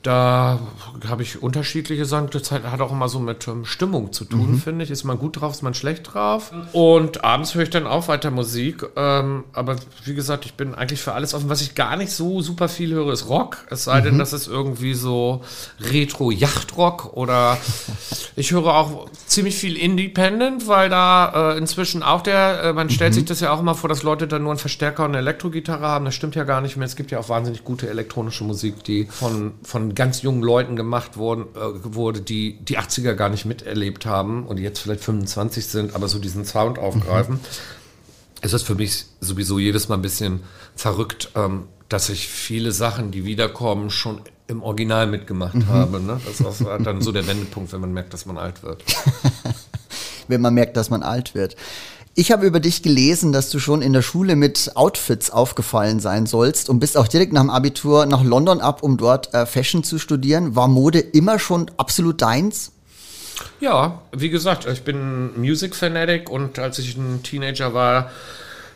Da 0.01 0.59
habe 1.09 1.23
ich 1.23 1.43
unterschiedliche 1.43 2.05
Sachen. 2.05 2.29
Das 2.29 2.51
hat 2.51 2.79
auch 2.79 2.91
immer 2.91 3.09
so 3.09 3.19
mit 3.19 3.45
ähm, 3.49 3.65
Stimmung 3.65 4.13
zu 4.13 4.23
tun, 4.23 4.53
mhm. 4.53 4.59
finde 4.59 4.85
ich. 4.85 4.91
Ist 4.91 5.03
man 5.03 5.17
gut 5.17 5.41
drauf, 5.41 5.51
ist 5.51 5.61
man 5.61 5.73
schlecht 5.73 6.13
drauf. 6.13 6.53
Und 6.71 7.25
abends 7.25 7.53
höre 7.53 7.63
ich 7.63 7.69
dann 7.69 7.85
auch 7.85 8.07
weiter 8.07 8.31
Musik. 8.31 8.85
Ähm, 8.95 9.43
aber 9.51 9.75
wie 10.05 10.13
gesagt, 10.13 10.45
ich 10.45 10.53
bin 10.53 10.73
eigentlich 10.73 11.01
für 11.01 11.11
alles 11.11 11.33
offen. 11.33 11.49
Was 11.49 11.61
ich 11.61 11.75
gar 11.75 11.97
nicht 11.97 12.13
so 12.13 12.41
super 12.41 12.69
viel 12.69 12.93
höre, 12.93 13.11
ist 13.11 13.27
Rock. 13.27 13.65
Es 13.69 13.83
sei 13.83 13.99
mhm. 13.99 14.05
denn, 14.05 14.19
das 14.19 14.31
ist 14.31 14.47
irgendwie 14.47 14.93
so 14.93 15.41
Retro-Yachtrock 15.81 17.17
oder 17.17 17.57
ich 18.37 18.51
höre 18.51 18.67
auch 18.67 19.09
ziemlich 19.25 19.57
viel 19.57 19.75
Independent, 19.75 20.69
weil 20.69 20.87
da 20.87 21.51
äh, 21.51 21.57
inzwischen 21.57 22.03
auch 22.03 22.21
der, 22.21 22.63
äh, 22.63 22.73
man 22.73 22.89
stellt 22.89 23.11
mhm. 23.11 23.15
sich 23.15 23.25
das 23.25 23.41
ja 23.41 23.51
auch 23.51 23.59
immer 23.59 23.75
vor, 23.75 23.89
dass 23.89 24.03
Leute 24.03 24.29
dann 24.29 24.43
nur 24.43 24.51
einen 24.51 24.59
Verstärker 24.59 25.03
und 25.03 25.11
eine 25.11 25.17
Elektrogitarre 25.17 25.85
haben. 25.85 26.05
Das 26.05 26.15
stimmt 26.15 26.35
ja 26.35 26.45
gar 26.45 26.61
nicht 26.61 26.77
mehr. 26.77 26.85
Es 26.85 26.95
gibt 26.95 27.11
ja 27.11 27.19
auch 27.19 27.27
wahnsinnig 27.27 27.65
gute 27.65 27.89
elektronische 27.89 28.45
Musik, 28.45 28.81
die 28.85 29.05
von, 29.05 29.55
von 29.61 29.88
ganz 29.95 30.21
jungen 30.21 30.41
Leuten 30.41 30.75
gemacht 30.75 31.17
worden, 31.17 31.45
äh, 31.55 31.59
wurde, 31.83 32.21
die 32.21 32.57
die 32.59 32.77
80er 32.77 33.13
gar 33.13 33.29
nicht 33.29 33.45
miterlebt 33.45 34.05
haben 34.05 34.45
und 34.45 34.57
jetzt 34.57 34.79
vielleicht 34.79 35.03
25 35.03 35.65
sind, 35.65 35.95
aber 35.95 36.07
so 36.07 36.19
diesen 36.19 36.45
Sound 36.45 36.79
aufgreifen. 36.79 37.35
Mhm. 37.35 37.39
Es 38.41 38.53
ist 38.53 38.63
für 38.63 38.75
mich 38.75 39.05
sowieso 39.19 39.59
jedes 39.59 39.89
Mal 39.89 39.95
ein 39.95 40.01
bisschen 40.01 40.41
verrückt, 40.75 41.31
ähm, 41.35 41.67
dass 41.89 42.09
ich 42.09 42.27
viele 42.27 42.71
Sachen, 42.71 43.11
die 43.11 43.25
wiederkommen, 43.25 43.89
schon 43.89 44.21
im 44.47 44.63
Original 44.63 45.07
mitgemacht 45.07 45.55
mhm. 45.55 45.67
habe. 45.67 45.99
Ne? 45.99 46.19
Das 46.25 46.39
ist 46.39 46.65
auch 46.65 46.77
dann 46.81 47.01
so 47.01 47.11
der 47.11 47.27
Wendepunkt, 47.27 47.71
wenn 47.73 47.81
man 47.81 47.93
merkt, 47.93 48.13
dass 48.13 48.25
man 48.25 48.37
alt 48.37 48.63
wird. 48.63 48.83
wenn 50.27 50.41
man 50.41 50.53
merkt, 50.53 50.77
dass 50.77 50.89
man 50.89 51.03
alt 51.03 51.35
wird. 51.35 51.55
Ich 52.19 52.33
habe 52.33 52.45
über 52.45 52.59
dich 52.59 52.83
gelesen, 52.83 53.31
dass 53.31 53.49
du 53.49 53.59
schon 53.59 53.81
in 53.81 53.93
der 53.93 54.01
Schule 54.01 54.35
mit 54.35 54.71
Outfits 54.75 55.29
aufgefallen 55.29 56.01
sein 56.01 56.25
sollst 56.25 56.67
und 56.67 56.81
bist 56.81 56.97
auch 56.97 57.07
direkt 57.07 57.31
nach 57.31 57.39
dem 57.39 57.49
Abitur 57.49 58.05
nach 58.07 58.25
London 58.25 58.59
ab, 58.59 58.83
um 58.83 58.97
dort 58.97 59.33
äh, 59.33 59.45
Fashion 59.45 59.85
zu 59.85 59.99
studieren. 59.99 60.53
War 60.53 60.67
Mode 60.67 60.99
immer 60.99 61.39
schon 61.39 61.71
absolut 61.77 62.21
deins? 62.21 62.73
Ja, 63.61 64.01
wie 64.11 64.29
gesagt, 64.29 64.67
ich 64.67 64.81
bin 64.81 65.39
Music 65.39 65.73
Fanatic 65.73 66.29
und 66.29 66.59
als 66.59 66.77
ich 66.79 66.97
ein 66.97 67.23
Teenager 67.23 67.73
war, 67.73 68.11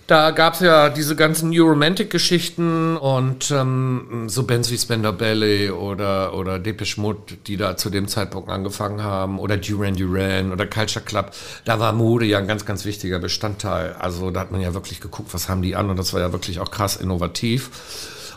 da 0.07 0.31
gab 0.31 0.55
es 0.55 0.59
ja 0.59 0.89
diese 0.89 1.15
ganzen 1.15 1.49
New 1.49 1.65
Romantic-Geschichten 1.65 2.97
und 2.97 3.51
ähm, 3.51 4.25
so 4.27 4.43
Bands 4.43 4.69
wie 4.69 4.77
Spender 4.77 5.13
Ballet 5.13 5.71
oder, 5.71 6.33
oder 6.33 6.59
Depeche 6.59 6.99
Mode, 6.99 7.37
die 7.47 7.55
da 7.55 7.77
zu 7.77 7.89
dem 7.89 8.07
Zeitpunkt 8.07 8.49
angefangen 8.49 9.03
haben, 9.03 9.39
oder 9.39 9.57
Duran 9.57 9.95
Duran 9.95 10.51
oder 10.51 10.67
Culture 10.67 11.03
Club. 11.03 11.31
Da 11.65 11.79
war 11.79 11.93
Mode 11.93 12.25
ja 12.25 12.39
ein 12.39 12.47
ganz, 12.47 12.65
ganz 12.65 12.83
wichtiger 12.83 13.19
Bestandteil. 13.19 13.93
Also 13.93 14.29
da 14.31 14.41
hat 14.41 14.51
man 14.51 14.61
ja 14.61 14.73
wirklich 14.73 14.99
geguckt, 14.99 15.33
was 15.33 15.47
haben 15.47 15.61
die 15.61 15.75
an 15.75 15.89
und 15.89 15.97
das 15.97 16.13
war 16.13 16.19
ja 16.19 16.33
wirklich 16.33 16.59
auch 16.59 16.69
krass 16.69 16.97
innovativ. 16.97 17.69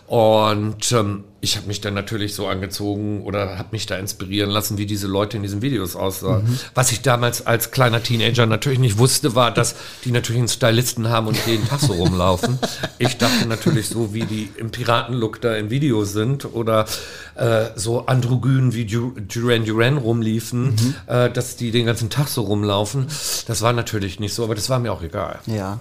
Und 0.06 0.92
ähm, 0.92 1.24
ich 1.40 1.56
habe 1.56 1.66
mich 1.66 1.80
dann 1.80 1.94
natürlich 1.94 2.34
so 2.34 2.46
angezogen 2.46 3.22
oder 3.22 3.58
habe 3.58 3.68
mich 3.72 3.86
da 3.86 3.96
inspirieren 3.96 4.50
lassen, 4.50 4.78
wie 4.78 4.86
diese 4.86 5.06
Leute 5.06 5.36
in 5.36 5.42
diesen 5.42 5.62
Videos 5.62 5.96
aussahen. 5.96 6.44
Mhm. 6.44 6.58
Was 6.74 6.92
ich 6.92 7.02
damals 7.02 7.46
als 7.46 7.72
kleiner 7.72 8.02
Teenager 8.02 8.46
natürlich 8.46 8.78
nicht 8.78 8.98
wusste, 8.98 9.34
war, 9.34 9.52
dass 9.52 9.74
die 10.04 10.12
natürlich 10.12 10.40
einen 10.40 10.48
Stylisten 10.48 11.08
haben 11.08 11.26
und 11.26 11.38
jeden 11.46 11.66
Tag 11.68 11.80
so 11.80 11.92
rumlaufen. 11.92 12.58
Ich 12.98 13.18
dachte 13.18 13.46
natürlich 13.46 13.88
so, 13.88 14.14
wie 14.14 14.24
die 14.24 14.48
im 14.56 14.70
Piratenlook 14.70 15.40
da 15.40 15.54
im 15.56 15.70
Video 15.70 16.04
sind 16.04 16.44
oder 16.54 16.86
äh, 17.34 17.66
so 17.74 18.06
androgyn 18.06 18.72
wie 18.72 18.86
Duran 18.86 19.64
Duran 19.64 19.98
rumliefen, 19.98 20.70
mhm. 20.70 20.94
äh, 21.06 21.30
dass 21.30 21.56
die 21.56 21.70
den 21.72 21.86
ganzen 21.86 22.10
Tag 22.10 22.28
so 22.28 22.42
rumlaufen. 22.42 23.06
Das 23.46 23.60
war 23.60 23.72
natürlich 23.72 24.18
nicht 24.20 24.34
so, 24.34 24.44
aber 24.44 24.54
das 24.54 24.70
war 24.70 24.78
mir 24.78 24.92
auch 24.92 25.02
egal. 25.02 25.40
Ja. 25.46 25.80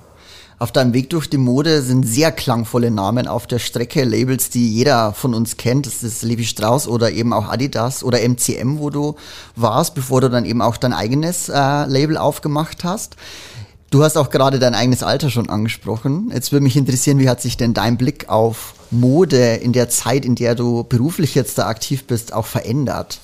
Auf 0.58 0.72
deinem 0.72 0.94
Weg 0.94 1.10
durch 1.10 1.30
die 1.30 1.38
Mode 1.38 1.82
sind 1.82 2.08
sehr 2.08 2.32
klangvolle 2.32 2.90
Namen 2.90 3.28
auf 3.28 3.46
der 3.46 3.60
Strecke, 3.60 4.06
Labels, 4.06 4.50
die 4.50 4.74
jeder 4.74 5.12
von 5.12 5.34
uns 5.34 5.58
kennt. 5.58 5.86
Das 5.86 6.02
ist 6.02 6.24
Levi 6.24 6.46
Strauss 6.46 6.88
oder 6.88 7.12
eben 7.12 7.34
auch 7.34 7.50
Adidas 7.50 8.06
oder 8.06 8.20
MCM, 8.26 8.80
wo 8.80 8.90
du 8.90 9.16
warst, 9.58 9.96
bevor 9.96 10.22
du 10.22 10.30
dann 10.30 10.46
eben 10.46 10.62
auch 10.62 10.78
dein 10.78 10.94
eigenes 10.94 11.50
äh, 11.50 11.86
Label 11.88 12.16
aufgemacht 12.18 12.86
hast. 12.86 13.18
Du 13.90 14.02
hast 14.02 14.16
auch 14.18 14.30
gerade 14.30 14.58
dein 14.58 14.76
eigenes 14.76 15.04
Alter 15.04 15.30
schon 15.30 15.50
angesprochen. 15.50 16.32
Jetzt 16.34 16.54
würde 16.54 16.64
mich 16.64 16.78
interessieren, 16.78 17.20
wie 17.20 17.30
hat 17.30 17.42
sich 17.42 17.58
denn 17.58 17.74
dein 17.74 17.98
Blick 17.98 18.30
auf 18.30 18.76
Mode 18.92 19.56
in 19.56 19.74
der 19.74 19.90
Zeit, 19.90 20.24
in 20.24 20.36
der 20.36 20.56
du 20.56 20.86
beruflich 20.86 21.36
jetzt 21.36 21.58
da 21.58 21.68
aktiv 21.68 22.06
bist, 22.06 22.32
auch 22.32 22.46
verändert? 22.46 23.20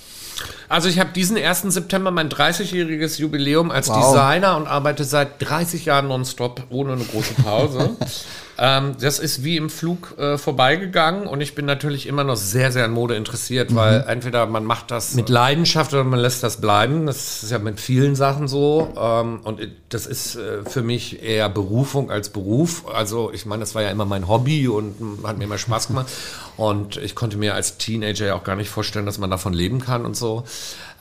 Also 0.72 0.88
ich 0.88 1.00
habe 1.00 1.10
diesen 1.12 1.38
1. 1.38 1.64
September 1.64 2.12
mein 2.12 2.30
30-jähriges 2.30 3.20
Jubiläum 3.20 3.72
als 3.72 3.90
wow. 3.90 4.14
Designer 4.14 4.56
und 4.56 4.68
arbeite 4.68 5.04
seit 5.04 5.42
30 5.42 5.84
Jahren 5.84 6.08
nonstop 6.08 6.64
ohne 6.70 6.94
eine 6.94 7.04
große 7.04 7.34
Pause. 7.44 7.98
Ähm, 8.64 8.96
das 9.02 9.18
ist 9.18 9.44
wie 9.44 9.58
im 9.58 9.72
Flug 9.72 10.20
äh, 10.20 10.38
vorbeigegangen 10.38 11.26
und 11.26 11.42
ich 11.42 11.56
bin 11.56 11.66
natürlich 11.66 12.06
immer 12.06 12.24
noch 12.24 12.36
sehr, 12.36 12.72
sehr 12.72 12.86
an 12.86 12.92
Mode 12.92 13.16
interessiert, 13.16 13.72
mhm. 13.72 13.76
weil 13.76 14.06
entweder 14.08 14.46
man 14.46 14.66
macht 14.66 14.92
das 14.92 15.16
mit 15.16 15.30
Leidenschaft 15.30 15.96
oder 15.96 16.04
man 16.04 16.20
lässt 16.20 16.44
das 16.44 16.62
bleiben. 16.62 17.08
Das 17.08 17.42
ist 17.42 17.52
ja 17.52 17.58
mit 17.58 17.80
vielen 17.80 18.16
Sachen 18.16 18.48
so. 18.48 18.94
Ähm, 18.96 19.40
und 19.44 19.68
das 19.90 20.06
ist 20.06 20.36
äh, 20.36 20.64
für 20.64 20.84
mich 20.84 21.24
eher 21.24 21.50
Berufung 21.50 22.12
als 22.12 22.30
Beruf. 22.30 22.86
Also 22.94 23.32
ich 23.34 23.48
meine, 23.48 23.62
das 23.62 23.74
war 23.74 23.82
ja 23.82 23.90
immer 23.90 24.06
mein 24.06 24.28
Hobby 24.28 24.68
und 24.68 24.96
hat 25.24 25.40
mir 25.40 25.46
immer 25.46 25.58
Spaß 25.58 25.88
gemacht. 25.88 26.08
Und 26.58 26.98
ich 26.98 27.16
konnte 27.16 27.38
mir 27.38 27.56
als 27.56 27.78
Teenager 27.78 28.28
ja 28.28 28.36
auch 28.36 28.44
gar 28.44 28.56
nicht 28.56 28.70
vorstellen, 28.70 29.08
dass 29.08 29.18
man 29.18 29.32
davon 29.32 29.54
leben 29.54 29.80
kann 29.80 30.06
und 30.06 30.16
so. 30.16 30.44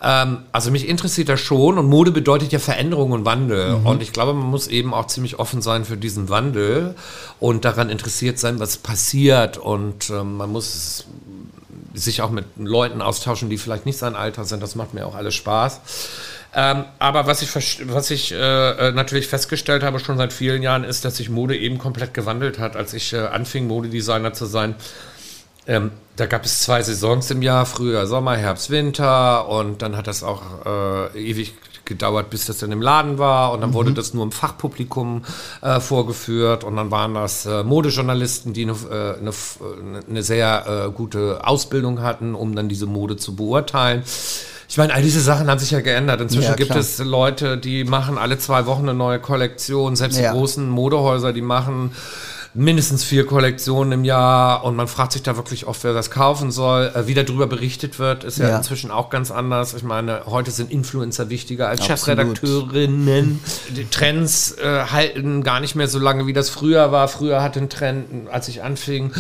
Ähm, 0.03 0.45
also 0.53 0.71
mich 0.71 0.89
interessiert 0.89 1.29
das 1.29 1.41
schon 1.41 1.79
und 1.79 1.87
Mode 1.87 2.11
bedeutet 2.11 2.53
ja 2.53 2.59
Veränderung 2.59 3.13
und 3.13 3.25
Wandel. 3.25 3.79
Mhm. 3.79 3.87
Und 3.87 4.03
ich 4.03 4.13
glaube, 4.13 4.33
man 4.33 4.47
muss 4.47 4.67
eben 4.67 4.95
auch 4.95 5.07
ziemlich 5.07 5.39
offen 5.39 5.63
sein 5.63 5.85
für 5.85 5.97
diesen 5.97 6.29
Wandel 6.29 6.95
und 7.39 7.65
daran 7.65 7.91
interessiert 7.91 8.39
sein, 8.39 8.59
was 8.61 8.79
passiert. 8.79 9.59
Und 9.59 10.11
ähm, 10.11 10.37
man 10.37 10.51
muss 10.51 11.05
sich 11.95 12.23
auch 12.23 12.31
mit 12.31 12.47
Leuten 12.57 13.03
austauschen, 13.03 13.51
die 13.51 13.59
vielleicht 13.59 13.87
nicht 13.87 13.99
sein 13.99 14.15
Alter 14.15 14.45
sind. 14.45 14.63
Das 14.63 14.75
macht 14.75 14.95
mir 14.95 15.07
auch 15.07 15.15
alles 15.15 15.35
Spaß. 15.35 15.81
Ähm, 16.53 16.85
aber 16.99 17.27
was 17.27 17.43
ich, 17.43 17.55
was 17.55 18.11
ich 18.11 18.33
äh, 18.33 18.37
äh, 18.37 18.93
natürlich 18.93 19.29
festgestellt 19.29 19.83
habe 19.85 20.01
schon 20.01 20.17
seit 20.17 20.33
vielen 20.33 20.63
Jahren, 20.63 20.83
ist, 20.83 21.05
dass 21.05 21.19
sich 21.19 21.31
Mode 21.31 21.57
eben 21.57 21.79
komplett 21.79 22.13
gewandelt 22.13 22.59
hat. 22.59 22.75
Als 22.75 22.93
ich 22.93 23.13
äh, 23.13 23.19
anfing, 23.19 23.67
Modedesigner 23.69 24.33
zu 24.33 24.47
sein, 24.47 24.75
ähm, 25.67 25.91
da 26.17 26.27
gab 26.27 26.45
es 26.45 26.61
zwei 26.61 26.83
Saisons 26.83 27.31
im 27.31 27.43
Jahr, 27.43 27.65
früher 27.67 28.07
Sommer, 28.07 28.37
Herbst, 28.37 28.71
Winter 28.71 29.49
und 29.49 29.83
dann 29.83 29.97
hat 29.97 30.07
das 30.07 30.23
auch 30.23 30.43
äh, 30.67 31.31
ewig 31.31 31.55
gedauert, 31.91 32.31
bis 32.31 32.47
das 32.47 32.59
dann 32.59 32.73
im 32.73 32.81
Laden 32.81 33.19
war 33.19 33.53
und 33.53 33.61
dann 33.61 33.71
mhm. 33.71 33.75
wurde 33.75 33.93
das 33.93 34.15
nur 34.15 34.25
im 34.25 34.33
Fachpublikum 34.33 35.25
äh, 35.61 35.81
vorgeführt 35.81 36.65
und 36.65 36.77
dann 36.77 36.91
waren 36.91 37.15
das 37.15 37.47
äh, 37.47 37.65
Modejournalisten, 37.65 38.53
die 38.53 38.63
eine, 38.63 38.75
eine, 39.19 39.33
eine 40.09 40.23
sehr 40.23 40.87
äh, 40.89 40.91
gute 40.93 41.47
Ausbildung 41.47 42.01
hatten, 42.01 42.35
um 42.35 42.55
dann 42.55 42.69
diese 42.69 42.87
Mode 42.87 43.17
zu 43.17 43.35
beurteilen. 43.35 44.05
Ich 44.69 44.79
meine, 44.79 44.95
all 44.95 45.03
diese 45.03 45.21
Sachen 45.21 45.51
haben 45.51 45.59
sich 45.59 45.73
ja 45.73 45.81
geändert. 45.81 46.21
Inzwischen 46.21 46.51
ja, 46.51 46.55
gibt 46.55 46.77
es 46.77 46.99
Leute, 46.99 47.59
die 47.59 47.83
machen 47.83 48.19
alle 48.19 48.39
zwei 48.39 48.67
Wochen 48.67 48.83
eine 48.83 48.95
neue 48.95 49.19
Kollektion. 49.19 49.97
Selbst 49.97 50.21
ja. 50.21 50.31
die 50.31 50.39
großen 50.39 50.69
Modehäuser, 50.69 51.33
die 51.33 51.43
machen 51.43 51.91
mindestens 52.53 53.05
vier 53.05 53.27
Kollektionen 53.27 53.93
im 53.93 54.05
Jahr 54.05 54.65
und 54.65 54.75
man 54.75 54.89
fragt 54.89 55.13
sich 55.13 55.23
da 55.23 55.37
wirklich 55.37 55.67
oft, 55.67 55.85
wer 55.85 55.93
das 55.93 56.11
kaufen 56.11 56.51
soll. 56.51 56.91
Äh, 56.95 57.07
wie 57.07 57.15
darüber 57.15 57.47
berichtet 57.47 57.99
wird, 57.99 58.25
ist 58.25 58.39
ja, 58.39 58.49
ja, 58.49 58.57
inzwischen 58.57 58.91
auch 58.91 59.11
ganz 59.11 59.31
anders. 59.31 59.75
Ich 59.75 59.83
meine, 59.83 60.23
heute 60.27 60.51
sind 60.51 60.71
Influencer 60.71 61.31
wichtiger 61.31 61.69
als 61.69 61.81
Absolut. 61.83 62.01
Chefredakteurinnen. 62.01 63.41
Die 63.71 63.85
Trends 63.85 64.57
äh, 64.59 64.85
halten 64.91 65.43
gar 65.43 65.61
nicht 65.61 65.77
mehr 65.77 65.89
so 65.89 65.99
lange, 65.99 66.27
wie 66.27 66.33
das 66.33 66.51
früher 66.51 66.91
war. 66.91 67.09
Früher 67.09 67.43
hatte 67.43 67.61
ein 67.61 67.69
Trend, 67.69 68.29
als 68.31 68.49
ich 68.49 68.63
anfing, 68.63 69.13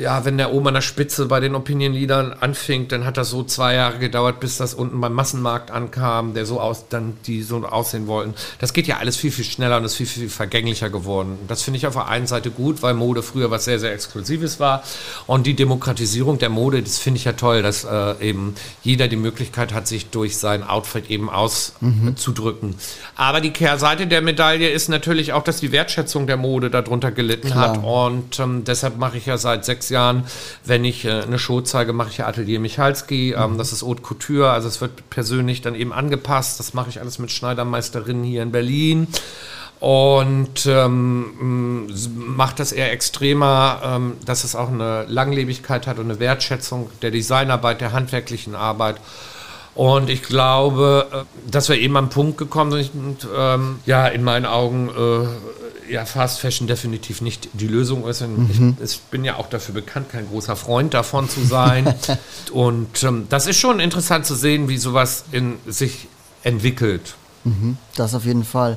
ja, 0.00 0.24
wenn 0.24 0.38
der 0.38 0.52
oben 0.52 0.68
an 0.68 0.74
der 0.74 0.80
Spitze 0.80 1.26
bei 1.26 1.40
den 1.40 1.54
Opinion-Liedern 1.54 2.34
anfing, 2.40 2.88
dann 2.88 3.04
hat 3.04 3.16
das 3.16 3.30
so 3.30 3.44
zwei 3.44 3.74
Jahre 3.74 3.98
gedauert, 3.98 4.40
bis 4.40 4.56
das 4.56 4.72
unten 4.72 5.00
beim 5.00 5.12
Massenmarkt 5.12 5.70
ankam, 5.70 6.32
der 6.32 6.46
so 6.46 6.60
aus, 6.60 6.88
dann 6.88 7.14
die 7.26 7.42
so 7.42 7.64
aussehen 7.66 8.06
wollten. 8.06 8.34
Das 8.58 8.72
geht 8.72 8.86
ja 8.86 8.98
alles 8.98 9.16
viel, 9.16 9.30
viel 9.30 9.44
schneller 9.44 9.76
und 9.76 9.84
ist 9.84 9.96
viel, 9.96 10.06
viel 10.06 10.30
vergänglicher 10.30 10.88
geworden. 10.88 11.38
Das 11.46 11.62
finde 11.62 11.76
ich 11.76 11.86
auf 11.86 11.94
der 11.94 12.08
einen 12.08 12.26
Seite 12.26 12.50
gut, 12.50 12.82
weil 12.82 12.94
Mode 12.94 13.22
früher 13.22 13.50
was 13.50 13.64
sehr, 13.66 13.78
sehr 13.78 13.92
Exklusives 13.92 14.60
war. 14.60 14.82
Und 15.26 15.46
die 15.46 15.54
Demokratisierung 15.54 16.38
der 16.38 16.48
Mode, 16.48 16.82
das 16.82 16.98
finde 16.98 17.18
ich 17.18 17.24
ja 17.24 17.32
toll, 17.32 17.62
dass 17.62 17.84
äh, 17.84 18.14
eben 18.20 18.54
jeder 18.82 19.08
die 19.08 19.16
Möglichkeit 19.16 19.74
hat, 19.74 19.86
sich 19.86 20.06
durch 20.06 20.38
sein 20.38 20.62
Outfit 20.62 21.10
eben 21.10 21.28
auszudrücken. 21.28 22.70
Mhm. 22.70 22.74
Aber 23.16 23.42
die 23.42 23.50
Kehrseite 23.50 24.06
der 24.06 24.22
Medaille 24.22 24.70
ist 24.70 24.88
natürlich 24.88 25.34
auch, 25.34 25.44
dass 25.44 25.60
die 25.60 25.70
Wertschätzung 25.70 26.26
der 26.26 26.38
Mode 26.38 26.70
darunter 26.70 27.12
gelitten 27.12 27.48
Klar. 27.48 27.76
hat. 27.76 27.84
Und 27.84 28.38
ähm, 28.40 28.64
deshalb 28.64 28.96
mache 28.96 29.18
ich 29.18 29.26
ja 29.26 29.36
seit 29.36 29.66
sechs 29.66 29.81
sechs 29.82 29.88
Jahren, 29.88 30.24
wenn 30.64 30.84
ich 30.84 31.04
äh, 31.04 31.22
eine 31.22 31.38
Show 31.38 31.60
zeige, 31.60 31.92
mache 31.92 32.10
ich 32.10 32.18
ja 32.18 32.26
Atelier 32.26 32.60
Michalski. 32.60 33.32
Ähm, 33.32 33.54
mhm. 33.54 33.58
Das 33.58 33.72
ist 33.72 33.82
Haute 33.82 34.02
Couture, 34.02 34.50
also 34.50 34.68
es 34.68 34.80
wird 34.80 35.10
persönlich 35.10 35.60
dann 35.60 35.74
eben 35.74 35.92
angepasst. 35.92 36.60
Das 36.60 36.74
mache 36.74 36.90
ich 36.90 37.00
alles 37.00 37.18
mit 37.18 37.30
Schneidermeisterinnen 37.30 38.24
hier 38.24 38.42
in 38.42 38.52
Berlin 38.52 39.08
und 39.80 40.66
ähm, 40.66 41.88
macht 42.14 42.60
das 42.60 42.70
eher 42.70 42.92
extremer, 42.92 43.80
ähm, 43.84 44.12
dass 44.24 44.44
es 44.44 44.54
auch 44.54 44.68
eine 44.68 45.04
Langlebigkeit 45.08 45.88
hat 45.88 45.98
und 45.98 46.04
eine 46.04 46.20
Wertschätzung 46.20 46.88
der 47.02 47.10
Designarbeit, 47.10 47.80
der 47.80 47.92
handwerklichen 47.92 48.54
Arbeit. 48.54 48.96
Und 49.74 50.10
ich 50.10 50.22
glaube, 50.22 51.06
äh, 51.12 51.50
dass 51.50 51.68
wir 51.68 51.78
eben 51.78 51.96
am 51.96 52.10
Punkt 52.10 52.36
gekommen 52.36 52.72
sind, 52.72 52.94
und, 52.94 53.28
ähm, 53.34 53.78
ja, 53.86 54.06
in 54.06 54.22
meinen 54.22 54.46
Augen 54.46 54.90
äh, 54.90 55.92
ja, 55.92 56.04
Fast 56.04 56.40
Fashion 56.40 56.66
definitiv 56.66 57.20
nicht 57.20 57.48
die 57.52 57.66
Lösung 57.66 58.06
ist. 58.06 58.20
Mhm. 58.20 58.76
Ich, 58.80 58.92
ich, 58.92 59.00
bin 59.10 59.24
ja 59.24 59.36
auch 59.36 59.48
dafür 59.48 59.74
bekannt, 59.74 60.10
kein 60.10 60.28
großer 60.28 60.56
Freund 60.56 60.94
davon 60.94 61.28
zu 61.28 61.44
sein. 61.44 61.94
und 62.52 63.02
ähm, 63.02 63.26
das 63.28 63.46
ist 63.46 63.58
schon 63.58 63.80
interessant 63.80 64.26
zu 64.26 64.34
sehen, 64.34 64.68
wie 64.68 64.78
sowas 64.78 65.24
in 65.32 65.56
sich 65.66 66.08
entwickelt. 66.42 67.14
Mhm, 67.44 67.76
das 67.96 68.14
auf 68.14 68.24
jeden 68.24 68.44
Fall. 68.44 68.76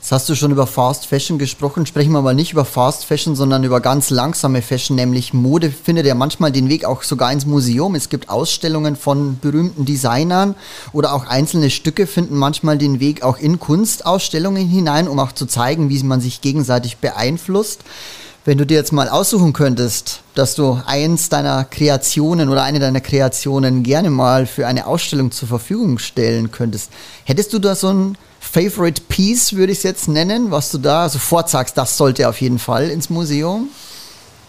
Jetzt 0.00 0.12
hast 0.12 0.28
du 0.28 0.36
schon 0.36 0.52
über 0.52 0.66
Fast 0.66 1.06
Fashion 1.06 1.38
gesprochen. 1.38 1.84
Sprechen 1.84 2.12
wir 2.12 2.22
mal 2.22 2.34
nicht 2.34 2.52
über 2.52 2.64
Fast 2.64 3.06
Fashion, 3.06 3.34
sondern 3.34 3.64
über 3.64 3.80
ganz 3.80 4.10
langsame 4.10 4.62
Fashion, 4.62 4.94
nämlich 4.94 5.32
Mode 5.32 5.70
findet 5.70 6.06
ja 6.06 6.14
manchmal 6.14 6.52
den 6.52 6.68
Weg 6.68 6.84
auch 6.84 7.02
sogar 7.02 7.32
ins 7.32 7.46
Museum. 7.46 7.94
Es 7.96 8.10
gibt 8.10 8.28
Ausstellungen 8.28 8.94
von 8.94 9.38
berühmten 9.40 9.84
Designern 9.84 10.54
oder 10.92 11.12
auch 11.12 11.26
einzelne 11.26 11.70
Stücke 11.70 12.06
finden 12.06 12.36
manchmal 12.36 12.78
den 12.78 13.00
Weg 13.00 13.22
auch 13.22 13.38
in 13.38 13.58
Kunstausstellungen 13.58 14.68
hinein, 14.68 15.08
um 15.08 15.18
auch 15.18 15.32
zu 15.32 15.46
zeigen, 15.46 15.88
wie 15.88 16.02
man 16.04 16.20
sich 16.20 16.40
gegenseitig 16.40 16.98
beeinflusst. 16.98 17.80
Wenn 18.46 18.58
du 18.58 18.66
dir 18.66 18.76
jetzt 18.76 18.92
mal 18.92 19.08
aussuchen 19.08 19.54
könntest, 19.54 20.20
dass 20.34 20.54
du 20.54 20.78
eins 20.84 21.30
deiner 21.30 21.64
Kreationen 21.64 22.50
oder 22.50 22.62
eine 22.62 22.78
deiner 22.78 23.00
Kreationen 23.00 23.82
gerne 23.82 24.10
mal 24.10 24.44
für 24.44 24.66
eine 24.66 24.86
Ausstellung 24.86 25.30
zur 25.30 25.48
Verfügung 25.48 25.98
stellen 25.98 26.50
könntest, 26.50 26.90
hättest 27.24 27.54
du 27.54 27.58
da 27.58 27.74
so 27.74 27.88
ein 27.88 28.18
Favorite 28.40 29.00
Piece, 29.08 29.54
würde 29.54 29.72
ich 29.72 29.78
es 29.78 29.84
jetzt 29.84 30.08
nennen, 30.08 30.50
was 30.50 30.70
du 30.70 30.76
da 30.76 31.08
sofort 31.08 31.48
sagst, 31.48 31.78
das 31.78 31.96
sollte 31.96 32.28
auf 32.28 32.42
jeden 32.42 32.58
Fall 32.58 32.90
ins 32.90 33.08
Museum? 33.08 33.70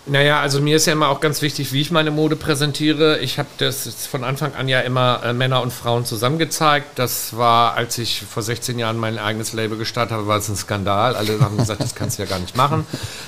Naja, 0.08 0.40
also 0.40 0.62
mir 0.62 0.76
ist 0.76 0.86
ja 0.86 0.94
immer 0.94 1.10
auch 1.10 1.20
ganz 1.20 1.42
wichtig, 1.42 1.74
wie 1.74 1.82
ich 1.82 1.90
meine 1.90 2.12
Mode 2.12 2.36
präsentiere. 2.36 3.18
Ich 3.20 3.40
habe 3.40 3.50
das 3.58 4.06
von 4.06 4.24
Anfang 4.24 4.54
an 4.54 4.68
ja 4.68 4.82
immer 4.82 5.22
äh, 5.24 5.34
Männer 5.34 5.64
und 5.64 5.74
Frauen 5.74 6.06
zusammen 6.06 6.38
gezeigt. 6.38 7.00
Das 7.00 7.36
war, 7.36 7.74
als 7.74 7.98
ich 7.98 8.22
vor 8.22 8.44
16 8.44 8.78
Jahren 8.78 8.98
mein 8.98 9.18
eigenes 9.18 9.54
Label 9.54 9.80
gestartet 9.80 10.16
habe, 10.16 10.28
war 10.28 10.38
es 10.38 10.48
ein 10.48 10.56
Skandal. 10.56 11.16
Alle 11.16 11.40
haben 11.40 11.58
gesagt, 11.58 11.82
das 11.82 11.96
kannst 11.96 12.20
du 12.20 12.24
ja 12.24 12.30
gar 12.30 12.38
nicht 12.38 12.56
machen. 12.56 12.86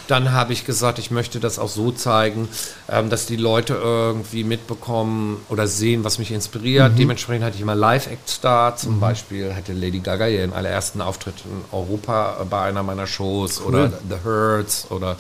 Dann 0.08 0.34
habe 0.34 0.54
ich 0.54 0.66
gesagt, 0.66 1.00
ich 1.00 1.10
möchte 1.10 1.40
das 1.40 1.58
auch 1.58 1.70
so 1.70 1.92
zeigen, 1.92 2.48
ähm, 2.90 3.10
dass 3.10 3.26
die 3.26 3.38
Leute 3.38 3.74
irgendwie 3.74 4.44
mitbekommen 4.44 5.44
oder 5.50 5.66
sehen, 5.66 6.04
was 6.04 6.20
mich 6.20 6.32
inspiriert. 6.32 6.94
Mhm. 6.94 6.98
Dementsprechend 6.98 7.44
hatte 7.44 7.56
ich 7.56 7.62
immer 7.62 7.76
Live-Acts 7.76 8.40
da. 8.42 8.76
Zum 8.76 8.98
mhm. 8.98 9.00
Beispiel 9.00 9.56
hatte 9.56 9.74
Lady 9.74 10.00
Gaga 10.00 10.28
ihren 10.28 10.54
allerersten 10.54 11.02
Auftritt 11.02 11.36
in 11.46 11.66
Europa 11.76 12.46
bei 12.48 12.62
einer 12.62 12.84
meiner 12.84 13.08
Shows 13.08 13.62
cool. 13.62 13.68
oder 13.68 13.92
The 14.10 14.18
Hurts 14.24 14.92
oder 14.92 15.18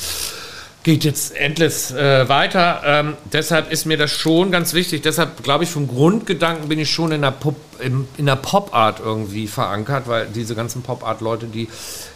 geht 0.88 1.04
jetzt 1.04 1.36
endless 1.36 1.91
äh, 1.91 2.30
weiter. 2.30 2.82
Ähm, 2.86 3.15
deshalb 3.34 3.73
ist 3.73 3.86
mir 3.86 3.97
das 3.97 4.10
schon 4.10 4.52
ganz 4.52 4.73
wichtig. 4.73 5.02
Deshalb 5.02 5.43
glaube 5.43 5.65
ich, 5.65 5.69
vom 5.69 5.86
Grundgedanken 5.86 6.69
bin 6.69 6.80
ich 6.80 6.89
schon 6.89 7.12
in 7.12 7.23
der, 7.23 7.32
Pop, 7.32 7.58
in, 7.82 8.08
in 8.15 8.26
der 8.26 8.38
Pop-Art 8.38 9.02
irgendwie 9.04 9.47
verankert, 9.47 10.08
weil 10.08 10.28
diese 10.28 10.56
ganzen 10.56 10.84
Pop-Art-Leute, 10.84 11.47
die, 11.47 11.67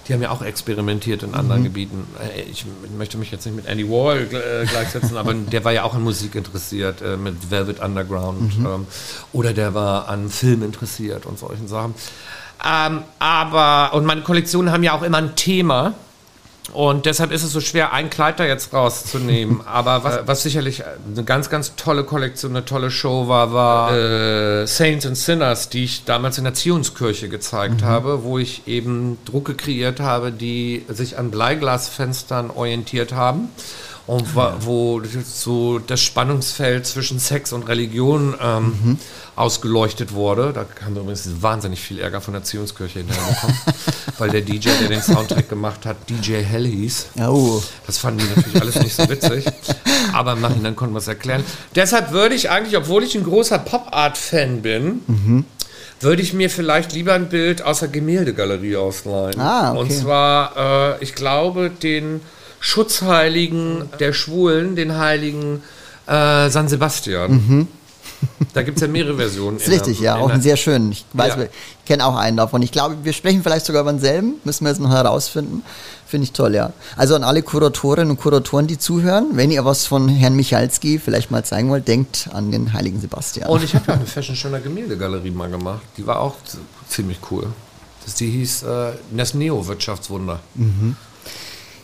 die 0.08 0.14
haben 0.14 0.22
ja 0.22 0.30
auch 0.30 0.42
experimentiert 0.42 1.22
in 1.24 1.36
anderen 1.36 1.60
mhm. 1.60 1.66
Gebieten. 1.66 2.08
Äh, 2.18 2.44
ich 2.50 2.64
möchte 2.98 3.18
mich 3.18 3.30
jetzt 3.30 3.46
nicht 3.46 3.58
mit 3.58 3.66
Andy 3.66 3.90
Wall 3.90 4.30
äh, 4.32 4.66
gleichsetzen, 4.66 5.18
aber 5.18 5.34
der 5.52 5.66
war 5.66 5.74
ja 5.74 5.84
auch 5.84 5.94
an 5.94 6.04
Musik 6.04 6.36
interessiert, 6.36 7.02
äh, 7.02 7.18
mit 7.18 7.52
Velvet 7.52 7.82
Underground. 7.82 8.58
Mhm. 8.58 8.66
Ähm, 8.66 8.88
oder 9.34 9.52
der 9.52 9.74
war 9.74 10.08
an 10.08 10.30
Film 10.30 10.64
interessiert 10.64 11.26
und 11.26 11.38
solchen 11.38 11.68
Sachen. 11.68 11.94
Ähm, 12.66 13.02
aber, 13.20 13.94
und 13.96 14.06
meine 14.06 14.22
Kollektionen 14.22 14.72
haben 14.72 14.84
ja 14.84 14.94
auch 14.94 15.02
immer 15.02 15.18
ein 15.18 15.36
Thema. 15.36 15.94
Und 16.74 17.06
deshalb 17.06 17.32
ist 17.32 17.44
es 17.44 17.52
so 17.52 17.60
schwer, 17.60 17.94
ein 17.94 18.10
Kleid 18.10 18.40
da 18.40 18.46
jetzt 18.46 18.74
rauszunehmen. 18.74 19.62
Aber 19.66 20.04
was, 20.04 20.20
was, 20.26 20.44
sicherlich 20.44 20.84
eine 20.86 21.24
ganz, 21.24 21.50
ganz 21.50 21.76
tolle 21.76 22.04
Kollektion, 22.04 22.52
eine 22.52 22.66
tolle 22.66 22.92
Show 22.92 23.28
war, 23.28 23.54
war 23.54 23.94
äh, 23.94 24.68
Saints 24.68 25.06
and 25.06 25.18
Sinners, 25.18 25.70
die 25.70 25.84
ich 25.84 26.06
damals 26.06 26.38
in 26.38 26.44
der 26.44 26.54
Zionskirche 26.54 27.30
gezeigt 27.30 27.82
mhm. 27.82 27.86
habe, 27.86 28.24
wo 28.24 28.38
ich 28.38 28.68
eben 28.68 29.18
Drucke 29.26 29.56
kreiert 29.56 30.00
habe, 30.00 30.32
die 30.32 30.86
sich 30.88 31.18
an 31.18 31.32
Bleiglasfenstern 31.32 32.50
orientiert 32.50 33.14
haben 33.14 33.50
und 34.12 34.36
wo 34.36 35.02
so 35.24 35.80
das 35.80 36.02
Spannungsfeld 36.02 36.86
zwischen 36.86 37.18
Sex 37.18 37.54
und 37.54 37.64
Religion 37.70 38.36
ähm, 38.42 38.66
mhm. 38.66 38.98
ausgeleuchtet 39.38 40.12
wurde. 40.12 40.52
Da 40.52 40.66
haben 40.84 40.96
wir 40.96 41.02
übrigens 41.02 41.30
wahnsinnig 41.40 41.80
viel 41.80 41.98
Ärger 41.98 42.20
von 42.20 42.34
der 42.34 42.44
Zionskirche 42.44 43.00
hinterher 43.00 43.24
bekommen, 43.34 43.58
weil 44.18 44.30
der 44.32 44.42
DJ, 44.42 44.68
der 44.82 44.90
den 44.90 45.02
Soundtrack 45.02 45.48
gemacht 45.48 45.86
hat, 45.86 45.96
DJ 46.10 46.44
Hell 46.44 46.68
hieß. 46.68 47.12
Oh. 47.26 47.64
Das 47.88 48.00
fanden 48.00 48.20
die 48.20 48.36
natürlich 48.36 48.62
alles 48.62 48.76
nicht 48.84 48.94
so 48.94 49.08
witzig, 49.08 49.46
aber 50.12 50.34
im 50.34 50.42
Nachhinein 50.42 50.76
konnten 50.76 50.94
wir 50.94 51.00
es 51.00 51.08
erklären. 51.08 51.46
Deshalb 51.76 52.12
würde 52.12 52.36
ich 52.36 52.50
eigentlich, 52.50 52.76
obwohl 52.76 53.04
ich 53.04 53.16
ein 53.16 53.24
großer 53.24 53.60
Pop-Art-Fan 53.60 54.62
bin, 54.62 55.04
mhm 55.08 55.46
würde 56.04 56.24
ich 56.24 56.34
mir 56.34 56.50
vielleicht 56.50 56.94
lieber 56.94 57.14
ein 57.14 57.30
Bild 57.30 57.62
aus 57.62 57.82
der 57.82 57.90
Gemäldegalerie 57.90 58.76
ausleihen. 58.76 59.40
Ah, 59.40 59.70
okay. 59.70 59.80
Und 59.80 59.92
zwar, 59.92 60.98
äh, 60.98 61.04
ich 61.04 61.14
glaube, 61.14 61.70
den 61.70 62.22
Schutzheiligen 62.62 63.90
der 64.00 64.14
Schwulen, 64.14 64.76
den 64.76 64.98
heiligen 64.98 65.64
äh, 66.08 66.50
San 66.50 66.70
Sebastian. 66.70 67.32
Mhm. 67.32 67.68
Da 68.54 68.62
gibt 68.62 68.78
es 68.78 68.82
ja 68.82 68.88
mehrere 68.88 69.18
Versionen. 69.18 69.58
Das 69.58 69.68
ist 69.68 69.74
richtig, 69.74 69.98
der, 69.98 70.06
ja, 70.06 70.16
auch 70.18 70.34
sehr 70.36 70.56
schön. 70.58 70.92
Ich 70.92 71.04
weiß, 71.14 71.36
ja. 71.38 71.44
ich 71.44 71.86
kenne 71.86 72.06
auch 72.06 72.16
einen 72.16 72.38
davon. 72.38 72.62
Ich 72.62 72.72
glaube, 72.72 72.98
wir 73.04 73.14
sprechen 73.14 73.42
vielleicht 73.42 73.66
sogar 73.66 73.82
über 73.82 73.92
denselben, 73.92 74.36
müssen 74.44 74.64
wir 74.64 74.70
jetzt 74.70 74.80
noch 74.80 74.92
herausfinden. 74.92 75.64
Finde 76.06 76.26
ich 76.26 76.34
toll, 76.34 76.54
ja. 76.54 76.72
Also 76.98 77.16
an 77.16 77.24
alle 77.24 77.42
Kuratorinnen 77.42 78.12
und 78.12 78.18
Kuratoren, 78.18 78.68
die 78.68 78.78
zuhören, 78.78 79.30
wenn 79.34 79.50
ihr 79.50 79.66
was 79.66 79.88
von 79.88 80.08
Herrn 80.08 80.36
Michalski 80.36 81.00
vielleicht 81.00 81.32
mal 81.32 81.44
zeigen 81.44 81.70
wollt, 81.70 81.88
denkt 81.88 82.30
an 82.32 82.52
den 82.52 82.74
heiligen 82.74 83.02
Sebastian. 83.02 83.50
Und 83.50 83.64
ich 83.64 83.74
habe 83.74 83.86
ja 83.88 83.94
eine 83.96 84.06
Fashion 84.06 84.36
Schöner 84.36 84.60
Gemäldegalerie 84.60 85.32
mal 85.32 85.50
gemacht. 85.50 85.82
Die 85.98 86.06
war 86.06 86.20
auch 86.20 86.36
ziemlich 86.88 87.18
cool. 87.32 87.48
Das, 88.06 88.16
die 88.16 88.30
hieß 88.30 88.64
äh, 88.64 88.92
das 89.16 89.34
Neo-Wirtschaftswunder. 89.34 90.40
Mhm. 90.56 90.96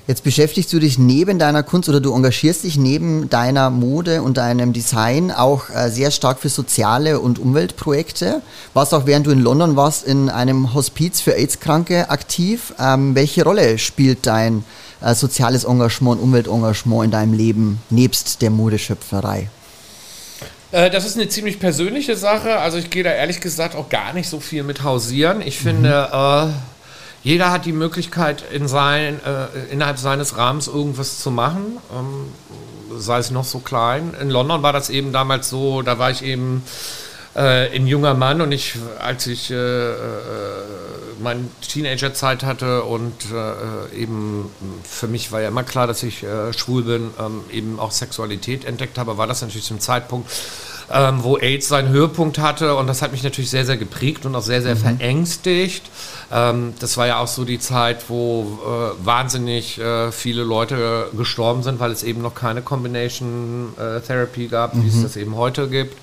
Jetzt 0.08 0.24
beschäftigst 0.24 0.72
du 0.72 0.80
dich 0.80 0.98
neben 0.98 1.38
deiner 1.38 1.64
Kunst 1.64 1.90
oder 1.90 2.00
du 2.00 2.16
engagierst 2.16 2.64
dich 2.64 2.78
neben 2.78 3.30
deiner 3.30 3.70
Mode 3.70 4.22
und 4.22 4.38
deinem 4.38 4.72
Design 4.72 5.32
auch 5.32 5.70
äh, 5.70 5.90
sehr 5.90 6.12
stark 6.12 6.40
für 6.40 6.48
soziale 6.48 7.20
und 7.20 7.40
Umweltprojekte. 7.40 8.42
Warst 8.74 8.94
auch 8.94 9.06
während 9.06 9.28
du 9.28 9.32
in 9.32 9.42
London 9.42 9.76
warst 9.76 10.08
in 10.08 10.30
einem 10.30 10.74
Hospiz 10.74 11.20
für 11.20 11.34
AIDS-Kranke 11.34 12.10
aktiv. 12.10 12.74
Ähm, 12.80 13.16
welche 13.16 13.44
Rolle 13.44 13.78
spielt 13.78 14.26
dein 14.26 14.64
äh, 15.02 15.14
soziales 15.14 15.66
Engagement 15.66 16.22
und 16.22 16.30
Umweltengagement 16.30 17.04
in 17.04 17.12
deinem 17.12 17.34
Leben 17.34 17.82
nebst 17.90 18.42
der 18.42 18.50
Modeschöpferei? 18.50 19.50
Äh, 20.72 20.90
das 20.90 21.06
ist 21.06 21.18
eine 21.18 21.28
ziemlich 21.28 21.60
persönliche 21.60 22.16
Sache. 22.16 22.60
Also 22.60 22.78
ich 22.78 22.90
gehe 22.90 23.04
da 23.04 23.12
ehrlich 23.12 23.42
gesagt 23.42 23.76
auch 23.76 23.90
gar 23.90 24.14
nicht 24.14 24.30
so 24.30 24.40
viel 24.40 24.64
mit 24.64 24.84
hausieren. 24.84 25.42
Ich 25.42 25.60
finde, 25.60 26.08
mhm. 26.14 26.50
äh, 26.50 26.54
jeder 27.28 27.52
hat 27.52 27.66
die 27.66 27.74
Möglichkeit, 27.74 28.42
in 28.54 28.70
sein, 28.70 29.20
äh, 29.26 29.70
innerhalb 29.70 30.00
seines 30.00 30.38
Rahmens 30.38 30.68
irgendwas 30.68 31.20
zu 31.20 31.30
machen, 31.30 31.78
ähm, 31.94 32.32
sei 32.98 33.18
es 33.18 33.32
noch 33.32 33.44
so 33.44 33.60
klein. 33.60 34.16
In 34.22 34.30
London 34.30 34.64
war 34.64 34.72
das 34.72 34.90
eben 34.90 35.12
damals 35.12 35.50
so, 35.50 35.82
da 35.82 36.00
war 36.00 36.10
ich 36.10 36.24
eben 36.24 36.64
äh, 37.36 37.76
ein 37.76 37.86
junger 37.86 38.14
Mann 38.14 38.40
und 38.40 38.54
ich, 38.54 38.78
als 39.00 39.28
ich 39.28 39.52
äh, 39.52 39.56
äh 39.56 39.98
meine 41.20 41.50
Teenagerzeit 41.68 42.44
hatte 42.44 42.84
und 42.84 43.14
äh, 43.34 43.96
eben 43.96 44.52
für 44.84 45.08
mich 45.08 45.32
war 45.32 45.42
ja 45.42 45.48
immer 45.48 45.64
klar, 45.64 45.88
dass 45.88 46.04
ich 46.04 46.24
äh, 46.24 46.54
schwul 46.54 46.84
bin, 46.84 47.10
ähm, 47.20 47.42
eben 47.52 47.80
auch 47.80 47.92
Sexualität 47.92 48.66
entdeckt 48.66 48.98
habe, 49.00 49.18
war 49.18 49.28
das 49.28 49.42
natürlich 49.42 49.66
zum 49.66 49.80
Zeitpunkt, 49.80 50.30
ähm, 50.92 51.24
wo 51.24 51.38
AIDS 51.38 51.68
seinen 51.68 51.90
Höhepunkt 51.90 52.40
hatte 52.40 52.76
und 52.76 52.88
das 52.88 53.02
hat 53.02 53.12
mich 53.12 53.24
natürlich 53.24 53.50
sehr, 53.50 53.66
sehr 53.66 53.78
geprägt 53.78 54.26
und 54.26 54.36
auch 54.36 54.42
sehr, 54.42 54.62
sehr 54.62 54.76
mhm. 54.76 54.80
verängstigt. 54.80 55.84
Ähm, 56.32 56.74
das 56.80 56.98
war 56.98 57.08
ja 57.08 57.20
auch 57.20 57.28
so 57.28 57.46
die 57.46 57.60
Zeit, 57.60 58.10
wo 58.10 58.60
äh, 58.66 59.06
wahnsinnig 59.06 59.80
äh, 59.80 60.12
viele 60.12 60.44
Leute 60.44 61.10
gestorben 61.16 61.64
sind, 61.64 61.80
weil 61.80 61.92
es 61.92 62.04
eben 62.04 62.22
noch 62.22 62.36
keine 62.36 62.62
Combination 62.62 63.74
äh, 63.78 64.00
Therapy 64.02 64.48
gab, 64.48 64.76
mhm. 64.76 64.84
wie 64.84 64.88
es 64.88 64.96
mhm. 64.96 65.04
das 65.04 65.16
eben 65.18 65.36
heute 65.36 65.68
gibt. 65.68 65.96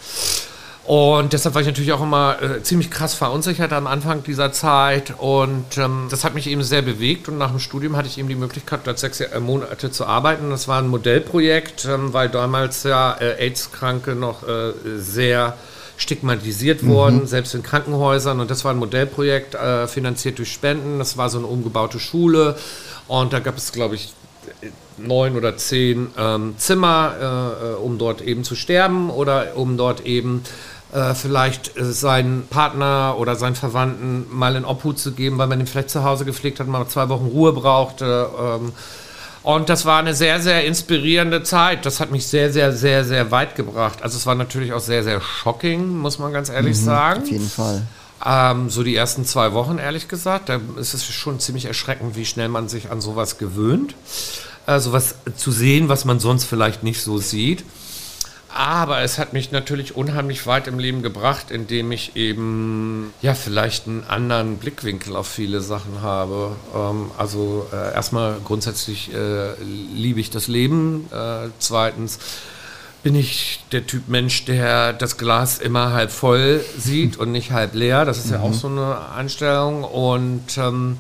Und 0.84 1.32
deshalb 1.32 1.54
war 1.54 1.62
ich 1.62 1.66
natürlich 1.66 1.92
auch 1.92 2.02
immer 2.02 2.36
äh, 2.42 2.62
ziemlich 2.62 2.90
krass 2.90 3.14
verunsichert 3.14 3.72
am 3.72 3.86
Anfang 3.86 4.22
dieser 4.22 4.52
Zeit. 4.52 5.14
Und 5.16 5.78
ähm, 5.78 6.08
das 6.10 6.24
hat 6.24 6.34
mich 6.34 6.46
eben 6.46 6.62
sehr 6.62 6.82
bewegt. 6.82 7.28
Und 7.28 7.38
nach 7.38 7.50
dem 7.50 7.58
Studium 7.58 7.96
hatte 7.96 8.08
ich 8.08 8.18
eben 8.18 8.28
die 8.28 8.34
Möglichkeit, 8.34 8.80
dort 8.84 8.98
sechs 8.98 9.20
äh, 9.20 9.40
Monate 9.40 9.90
zu 9.90 10.04
arbeiten. 10.04 10.50
Das 10.50 10.68
war 10.68 10.78
ein 10.78 10.88
Modellprojekt, 10.88 11.86
ähm, 11.86 12.12
weil 12.12 12.28
damals 12.28 12.82
ja 12.82 13.16
äh, 13.18 13.46
AIDS-Kranke 13.46 14.14
noch 14.14 14.46
äh, 14.46 14.72
sehr 14.98 15.56
stigmatisiert 15.96 16.82
mhm. 16.82 16.88
wurden, 16.88 17.26
selbst 17.26 17.54
in 17.54 17.62
Krankenhäusern. 17.62 18.40
Und 18.40 18.50
das 18.50 18.64
war 18.66 18.72
ein 18.72 18.78
Modellprojekt, 18.78 19.54
äh, 19.54 19.86
finanziert 19.86 20.38
durch 20.38 20.52
Spenden. 20.52 20.98
Das 20.98 21.16
war 21.16 21.30
so 21.30 21.38
eine 21.38 21.46
umgebaute 21.46 21.98
Schule. 21.98 22.56
Und 23.08 23.32
da 23.32 23.40
gab 23.40 23.56
es, 23.56 23.72
glaube 23.72 23.94
ich, 23.94 24.12
neun 24.96 25.36
oder 25.36 25.56
zehn 25.56 26.08
ähm, 26.18 26.54
Zimmer, 26.58 27.14
äh, 27.20 27.72
äh 27.72 27.74
um 27.76 27.98
dort 27.98 28.20
eben 28.22 28.44
zu 28.44 28.54
sterben 28.54 29.10
oder 29.10 29.56
um 29.56 29.76
dort 29.76 30.06
eben 30.06 30.42
äh, 30.92 31.14
vielleicht 31.14 31.76
äh, 31.76 31.84
seinen 31.84 32.46
Partner 32.46 33.16
oder 33.18 33.34
seinen 33.34 33.56
Verwandten 33.56 34.26
mal 34.30 34.54
in 34.54 34.64
Obhut 34.64 34.98
zu 34.98 35.12
geben, 35.12 35.38
weil 35.38 35.48
man 35.48 35.60
ihn 35.60 35.66
vielleicht 35.66 35.90
zu 35.90 36.04
Hause 36.04 36.24
gepflegt 36.24 36.60
hat, 36.60 36.68
mal 36.68 36.86
zwei 36.86 37.08
Wochen 37.08 37.26
Ruhe 37.26 37.52
brauchte. 37.52 38.28
Ähm, 38.40 38.72
und 39.42 39.68
das 39.68 39.84
war 39.84 39.98
eine 39.98 40.14
sehr, 40.14 40.40
sehr 40.40 40.64
inspirierende 40.64 41.42
Zeit. 41.42 41.84
Das 41.84 42.00
hat 42.00 42.10
mich 42.10 42.26
sehr, 42.26 42.52
sehr, 42.52 42.72
sehr, 42.72 43.04
sehr 43.04 43.30
weit 43.30 43.56
gebracht. 43.56 44.02
Also 44.02 44.16
es 44.16 44.24
war 44.24 44.34
natürlich 44.34 44.72
auch 44.72 44.80
sehr, 44.80 45.02
sehr 45.02 45.20
shocking, 45.20 45.98
muss 45.98 46.18
man 46.18 46.32
ganz 46.32 46.48
ehrlich 46.48 46.78
mhm, 46.78 46.84
sagen. 46.84 47.22
Auf 47.22 47.30
jeden 47.30 47.50
Fall. 47.50 47.82
Ähm, 48.24 48.70
so 48.70 48.82
die 48.82 48.96
ersten 48.96 49.24
zwei 49.24 49.52
Wochen, 49.52 49.78
ehrlich 49.78 50.08
gesagt. 50.08 50.48
Da 50.48 50.60
ist 50.76 50.94
es 50.94 51.04
schon 51.04 51.40
ziemlich 51.40 51.66
erschreckend, 51.66 52.16
wie 52.16 52.24
schnell 52.24 52.48
man 52.48 52.68
sich 52.68 52.90
an 52.90 53.00
sowas 53.00 53.38
gewöhnt. 53.38 53.94
Äh, 54.66 54.80
sowas 54.80 55.16
zu 55.36 55.52
sehen, 55.52 55.88
was 55.88 56.04
man 56.04 56.20
sonst 56.20 56.44
vielleicht 56.44 56.82
nicht 56.82 57.02
so 57.02 57.18
sieht. 57.18 57.64
Aber 58.56 59.00
es 59.00 59.18
hat 59.18 59.32
mich 59.32 59.50
natürlich 59.50 59.96
unheimlich 59.96 60.46
weit 60.46 60.68
im 60.68 60.78
Leben 60.78 61.02
gebracht, 61.02 61.50
indem 61.50 61.90
ich 61.90 62.14
eben 62.14 63.12
ja 63.20 63.34
vielleicht 63.34 63.88
einen 63.88 64.04
anderen 64.04 64.58
Blickwinkel 64.58 65.16
auf 65.16 65.26
viele 65.26 65.60
Sachen 65.60 66.02
habe. 66.02 66.52
Ähm, 66.74 67.10
also 67.18 67.66
äh, 67.72 67.94
erstmal 67.94 68.36
grundsätzlich 68.44 69.12
äh, 69.12 69.54
liebe 69.60 70.20
ich 70.20 70.30
das 70.30 70.46
Leben. 70.46 71.08
Äh, 71.12 71.48
zweitens 71.58 72.20
bin 73.04 73.14
ich 73.14 73.60
der 73.70 73.86
Typ 73.86 74.08
Mensch, 74.08 74.46
der 74.46 74.94
das 74.94 75.18
Glas 75.18 75.58
immer 75.58 75.92
halb 75.92 76.10
voll 76.10 76.64
sieht 76.78 77.18
und 77.18 77.32
nicht 77.32 77.52
halb 77.52 77.74
leer. 77.74 78.06
Das 78.06 78.16
ist 78.16 78.28
mhm. 78.28 78.32
ja 78.32 78.40
auch 78.40 78.48
mhm. 78.48 78.54
so 78.54 78.66
eine 78.66 79.08
Einstellung. 79.14 79.84
Und 79.84 80.56
ähm, 80.56 80.96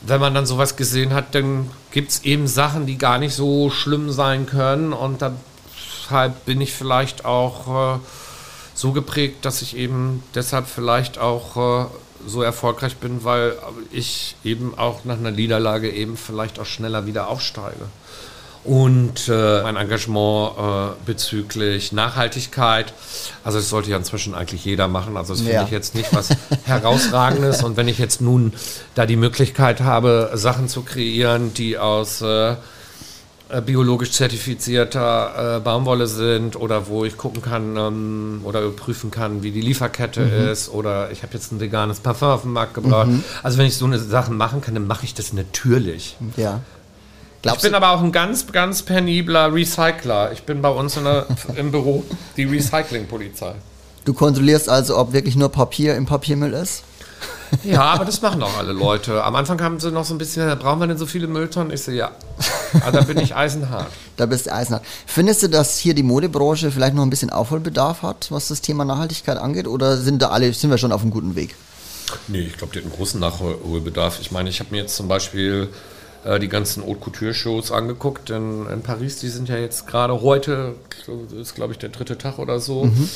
wenn 0.00 0.20
man 0.20 0.34
dann 0.34 0.46
sowas 0.46 0.74
gesehen 0.74 1.12
hat, 1.12 1.34
dann 1.34 1.70
gibt 1.90 2.12
es 2.12 2.24
eben 2.24 2.48
Sachen, 2.48 2.86
die 2.86 2.96
gar 2.96 3.18
nicht 3.18 3.34
so 3.34 3.68
schlimm 3.68 4.10
sein 4.10 4.46
können. 4.46 4.94
Und 4.94 5.20
deshalb 5.20 6.46
bin 6.46 6.62
ich 6.62 6.72
vielleicht 6.72 7.26
auch 7.26 7.96
äh, 7.96 7.98
so 8.72 8.92
geprägt, 8.92 9.44
dass 9.44 9.60
ich 9.60 9.76
eben 9.76 10.22
deshalb 10.34 10.66
vielleicht 10.66 11.18
auch 11.18 11.84
äh, 11.84 11.86
so 12.26 12.40
erfolgreich 12.40 12.96
bin, 12.96 13.22
weil 13.22 13.58
ich 13.92 14.34
eben 14.44 14.78
auch 14.78 15.04
nach 15.04 15.18
einer 15.18 15.30
Niederlage 15.30 15.90
eben 15.90 16.16
vielleicht 16.16 16.58
auch 16.58 16.64
schneller 16.64 17.04
wieder 17.04 17.28
aufsteige. 17.28 17.84
Und 18.66 19.28
äh, 19.28 19.62
mein 19.62 19.76
Engagement 19.76 20.52
äh, 20.58 20.94
bezüglich 21.06 21.92
Nachhaltigkeit, 21.92 22.92
also 23.44 23.58
das 23.58 23.68
sollte 23.68 23.90
ja 23.90 23.96
inzwischen 23.96 24.34
eigentlich 24.34 24.64
jeder 24.64 24.88
machen, 24.88 25.16
also 25.16 25.34
das 25.34 25.42
finde 25.42 25.54
ja. 25.54 25.64
ich 25.64 25.70
jetzt 25.70 25.94
nicht 25.94 26.12
was 26.14 26.30
herausragendes. 26.64 27.62
Und 27.62 27.76
wenn 27.76 27.86
ich 27.86 27.98
jetzt 27.98 28.20
nun 28.20 28.52
da 28.94 29.06
die 29.06 29.16
Möglichkeit 29.16 29.80
habe, 29.80 30.32
Sachen 30.34 30.68
zu 30.68 30.82
kreieren, 30.82 31.54
die 31.54 31.78
aus 31.78 32.22
äh, 32.22 32.56
äh, 33.48 33.60
biologisch 33.60 34.10
zertifizierter 34.10 35.58
äh, 35.58 35.60
Baumwolle 35.60 36.08
sind 36.08 36.56
oder 36.56 36.88
wo 36.88 37.04
ich 37.04 37.16
gucken 37.16 37.42
kann 37.42 37.76
ähm, 37.76 38.40
oder 38.42 38.62
überprüfen 38.62 39.12
kann, 39.12 39.44
wie 39.44 39.52
die 39.52 39.60
Lieferkette 39.60 40.22
mhm. 40.22 40.48
ist 40.48 40.68
oder 40.68 41.12
ich 41.12 41.22
habe 41.22 41.34
jetzt 41.34 41.52
ein 41.52 41.60
veganes 41.60 42.00
Parfum 42.00 42.28
auf 42.28 42.42
den 42.42 42.52
Markt 42.52 42.74
gebracht. 42.74 43.06
Mhm. 43.06 43.22
Also 43.44 43.58
wenn 43.58 43.66
ich 43.66 43.76
so 43.76 43.84
eine 43.84 44.00
Sachen 44.00 44.36
machen 44.36 44.62
kann, 44.62 44.74
dann 44.74 44.88
mache 44.88 45.04
ich 45.04 45.14
das 45.14 45.32
natürlich. 45.32 46.16
Ja. 46.36 46.60
Glaubst 47.46 47.64
ich 47.64 47.70
bin 47.70 47.74
aber 47.74 47.90
auch 47.90 48.02
ein 48.02 48.12
ganz, 48.12 48.46
ganz 48.48 48.82
penibler 48.82 49.52
Recycler. 49.52 50.32
Ich 50.32 50.42
bin 50.42 50.62
bei 50.62 50.68
uns 50.68 50.94
der, 50.94 51.26
im 51.56 51.70
Büro 51.70 52.04
die 52.36 52.44
Recyclingpolizei. 52.44 53.54
Du 54.04 54.14
kontrollierst 54.14 54.68
also, 54.68 54.98
ob 54.98 55.12
wirklich 55.12 55.36
nur 55.36 55.50
Papier 55.50 55.96
im 55.96 56.06
Papiermüll 56.06 56.52
ist? 56.52 56.82
Ja, 57.62 57.82
aber 57.82 58.04
das 58.04 58.20
machen 58.22 58.42
auch 58.42 58.58
alle 58.58 58.72
Leute. 58.72 59.22
Am 59.22 59.36
Anfang 59.36 59.62
haben 59.62 59.78
sie 59.78 59.92
noch 59.92 60.04
so 60.04 60.12
ein 60.12 60.18
bisschen, 60.18 60.58
brauchen 60.58 60.80
wir 60.80 60.88
denn 60.88 60.98
so 60.98 61.06
viele 61.06 61.28
Mülltonnen? 61.28 61.72
Ich 61.72 61.82
so, 61.82 61.92
ja. 61.92 62.10
Aber 62.82 62.90
da 62.90 63.00
bin 63.02 63.18
ich 63.18 63.36
eisenhart. 63.36 63.86
Da 64.16 64.26
bist 64.26 64.46
du 64.46 64.52
eisenhart. 64.52 64.84
Findest 65.06 65.44
du, 65.44 65.48
dass 65.48 65.78
hier 65.78 65.94
die 65.94 66.02
Modebranche 66.02 66.72
vielleicht 66.72 66.94
noch 66.94 67.04
ein 67.04 67.10
bisschen 67.10 67.30
Aufholbedarf 67.30 68.02
hat, 68.02 68.26
was 68.30 68.48
das 68.48 68.62
Thema 68.62 68.84
Nachhaltigkeit 68.84 69.38
angeht? 69.38 69.68
Oder 69.68 69.96
sind 69.96 70.20
da 70.22 70.30
alle, 70.30 70.52
sind 70.52 70.70
wir 70.70 70.78
schon 70.78 70.90
auf 70.90 71.02
einem 71.02 71.12
guten 71.12 71.36
Weg? 71.36 71.54
Nee, 72.26 72.40
ich 72.40 72.56
glaube, 72.56 72.72
die 72.72 72.80
hat 72.80 72.84
einen 72.84 72.94
großen 72.94 73.20
Nachholbedarf. 73.20 74.18
Ich 74.20 74.32
meine, 74.32 74.50
ich 74.50 74.58
habe 74.58 74.70
mir 74.72 74.82
jetzt 74.82 74.96
zum 74.96 75.06
Beispiel 75.06 75.68
äh, 76.26 76.38
die 76.40 76.48
ganzen 76.48 76.84
Haute 76.84 76.98
Couture-Shows 77.00 77.70
angeguckt 77.72 78.30
in, 78.30 78.66
in, 78.66 78.82
Paris. 78.82 79.20
Die 79.20 79.28
sind 79.28 79.48
ja 79.48 79.56
jetzt 79.56 79.86
gerade 79.86 80.20
heute, 80.22 80.74
ist 81.40 81.54
glaube 81.54 81.72
ich 81.72 81.78
der 81.78 81.90
dritte 81.90 82.18
Tag 82.18 82.38
oder 82.38 82.58
so. 82.58 82.84
Mhm. 82.84 83.08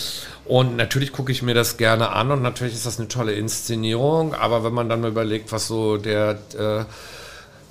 Und 0.44 0.77
natürlich 0.77 1.12
gucke 1.12 1.33
ich 1.33 1.42
mir 1.42 1.55
das 1.55 1.77
gerne 1.77 2.11
an 2.11 2.31
und 2.31 2.42
natürlich 2.42 2.75
ist 2.75 2.87
das 2.87 2.99
eine 2.99 3.09
tolle 3.09 3.33
Inszenierung. 3.33 4.35
Aber 4.35 4.64
wenn 4.64 4.73
man 4.73 4.88
dann 4.88 5.01
mal 5.01 5.11
überlegt, 5.11 5.51
was 5.53 5.66
so 5.66 5.96
der 5.96 6.38
äh, 6.57 6.85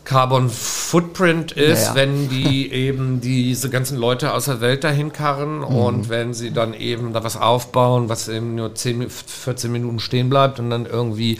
Carbon 0.04 0.50
Footprint 0.50 1.52
ist, 1.52 1.90
naja. 1.90 1.96
wenn 1.96 2.30
die 2.30 2.72
eben 2.72 3.22
diese 3.22 3.70
ganzen 3.70 3.98
Leute 3.98 4.34
aus 4.34 4.46
der 4.46 4.60
Welt 4.60 4.84
dahin 4.84 5.14
karren 5.14 5.60
mhm. 5.60 5.64
und 5.64 6.10
wenn 6.10 6.34
sie 6.34 6.52
dann 6.52 6.74
eben 6.74 7.14
da 7.14 7.24
was 7.24 7.38
aufbauen, 7.38 8.10
was 8.10 8.28
eben 8.28 8.56
nur 8.56 8.76
10, 8.76 9.10
14 9.10 9.72
Minuten 9.72 10.00
stehen 10.00 10.30
bleibt 10.30 10.60
und 10.60 10.70
dann 10.70 10.86
irgendwie 10.86 11.38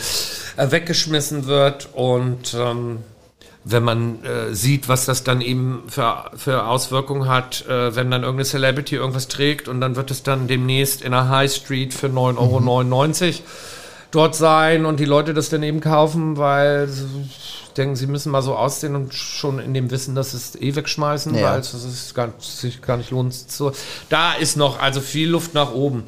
äh, 0.56 0.72
weggeschmissen 0.72 1.48
wird 1.48 1.90
und 1.94 2.56
ähm, 2.58 3.00
wenn 3.66 3.84
man 3.84 4.24
äh, 4.24 4.54
sieht, 4.54 4.88
was 4.88 5.06
das 5.06 5.24
dann 5.24 5.42
eben 5.42 5.84
für, 5.88 6.32
für 6.36 6.66
Auswirkungen 6.66 7.28
hat, 7.28 7.66
äh, 7.68 7.96
wenn 7.96 8.10
dann 8.10 8.24
irgendeine 8.24 8.46
Celebrity 8.46 8.96
irgendwas 8.96 9.28
trägt 9.28 9.68
und 9.68 9.82
dann 9.82 9.96
wird 9.96 10.12
es 10.12 10.24
dann 10.24 10.48
demnächst 10.48 11.02
in 11.02 11.12
der 11.12 11.30
High 11.30 11.52
Street 11.52 11.94
für 11.94 12.08
9,99 12.08 13.26
Euro 13.26 13.34
dort 14.12 14.36
sein 14.36 14.86
und 14.86 15.00
die 15.00 15.06
Leute 15.06 15.34
das 15.34 15.50
dann 15.50 15.62
eben 15.64 15.82
kaufen, 15.82 16.38
weil 16.38 16.88
sie 16.88 17.06
denken, 17.78 17.96
sie 17.96 18.08
müssen 18.08 18.32
mal 18.32 18.42
so 18.42 18.56
aussehen 18.56 18.96
und 18.96 19.14
schon 19.14 19.60
in 19.60 19.74
dem 19.74 19.92
Wissen, 19.92 20.16
dass 20.16 20.34
es 20.34 20.56
eh 20.56 20.76
wegschmeißen, 20.76 21.36
ja. 21.36 21.52
weil 21.52 21.60
es, 21.60 22.14
gar, 22.16 22.34
sich 22.40 22.82
gar 22.82 22.98
nicht 22.98 23.12
lohnt. 23.12 23.34
So. 23.34 23.72
Da 24.10 24.34
ist 24.34 24.58
noch 24.58 24.80
also 24.80 25.02
viel 25.02 25.30
Luft 25.30 25.54
nach 25.54 25.72
oben 25.72 26.04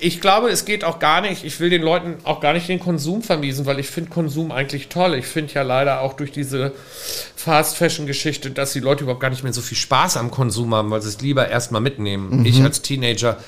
ich 0.00 0.20
glaube, 0.20 0.48
es 0.48 0.64
geht 0.64 0.84
auch 0.84 0.98
gar 0.98 1.20
nicht, 1.20 1.44
ich 1.44 1.58
will 1.60 1.70
den 1.70 1.82
Leuten 1.82 2.16
auch 2.24 2.40
gar 2.40 2.52
nicht 2.52 2.68
den 2.68 2.80
Konsum 2.80 3.22
vermiesen, 3.22 3.66
weil 3.66 3.78
ich 3.78 3.88
finde 3.88 4.10
Konsum 4.10 4.52
eigentlich 4.52 4.88
toll. 4.88 5.14
Ich 5.14 5.26
finde 5.26 5.52
ja 5.54 5.62
leider 5.62 6.00
auch 6.00 6.14
durch 6.14 6.32
diese 6.32 6.72
Fast-Fashion-Geschichte, 7.36 8.50
dass 8.50 8.72
die 8.72 8.80
Leute 8.80 9.04
überhaupt 9.04 9.20
gar 9.20 9.30
nicht 9.30 9.42
mehr 9.42 9.52
so 9.52 9.60
viel 9.60 9.76
Spaß 9.76 10.16
am 10.16 10.30
Konsum 10.30 10.74
haben, 10.74 10.90
weil 10.90 11.02
sie 11.02 11.08
es 11.08 11.20
lieber 11.20 11.48
erstmal 11.48 11.80
mitnehmen. 11.80 12.40
Mhm. 12.40 12.46
Ich 12.46 12.62
als 12.62 12.82
Teenager 12.82 13.38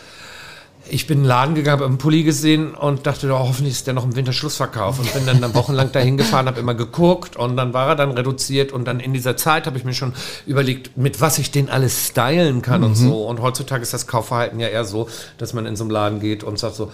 ich 0.89 1.07
bin 1.07 1.19
in 1.19 1.23
den 1.25 1.29
Laden 1.29 1.55
gegangen, 1.55 1.81
habe 1.81 1.87
einen 1.87 1.99
Pulli 1.99 2.23
gesehen 2.23 2.75
und 2.75 3.07
dachte, 3.07 3.31
oh, 3.33 3.39
hoffentlich 3.39 3.75
ist 3.75 3.87
der 3.87 3.95
noch 3.95 4.05
im 4.05 4.17
Winterschlussverkauf 4.17 4.99
und 4.99 5.13
bin 5.13 5.27
dann 5.27 5.55
wochenlang 5.55 5.93
dahin 5.93 6.17
gefahren, 6.17 6.47
habe 6.47 6.61
immer 6.61 6.75
geguckt 6.75 7.37
und 7.37 7.57
dann 7.57 7.73
war 7.73 7.89
er 7.89 7.97
dann 7.97 8.13
reduziert 8.13 8.73
und 8.73 8.87
dann 8.87 8.99
in 9.01 9.13
dieser 9.13 9.37
Zeit 9.37 9.67
habe 9.67 9.79
ich 9.79 9.85
mir 9.85 9.95
schon 9.95 10.15
überlegt, 10.47 10.97
mit 10.97 11.21
was 11.21 11.39
ich 11.39 11.51
den 11.51 11.69
alles 11.69 12.09
stylen 12.09 12.63
kann 12.63 12.81
mhm. 12.81 12.87
und 12.87 12.95
so. 12.95 13.27
Und 13.27 13.41
heutzutage 13.41 13.83
ist 13.83 13.93
das 13.93 14.07
Kaufverhalten 14.07 14.59
ja 14.59 14.69
eher 14.69 14.85
so, 14.85 15.09
dass 15.39 15.53
man 15.53 15.67
in 15.67 15.77
so 15.77 15.85
einen 15.85 15.91
Laden 15.91 16.21
geht 16.21 16.45
und 16.45 16.59
sagt 16.59 16.75
so, 16.75 16.91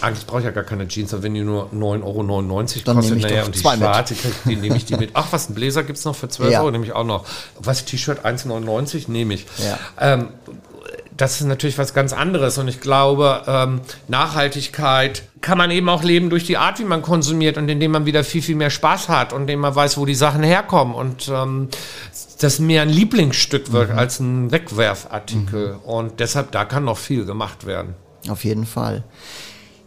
eigentlich 0.00 0.26
brauche 0.26 0.40
ich 0.40 0.44
ja 0.44 0.50
gar 0.50 0.64
keine 0.64 0.88
Jeans, 0.88 1.12
aber 1.12 1.24
wenn 1.24 1.34
die 1.34 1.42
nur 1.42 1.70
9,99 1.72 2.04
Euro 2.04 2.22
Dann 2.84 2.96
kostet, 2.96 3.20
naja, 3.20 3.44
und 3.44 3.54
die 3.54 3.58
schwarze, 3.58 4.14
die 4.46 4.56
nehme 4.56 4.76
ich 4.76 4.84
die 4.84 4.96
mit. 4.96 5.10
Ach, 5.14 5.26
was, 5.30 5.50
ein 5.50 5.54
Bläser 5.54 5.82
gibt 5.82 5.98
es 5.98 6.04
noch 6.04 6.16
für 6.16 6.28
12 6.28 6.52
ja. 6.52 6.60
Euro, 6.60 6.70
nehme 6.70 6.84
ich 6.84 6.92
auch 6.92 7.04
noch. 7.04 7.26
Was, 7.58 7.84
T-Shirt 7.84 8.24
1,99 8.24 9.10
nehme 9.10 9.34
ich. 9.34 9.46
Ja. 9.58 9.78
Ähm, 9.98 10.28
das 11.20 11.40
ist 11.40 11.46
natürlich 11.46 11.76
was 11.76 11.92
ganz 11.92 12.12
anderes. 12.12 12.56
Und 12.58 12.68
ich 12.68 12.80
glaube, 12.80 13.42
ähm, 13.46 13.80
Nachhaltigkeit 14.08 15.22
kann 15.40 15.58
man 15.58 15.70
eben 15.70 15.88
auch 15.88 16.02
leben 16.02 16.30
durch 16.30 16.44
die 16.44 16.56
Art, 16.56 16.78
wie 16.78 16.84
man 16.84 17.02
konsumiert 17.02 17.58
und 17.58 17.68
indem 17.68 17.92
man 17.92 18.06
wieder 18.06 18.24
viel, 18.24 18.42
viel 18.42 18.56
mehr 18.56 18.70
Spaß 18.70 19.08
hat 19.08 19.32
und 19.32 19.42
indem 19.42 19.60
man 19.60 19.74
weiß, 19.74 19.98
wo 19.98 20.06
die 20.06 20.14
Sachen 20.14 20.42
herkommen 20.42 20.94
und 20.94 21.28
ähm, 21.28 21.68
das 22.40 22.58
mehr 22.58 22.82
ein 22.82 22.88
Lieblingsstück 22.88 23.72
wird 23.72 23.90
mhm. 23.90 23.98
als 23.98 24.20
ein 24.20 24.50
Wegwerfartikel. 24.50 25.74
Mhm. 25.74 25.80
Und 25.80 26.20
deshalb, 26.20 26.52
da 26.52 26.64
kann 26.64 26.84
noch 26.84 26.98
viel 26.98 27.24
gemacht 27.24 27.66
werden. 27.66 27.94
Auf 28.28 28.44
jeden 28.44 28.66
Fall. 28.66 29.04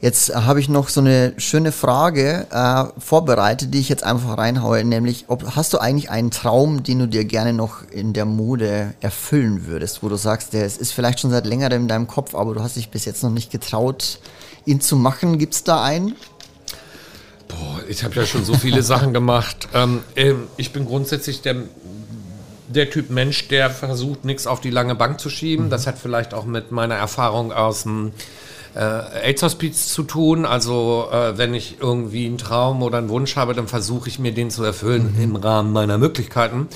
Jetzt 0.04 0.36
habe 0.36 0.60
ich 0.60 0.68
noch 0.68 0.90
so 0.90 1.00
eine 1.00 1.32
schöne 1.38 1.72
Frage 1.72 2.46
äh, 2.52 3.00
vorbereitet, 3.00 3.74
die 3.74 3.80
ich 3.80 3.88
jetzt 3.88 4.04
einfach 4.04 4.38
reinhaue, 4.38 4.84
nämlich, 4.84 5.24
ob, 5.30 5.56
hast 5.56 5.72
du 5.72 5.78
eigentlich 5.78 6.10
einen 6.10 6.30
Traum, 6.30 6.84
den 6.84 7.00
du 7.00 7.08
dir 7.08 7.24
gerne 7.24 7.54
noch 7.54 7.90
in 7.90 8.12
der 8.12 8.26
Mode 8.26 8.96
erfüllen 9.00 9.66
würdest, 9.66 10.04
wo 10.04 10.10
du 10.10 10.18
sagst, 10.18 10.52
der 10.52 10.66
ist 10.66 10.92
vielleicht 10.92 11.22
schon 11.22 11.32
seit 11.32 11.46
längerem 11.46 11.84
in 11.84 11.88
deinem 11.88 12.08
Kopf, 12.08 12.36
aber 12.36 12.54
du 12.54 12.62
hast 12.62 12.76
dich 12.76 12.90
bis 12.90 13.06
jetzt 13.06 13.24
noch 13.24 13.30
nicht 13.30 13.50
getraut, 13.50 14.20
ihn 14.66 14.82
zu 14.82 14.98
machen. 14.98 15.38
Gibt 15.40 15.54
es 15.54 15.64
da 15.64 15.82
einen? 15.82 16.18
Boah, 17.48 17.80
ich 17.88 18.04
habe 18.04 18.14
ja 18.16 18.26
schon 18.26 18.44
so 18.44 18.56
viele 18.56 18.84
Sachen 18.84 19.14
gemacht. 19.14 19.70
Ähm, 19.74 20.02
ähm, 20.18 20.48
ich 20.58 20.74
bin 20.74 20.86
grundsätzlich 20.86 21.44
der 21.44 21.64
der 22.68 22.90
Typ 22.90 23.10
Mensch, 23.10 23.48
der 23.50 23.70
versucht, 23.70 24.26
nichts 24.26 24.48
auf 24.48 24.60
die 24.60 24.72
lange 24.72 24.96
Bank 24.96 25.20
zu 25.20 25.30
schieben. 25.30 25.68
Mhm. 25.68 25.70
Das 25.70 25.88
hat 25.88 25.98
vielleicht 25.98 26.34
auch 26.34 26.44
mit 26.44 26.72
meiner 26.72 26.96
Erfahrung 26.96 27.54
aus 27.54 27.84
dem 27.84 28.12
äh, 28.76 28.80
AIDS-Hospiz 28.80 29.94
zu 29.94 30.04
tun. 30.04 30.46
Also 30.46 31.08
äh, 31.12 31.38
wenn 31.38 31.54
ich 31.54 31.78
irgendwie 31.80 32.26
einen 32.26 32.38
Traum 32.38 32.82
oder 32.82 32.98
einen 32.98 33.10
Wunsch 33.10 33.36
habe, 33.36 33.54
dann 33.54 33.68
versuche 33.68 34.10
ich 34.10 34.20
mir 34.20 34.34
den 34.34 34.50
zu 34.50 34.64
erfüllen 34.64 35.14
mhm. 35.16 35.24
im 35.24 35.36
Rahmen 35.36 35.72
meiner 35.72 35.98
Möglichkeiten. 35.98 36.68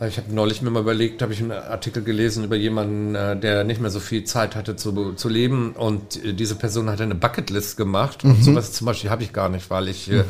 Äh, 0.00 0.08
ich 0.08 0.18
habe 0.18 0.32
neulich 0.32 0.62
mir 0.62 0.70
mal 0.70 0.80
überlegt, 0.80 1.22
habe 1.22 1.32
ich 1.32 1.40
einen 1.40 1.52
Artikel 1.52 2.02
gelesen 2.02 2.44
über 2.44 2.56
jemanden, 2.56 3.14
äh, 3.14 3.36
der 3.36 3.64
nicht 3.64 3.80
mehr 3.80 3.90
so 3.90 4.00
viel 4.00 4.24
Zeit 4.24 4.56
hatte 4.56 4.76
zu, 4.76 5.14
zu 5.14 5.28
leben 5.28 5.72
und 5.72 6.24
äh, 6.24 6.32
diese 6.32 6.54
Person 6.54 6.90
hatte 6.90 7.02
eine 7.02 7.14
Bucketlist 7.14 7.76
gemacht 7.76 8.24
und 8.24 8.38
mhm. 8.38 8.42
sowas 8.42 8.72
zum 8.72 8.86
Beispiel 8.86 9.10
habe 9.10 9.22
ich 9.22 9.32
gar 9.32 9.48
nicht, 9.48 9.70
weil 9.70 9.88
ich 9.88 10.08
mhm. 10.08 10.24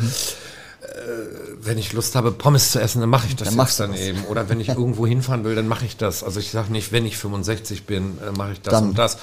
wenn 1.60 1.78
ich 1.78 1.92
Lust 1.92 2.14
habe, 2.14 2.30
Pommes 2.32 2.70
zu 2.70 2.80
essen, 2.80 3.00
dann 3.00 3.10
mache 3.10 3.26
ich 3.26 3.36
das 3.36 3.48
dann 3.48 3.58
jetzt 3.58 3.80
dann 3.80 3.90
das. 3.92 4.00
eben. 4.00 4.24
Oder 4.26 4.48
wenn 4.48 4.60
ich 4.60 4.68
irgendwo 4.76 5.06
hinfahren 5.06 5.44
will, 5.44 5.54
dann 5.54 5.68
mache 5.68 5.84
ich 5.84 5.96
das. 5.96 6.22
Also 6.22 6.40
ich 6.40 6.50
sage 6.50 6.70
nicht, 6.72 6.92
wenn 6.92 7.04
ich 7.04 7.16
65 7.16 7.84
bin, 7.84 8.18
mache 8.36 8.52
ich 8.52 8.60
das 8.60 8.74
dann. 8.74 8.90
und 8.90 8.98
das. 8.98 9.18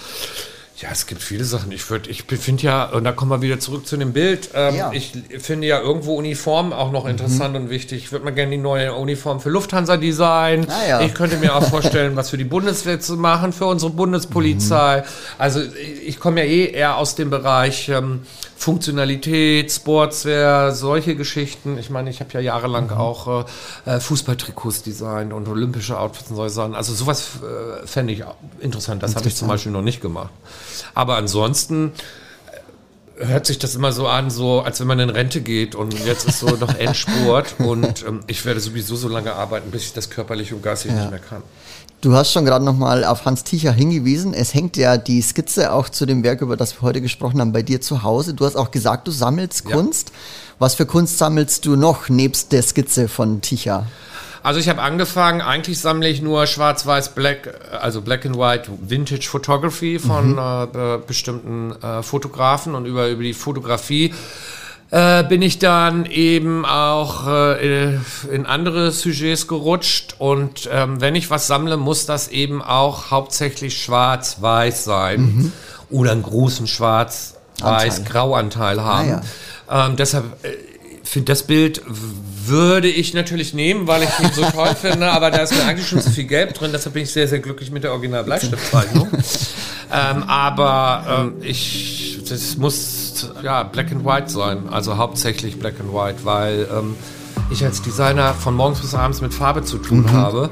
Ja, 0.77 0.89
es 0.91 1.05
gibt 1.05 1.21
viele 1.21 1.45
Sachen. 1.45 1.71
Ich 1.71 1.87
würde, 1.91 2.09
ich 2.09 2.23
finde 2.23 2.63
ja, 2.63 2.85
und 2.85 3.03
da 3.03 3.11
kommen 3.11 3.29
wir 3.29 3.41
wieder 3.41 3.59
zurück 3.59 3.85
zu 3.85 3.95
dem 3.95 4.11
Bild. 4.11 4.49
Ähm, 4.55 4.75
ja. 4.75 4.91
Ich 4.91 5.13
finde 5.37 5.67
ja 5.67 5.79
irgendwo 5.79 6.15
Uniformen 6.15 6.73
auch 6.73 6.91
noch 6.91 7.05
interessant 7.05 7.53
mhm. 7.53 7.63
und 7.63 7.69
wichtig. 7.69 8.05
Ich 8.05 8.11
würde 8.11 8.25
mal 8.25 8.31
gerne 8.31 8.51
die 8.51 8.57
neue 8.57 8.93
Uniform 8.93 9.39
für 9.39 9.49
Lufthansa 9.49 9.97
designen. 9.97 10.67
Ah, 10.69 10.87
ja. 10.87 11.01
Ich 11.01 11.13
könnte 11.13 11.37
mir 11.37 11.55
auch 11.55 11.63
vorstellen, 11.63 12.15
was 12.15 12.31
für 12.31 12.37
die 12.37 12.43
Bundeswehr 12.43 12.99
zu 12.99 13.17
machen, 13.17 13.53
für 13.53 13.67
unsere 13.67 13.91
Bundespolizei. 13.91 15.01
Mhm. 15.01 15.03
Also 15.37 15.61
ich 16.05 16.19
komme 16.19 16.43
ja 16.43 16.47
eh 16.47 16.71
eher 16.71 16.97
aus 16.97 17.13
dem 17.13 17.29
Bereich 17.29 17.89
ähm, 17.89 18.21
Funktionalität, 18.63 19.73
Sportswear, 19.73 20.71
solche 20.71 21.17
Geschichten. 21.17 21.77
Ich 21.77 21.89
meine, 21.89 22.09
ich 22.09 22.21
habe 22.21 22.31
ja 22.31 22.39
jahrelang 22.39 22.85
mhm. 22.85 22.97
auch 22.97 23.45
äh, 23.85 23.99
Fußballtrikots 23.99 24.83
designt 24.83 25.33
und 25.33 25.49
olympische 25.49 25.99
Outfits 25.99 26.29
und 26.29 26.37
solche 26.37 26.55
Sachen. 26.55 26.73
Also 26.73 26.93
sowas 26.93 27.39
äh, 27.43 27.85
fände 27.85 28.13
ich 28.13 28.23
interessant. 28.61 29.03
Das 29.03 29.17
habe 29.17 29.27
ich 29.27 29.35
zum 29.35 29.49
Beispiel 29.49 29.73
noch 29.73 29.81
nicht 29.81 30.01
gemacht. 30.01 30.31
Aber 30.93 31.17
ansonsten 31.17 31.91
äh, 33.17 33.25
hört 33.25 33.47
sich 33.47 33.59
das 33.59 33.75
immer 33.75 33.91
so 33.91 34.07
an, 34.07 34.29
so 34.29 34.61
als 34.61 34.79
wenn 34.79 34.87
man 34.87 34.99
in 35.01 35.09
Rente 35.09 35.41
geht 35.41 35.75
und 35.75 35.93
jetzt 36.05 36.25
ist 36.25 36.39
so 36.39 36.47
noch 36.55 36.73
Endspurt 36.73 37.55
und 37.57 38.05
ähm, 38.07 38.21
ich 38.27 38.45
werde 38.45 38.61
sowieso 38.61 38.95
so 38.95 39.09
lange 39.09 39.33
arbeiten, 39.33 39.71
bis 39.71 39.83
ich 39.83 39.93
das 39.93 40.09
körperlich 40.09 40.53
und 40.53 40.63
geistig 40.63 40.91
ja. 40.91 41.01
nicht 41.01 41.11
mehr 41.11 41.19
kann. 41.19 41.43
Du 42.03 42.13
hast 42.13 42.33
schon 42.33 42.43
gerade 42.43 42.65
nochmal 42.65 43.05
auf 43.05 43.23
Hans 43.23 43.45
Ticher 43.45 43.71
hingewiesen. 43.71 44.33
Es 44.33 44.53
hängt 44.53 44.75
ja 44.75 44.97
die 44.97 45.21
Skizze 45.21 45.71
auch 45.71 45.87
zu 45.87 46.05
dem 46.05 46.21
Werk, 46.21 46.41
über 46.41 46.57
das 46.57 46.75
wir 46.75 46.81
heute 46.81 46.99
gesprochen 46.99 47.39
haben, 47.39 47.53
bei 47.53 47.61
dir 47.61 47.79
zu 47.79 48.03
Hause. 48.03 48.33
Du 48.33 48.45
hast 48.45 48.57
auch 48.57 48.71
gesagt, 48.71 49.07
du 49.07 49.11
sammelst 49.11 49.63
ja. 49.69 49.73
Kunst. 49.73 50.11
Was 50.59 50.75
für 50.75 50.85
Kunst 50.85 51.17
sammelst 51.17 51.65
du 51.65 51.77
noch 51.77 52.09
nebst 52.09 52.51
der 52.51 52.61
Skizze 52.61 53.07
von 53.07 53.39
Ticher? 53.39 53.87
Also 54.43 54.59
ich 54.59 54.67
habe 54.67 54.81
angefangen, 54.81 55.39
eigentlich 55.39 55.79
sammle 55.79 56.09
ich 56.09 56.21
nur 56.21 56.45
schwarz-weiß, 56.45 57.15
black, 57.15 57.53
also 57.71 58.01
black 58.01 58.25
and 58.25 58.37
white 58.37 58.69
Vintage 58.81 59.29
Photography 59.29 59.97
von 59.97 60.33
mhm. 60.33 60.37
äh, 60.37 60.97
bestimmten 61.07 61.71
äh, 61.81 62.03
Fotografen 62.03 62.75
und 62.75 62.85
über, 62.85 63.07
über 63.07 63.23
die 63.23 63.33
Fotografie 63.33 64.13
äh, 64.93 65.23
bin 65.23 65.41
ich 65.41 65.57
dann 65.57 66.05
eben 66.05 66.65
auch 66.65 67.27
äh, 67.27 67.95
in 68.31 68.45
andere 68.45 68.91
Sujets 68.91 69.47
gerutscht. 69.47 70.17
Und 70.19 70.69
ähm, 70.71 71.01
wenn 71.01 71.15
ich 71.15 71.31
was 71.31 71.47
sammle, 71.47 71.77
muss 71.77 72.05
das 72.05 72.27
eben 72.27 72.61
auch 72.61 73.09
hauptsächlich 73.09 73.81
schwarz-weiß 73.81 74.83
sein 74.83 75.21
mhm. 75.21 75.51
oder 75.89 76.11
einen 76.11 76.21
großen 76.21 76.67
schwarz-weiß-grauanteil 76.67 78.83
haben. 78.83 79.09
Ah, 79.09 79.23
ja. 79.67 79.87
ähm, 79.87 79.95
deshalb 79.95 80.25
äh, 80.43 80.49
für 81.03 81.21
das 81.21 81.41
Bild 81.41 81.81
würde 81.87 82.87
ich 82.87 83.15
natürlich 83.15 83.55
nehmen, 83.55 83.87
weil 83.87 84.03
ich 84.03 84.19
ihn 84.19 84.29
so 84.31 84.43
toll 84.51 84.75
finde, 84.79 85.09
aber 85.09 85.31
da 85.31 85.39
ist 85.39 85.55
mir 85.55 85.65
eigentlich 85.65 85.87
schon 85.87 86.01
zu 86.01 86.11
viel 86.11 86.25
Gelb 86.25 86.53
drin, 86.53 86.69
deshalb 86.71 86.93
bin 86.93 87.01
ich 87.01 87.11
sehr, 87.11 87.27
sehr 87.27 87.39
glücklich 87.39 87.71
mit 87.71 87.83
der 87.83 87.93
Original 87.93 88.25
Bleistiftzeichnung. 88.25 89.07
ähm, 89.91 90.21
aber 90.23 91.31
ähm, 91.33 91.41
ich, 91.41 92.19
das 92.29 92.57
muss 92.57 93.02
ja, 93.41 93.63
Black 93.63 93.91
and 93.91 94.05
White 94.05 94.29
sein, 94.29 94.69
also 94.69 94.97
hauptsächlich 94.97 95.59
Black 95.59 95.79
and 95.79 95.93
White, 95.93 96.23
weil 96.23 96.67
ähm, 96.71 96.95
ich 97.51 97.63
als 97.63 97.81
Designer 97.81 98.33
von 98.33 98.55
morgens 98.55 98.79
bis 98.79 98.93
abends 98.93 99.21
mit 99.21 99.33
Farbe 99.33 99.63
zu 99.63 99.77
tun 99.77 100.03
mhm. 100.03 100.11
habe 100.11 100.49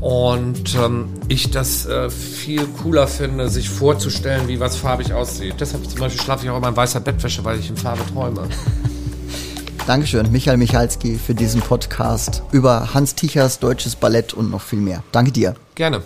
und 0.00 0.74
ähm, 0.74 1.08
ich 1.28 1.50
das 1.50 1.86
äh, 1.86 2.10
viel 2.10 2.66
cooler 2.82 3.06
finde, 3.06 3.48
sich 3.48 3.68
vorzustellen, 3.68 4.48
wie 4.48 4.60
was 4.60 4.76
farbig 4.76 5.12
aussieht. 5.12 5.54
Deshalb 5.60 5.88
zum 5.88 6.00
Beispiel 6.00 6.20
schlafe 6.20 6.44
ich 6.44 6.50
auch 6.50 6.56
immer 6.56 6.68
in 6.68 6.76
weißer 6.76 7.00
Bettwäsche, 7.00 7.44
weil 7.44 7.58
ich 7.58 7.70
in 7.70 7.76
Farbe 7.76 8.02
träume. 8.12 8.42
Dankeschön, 9.86 10.30
Michael 10.30 10.58
Michalski, 10.58 11.18
für 11.18 11.34
diesen 11.34 11.60
Podcast 11.60 12.42
über 12.52 12.94
Hans 12.94 13.16
Tichers 13.16 13.58
deutsches 13.58 13.96
Ballett 13.96 14.32
und 14.32 14.50
noch 14.50 14.62
viel 14.62 14.80
mehr. 14.80 15.02
Danke 15.10 15.32
dir. 15.32 15.54
Gerne. 15.74 16.02